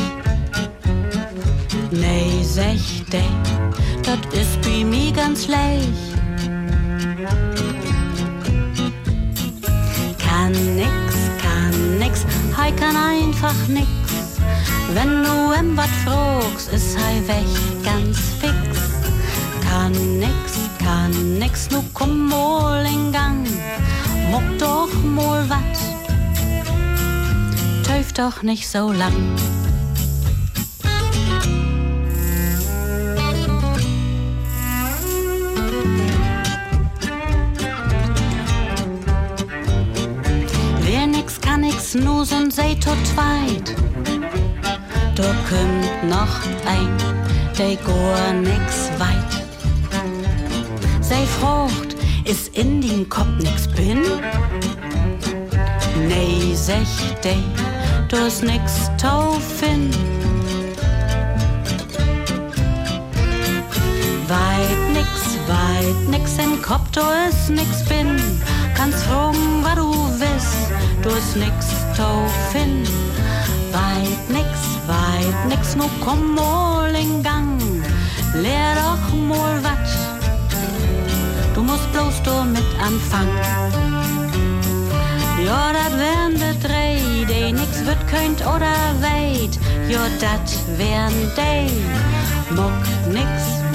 [1.92, 3.22] Nee, sech de,
[4.04, 6.14] dat ist bei mir ganz leicht.
[10.18, 12.26] Kann nix, kann nix,
[12.58, 13.88] hei kann einfach nix.
[14.94, 18.54] Wenn du em wat fragst, ist hei weg ganz fix.
[19.68, 20.53] Kann nix,
[20.84, 23.48] kann nix, nu komm mal in Gang.
[24.32, 25.78] Muck doch mal wat,
[27.84, 29.14] töf doch nicht so lang.
[40.82, 43.76] Wer nix kann nix, nu sind sei tot zweit.
[45.16, 46.36] Da kommt noch
[46.66, 46.90] ein,
[47.58, 49.43] der gar nix weit
[51.14, 51.96] sei Frucht,
[52.26, 54.02] ist in den Kopf nix bin?
[56.08, 56.88] Nee, sech
[57.24, 57.36] de,
[58.10, 59.92] du du's nix taufen.
[64.28, 65.10] Weit nix,
[65.48, 68.20] weit nix in Kopf, du ist nix bin.
[68.76, 70.72] Kannst fragen, was du willst,
[71.04, 72.72] du's nix taufen.
[73.72, 74.50] Weit nix,
[74.88, 77.60] weit nix, nur komm mal in Gang,
[78.34, 80.03] lehr doch mal was
[81.74, 83.38] musst bloß du mit anfangen.
[85.44, 86.98] Ja, dat wären de drei,
[87.28, 89.58] die nix wird könnt oder weit.
[89.90, 92.54] Ja, dat wären die.
[92.56, 93.30] Muck nix,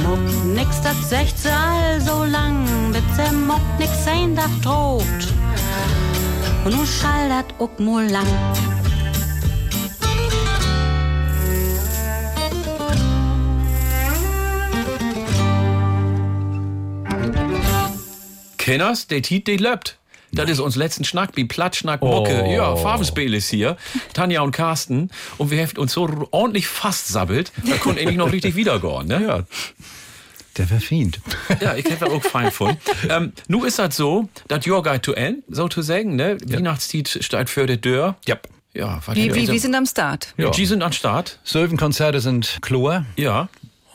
[0.04, 2.64] muck nix, dat secht all so lang.
[2.92, 5.20] Bitte muck nix ein Dach tot.
[6.64, 8.32] Und nu schall dat ook mal lang.
[18.68, 19.96] Kenners, der Tiet, der löbt.
[20.30, 22.44] Das ist uns letzten Schnack, wie Plattschnack, Mucke.
[22.44, 22.52] Oh.
[22.52, 23.78] Ja, Farbenspiel ist hier.
[24.12, 25.10] Tanja und Carsten.
[25.38, 27.50] Und wir haben uns so ordentlich fast sabbelt.
[27.64, 29.22] Da konnte endlich noch richtig wiedergehen, ne?
[29.26, 29.44] Ja.
[30.58, 31.20] Der war fient.
[31.60, 32.78] Ja, ich hätte das auch fein gefunden.
[33.08, 36.36] Ähm, nu ist das so, dass your guide to end, so zu sagen, ne?
[36.44, 38.16] Weihnachtstiet steht für die Tür.
[38.26, 38.36] Ja.
[38.74, 40.34] Ja, was Wie, ja, wie, wir sind am Start.
[40.36, 40.50] ja.
[40.50, 41.38] Die sind am Start.
[41.42, 43.06] Söwen-Konzerte sind Chlor.
[43.16, 43.48] Ja.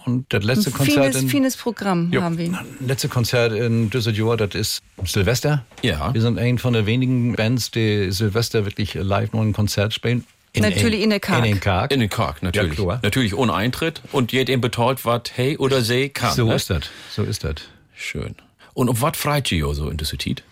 [0.06, 2.22] Und das letzte Ein Konzert feines, in, feines Programm Jo.
[2.22, 2.52] haben wir.
[2.80, 5.66] letzte Konzert in Düsseldorf, das ist Silvester.
[5.82, 6.14] Ja.
[6.14, 10.26] Wir sind eine von der wenigen Bands, die Silvester wirklich live nur ein Konzert spielen.
[10.56, 11.40] Natürlich in der Karg.
[11.40, 11.92] In den Karg.
[11.92, 12.78] In den Kark, natürlich.
[12.78, 13.00] Ja, klar.
[13.02, 14.02] natürlich ohne Eintritt.
[14.12, 16.36] Und jedem betreut, was hey oder sie kann.
[16.36, 16.56] So ne?
[16.56, 16.84] ist das.
[17.12, 17.56] So ist das.
[17.96, 18.36] Schön.
[18.74, 20.44] Und um was freit ihr so in dieser Tiet?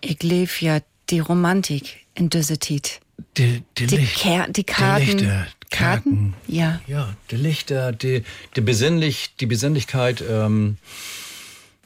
[0.00, 0.78] Ich lebe ja
[1.10, 3.00] die Romantik in Düsseldorf.
[3.36, 5.06] Die, die, Die, Licht- Ker die Karten.
[5.18, 6.34] Lichter, Karten?
[6.46, 6.80] Ja.
[6.86, 8.22] Ja, die Lichter, die,
[8.56, 10.76] die, Besinnlich, die Besinnlichkeit, ähm,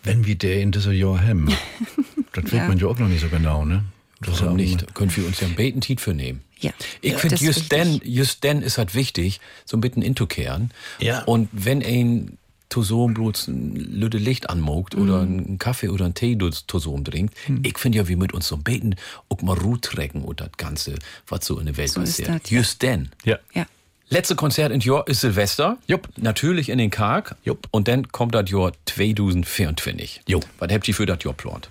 [0.03, 1.49] wenn wir der in Düsseldorf haben.
[2.33, 2.69] das weiß Ja.
[2.69, 3.85] man ja auch noch nicht so genau, ne?
[4.21, 4.95] Das Warum auch- nicht?
[4.95, 6.43] Können wir uns ja einen Beten-Tiet für nehmen.
[6.59, 6.73] Ja.
[7.01, 10.73] Ich Ja, finde, just denn, just denn ist halt wichtig, so ein bisschen intokehren.
[10.99, 11.23] Ja.
[11.23, 12.37] Und wenn ein
[12.71, 15.03] Tosom bloß ein lüde Licht anmogt Mhm.
[15.03, 18.49] oder einen Kaffee oder einen Tee durch Tosom trinkt, ich finde ja, wie mit uns
[18.49, 18.95] so Beten
[19.29, 20.95] auch mal Ruhe trecken und das Ganze,
[21.29, 22.29] was so in der Welt So ist passiert.
[22.45, 22.57] das, ja.
[22.59, 23.11] Just denn.
[23.25, 23.39] Ja.
[23.53, 23.67] Ja.
[24.09, 25.79] Letzte Konzert in Jahr ist Silvester.
[25.87, 26.09] Jupp.
[26.17, 27.37] Natürlich in den Karg.
[27.45, 27.69] Jupp.
[27.71, 30.23] Und dann kommt das Jahr 2024.
[30.27, 30.47] Jupp.
[30.59, 31.69] Was habt ihr für das Jahr geplant?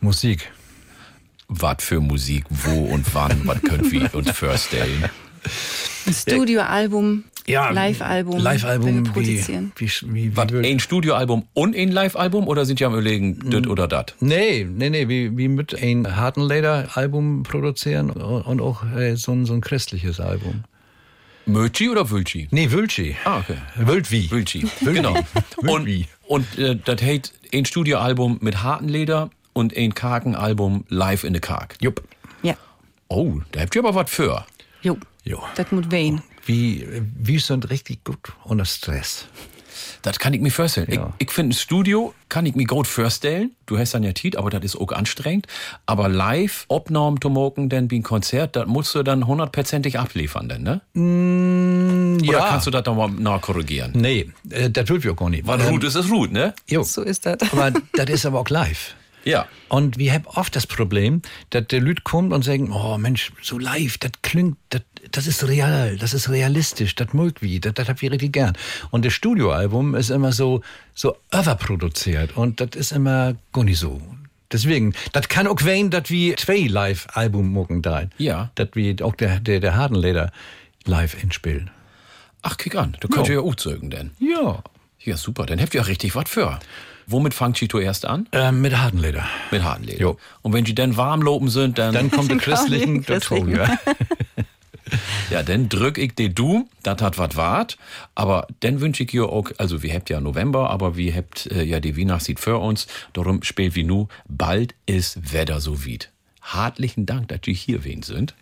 [0.00, 0.50] Musik.
[1.48, 5.08] Was für Musik, wo und wann, was könnt wir uns vorstellen?
[6.06, 8.38] Ein Studioalbum, Ja, Live-Album.
[8.38, 9.72] Live-Album, wir wie, produzieren.
[9.76, 13.38] wie, wie, Was, wie will- ein Studioalbum und ein Live-Album oder sind ja am überlegen,
[13.50, 14.06] das oder das?
[14.20, 19.54] Nee, nee, nee, wie, wie mit ein Hartenleder-Album produzieren und auch äh, so, ein, so
[19.54, 20.64] ein christliches Album.
[21.46, 22.46] Möchi oder Wülchi?
[22.50, 23.16] Nee, Wülci.
[23.24, 23.56] Ah, okay.
[23.76, 24.30] Wültwi.
[24.30, 25.16] Wülchi, genau.
[25.56, 25.88] und
[26.26, 31.40] und äh, das heißt ein Studioalbum mit harten Leder und ein Karkenalbum live in der
[31.40, 31.76] Karg.
[31.80, 32.02] Jupp.
[32.42, 32.54] Ja.
[33.08, 34.44] Oh, da habt ihr aber was für.
[34.82, 34.98] Jo.
[35.24, 35.42] Jo.
[35.56, 36.20] Das muss wehen.
[36.48, 39.26] Wie, wie sind richtig gut unter Stress.
[40.00, 40.88] Das kann ich mir vorstellen.
[40.90, 41.12] Ja.
[41.18, 43.50] Ich, ich finde, ein Studio kann ich mir gut vorstellen.
[43.66, 45.46] Du hast dann ja Tiet, aber das ist auch anstrengend.
[45.84, 50.48] Aber live, Obnorm zu machen, denn wie ein Konzert, das musst du dann hundertprozentig abliefern,
[50.48, 50.80] denn, ne?
[50.94, 52.46] Oder ja.
[52.48, 53.92] kannst du das nochmal nachkorrigieren?
[53.94, 55.46] Nee, äh, das will wir auch gar nicht.
[55.46, 56.54] Weil Ähm, Ruth ist es Ruth, ne?
[56.66, 56.82] Jo.
[56.82, 57.36] So ist das.
[57.52, 58.94] Aber das ist aber auch live.
[59.24, 59.46] Ja.
[59.68, 61.20] Und wir haben oft das Problem,
[61.50, 65.46] dass der Lüd kommt und sagen, oh Mensch, so live, das klingt, das, das ist
[65.46, 68.56] real, das ist realistisch, das mögt wie, das, das hab ich richtig gern.
[68.90, 70.62] Und das Studioalbum ist immer so,
[70.94, 74.00] so overproduziert und das ist immer gar nicht so.
[74.50, 78.04] Deswegen, das kann auch sein, dass wir zwei Live-Album mucken da.
[78.16, 78.50] Ja.
[78.54, 80.32] Dass wir auch der, der, der Hardenleder
[80.86, 81.70] live inspielen.
[82.40, 82.96] Ach, kick an.
[83.00, 83.34] Du könnt Ja.
[83.34, 84.12] ja auch zeugen, denn.
[84.18, 84.62] Ja.
[85.00, 85.44] Ja, super.
[85.44, 86.58] Dann habt ihr ja richtig was für.
[87.06, 88.26] Womit fangt Chito erst an?
[88.32, 89.26] Ähm, mit Hardenleder.
[89.50, 90.00] Mit Hartenleder.
[90.00, 90.18] Jo.
[90.42, 93.58] Und wenn die dann warm loben sind, dann, Dann kommt der christlichen christlichen.
[95.30, 95.42] ja.
[95.42, 97.78] dann drück ich dir du, das hat wat wart.
[98.14, 101.62] Aber dann wünsch ich ihr auch, also wir habt ja November, aber wir habt äh,
[101.62, 102.86] ja die Weihnachtszeit für uns.
[103.12, 106.10] Darum spielt wie nu, bald ist Wetter so weit.
[106.42, 108.34] Hartlichen Dank, dass ihr hier wen sind.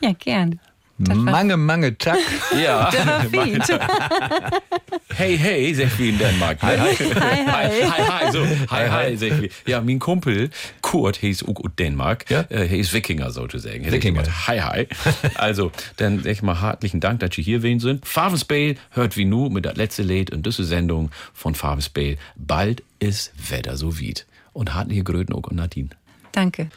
[0.00, 0.58] Ja, gern.
[0.98, 2.18] Mange, mange Tag.
[2.62, 2.90] Ja.
[5.14, 6.62] Hey, hey, sagt wie in Dänemark.
[6.62, 6.94] Hi, hi.
[6.94, 7.82] Hi, hi.
[7.86, 8.46] Hi, hi, so.
[8.70, 9.50] Hi, hi, wie.
[9.66, 10.50] Ja, mein Kumpel,
[10.80, 12.30] Kurt, hieß auch aus Dänemark.
[12.30, 12.40] Ja?
[12.48, 13.84] Äh, er ist Wikinger, sozusagen.
[13.84, 14.24] Er Wikinger.
[14.46, 14.88] Hi, hi.
[15.34, 18.06] Also, dann sag ich mal hartlichen Dank, dass ihr hier wen sind.
[18.06, 22.16] Farbenspiel hört wie nu mit der letzte Lied und diese Sendung von Farbenspiel.
[22.36, 24.26] Bald ist Wetter so weit.
[24.54, 25.90] Und hartliche Gröten auch und Nadine.
[26.32, 26.68] Danke.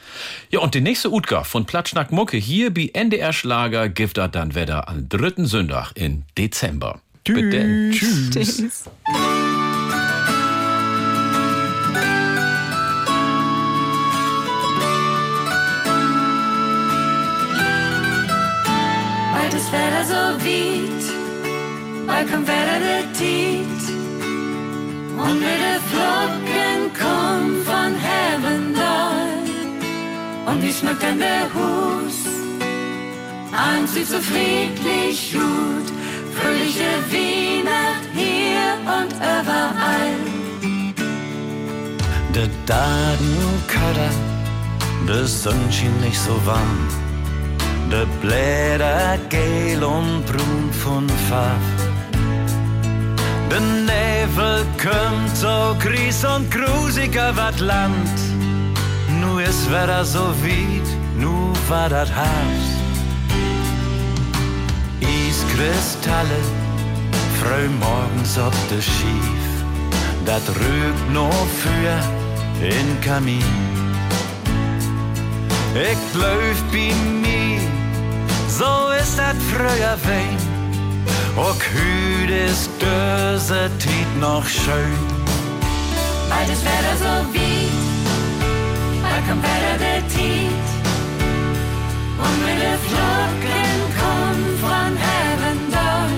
[0.50, 4.54] Ja, und die nächste Utga von Platschnack Mucke hier bei NDR Schlager gibt er dann
[4.54, 7.00] Wetter am dritten Sonntag in Dezember.
[7.24, 7.92] Bitte.
[7.92, 8.30] Tschüss.
[8.32, 8.84] Tschüss.
[19.34, 23.66] Bald ist Wetter so weit, bald kommt Wetter der Tiet.
[25.18, 28.76] Und mit den Flocken kommen von Heaven
[30.46, 32.18] Und die schmücken der Hus.
[33.52, 35.88] Eins sieht so friedlich gut.
[36.38, 40.16] Fröhliche Weihnacht hier und überall.
[42.36, 44.12] De Dadenkadder,
[45.08, 46.90] de Sonnenschein nicht so warm.
[47.90, 51.76] De Blätter gel und brun von Farb.
[53.50, 58.45] De Nebel kommt so gries und grusig über das Land.
[59.26, 60.88] Nu ist Wetter so weit,
[61.18, 62.66] nu war das Haus.
[65.02, 66.42] Eiskristalle,
[67.40, 69.50] früh morgens ob de Schief.
[70.26, 71.30] Dat rügt no
[71.62, 71.98] für
[72.64, 73.44] in Kamin.
[75.74, 76.94] Ich läuf bei
[77.24, 77.62] mir,
[78.48, 80.38] so ist dat früher wein.
[81.36, 85.00] Och hüt ist döse Tiet noch schön.
[86.30, 87.95] Bald ist Wetter so weit,
[90.16, 90.68] Tiet.
[92.24, 93.78] Und mit den Flocken
[94.62, 96.14] von Heaven down.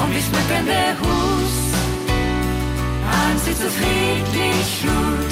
[0.00, 1.54] Und wir schmücken der Hus.
[3.18, 5.30] Abends sieht so friedlich gut.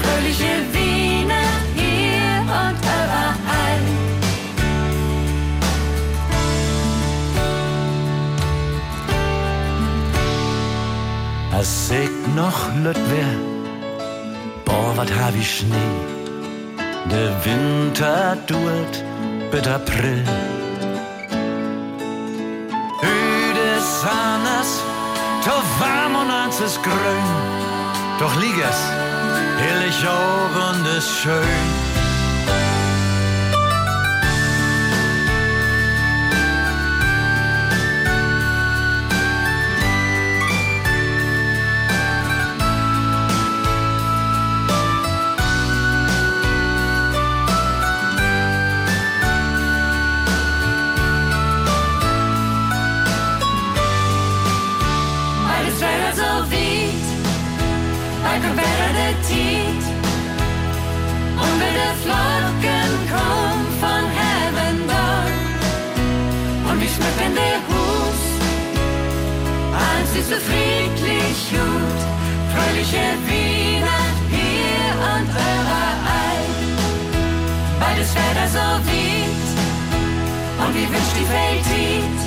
[0.00, 3.84] Fröhliche Wiener hier und überall.
[11.56, 13.47] Als ich noch lüt wär, boah,
[14.98, 15.96] wat hab ich Schnee.
[17.12, 18.94] Der Winter dauert
[19.52, 20.24] bis April.
[23.02, 23.68] Hüde
[24.24, 24.70] anders,
[25.44, 27.28] to warm und eins ist grün.
[28.18, 28.80] Doch lieg es,
[29.62, 31.87] herrlich auch und ist schön.
[70.18, 72.00] Ist so friedlich gut,
[72.52, 76.44] fröhliche Weihnacht hier und überall.
[77.78, 79.48] Bald ist Wetter so weit,
[80.58, 82.20] und wir wünschen die Welt Tiet.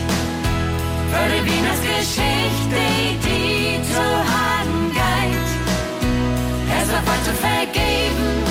[1.12, 2.84] Für die Weihnachtsgeschichte,
[3.26, 4.06] die zu
[4.36, 5.50] haben geht.
[6.82, 8.51] Es war was zu vergeben,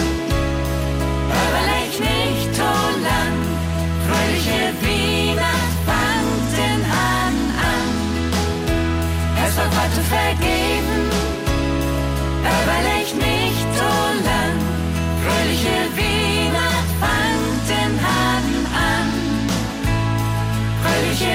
[9.92, 11.10] Zu vergeben,
[12.40, 13.92] überleg nicht so
[14.28, 14.56] lang.
[15.20, 18.46] Fröhliche Weihnacht fangt den Hahn
[18.92, 19.08] an.
[20.80, 21.34] Fröhliche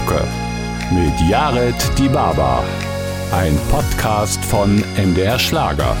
[0.00, 0.24] Mucke.
[0.92, 2.62] Mit Jared Die Baba.
[3.32, 5.96] Ein Podcast von MDR Schlager.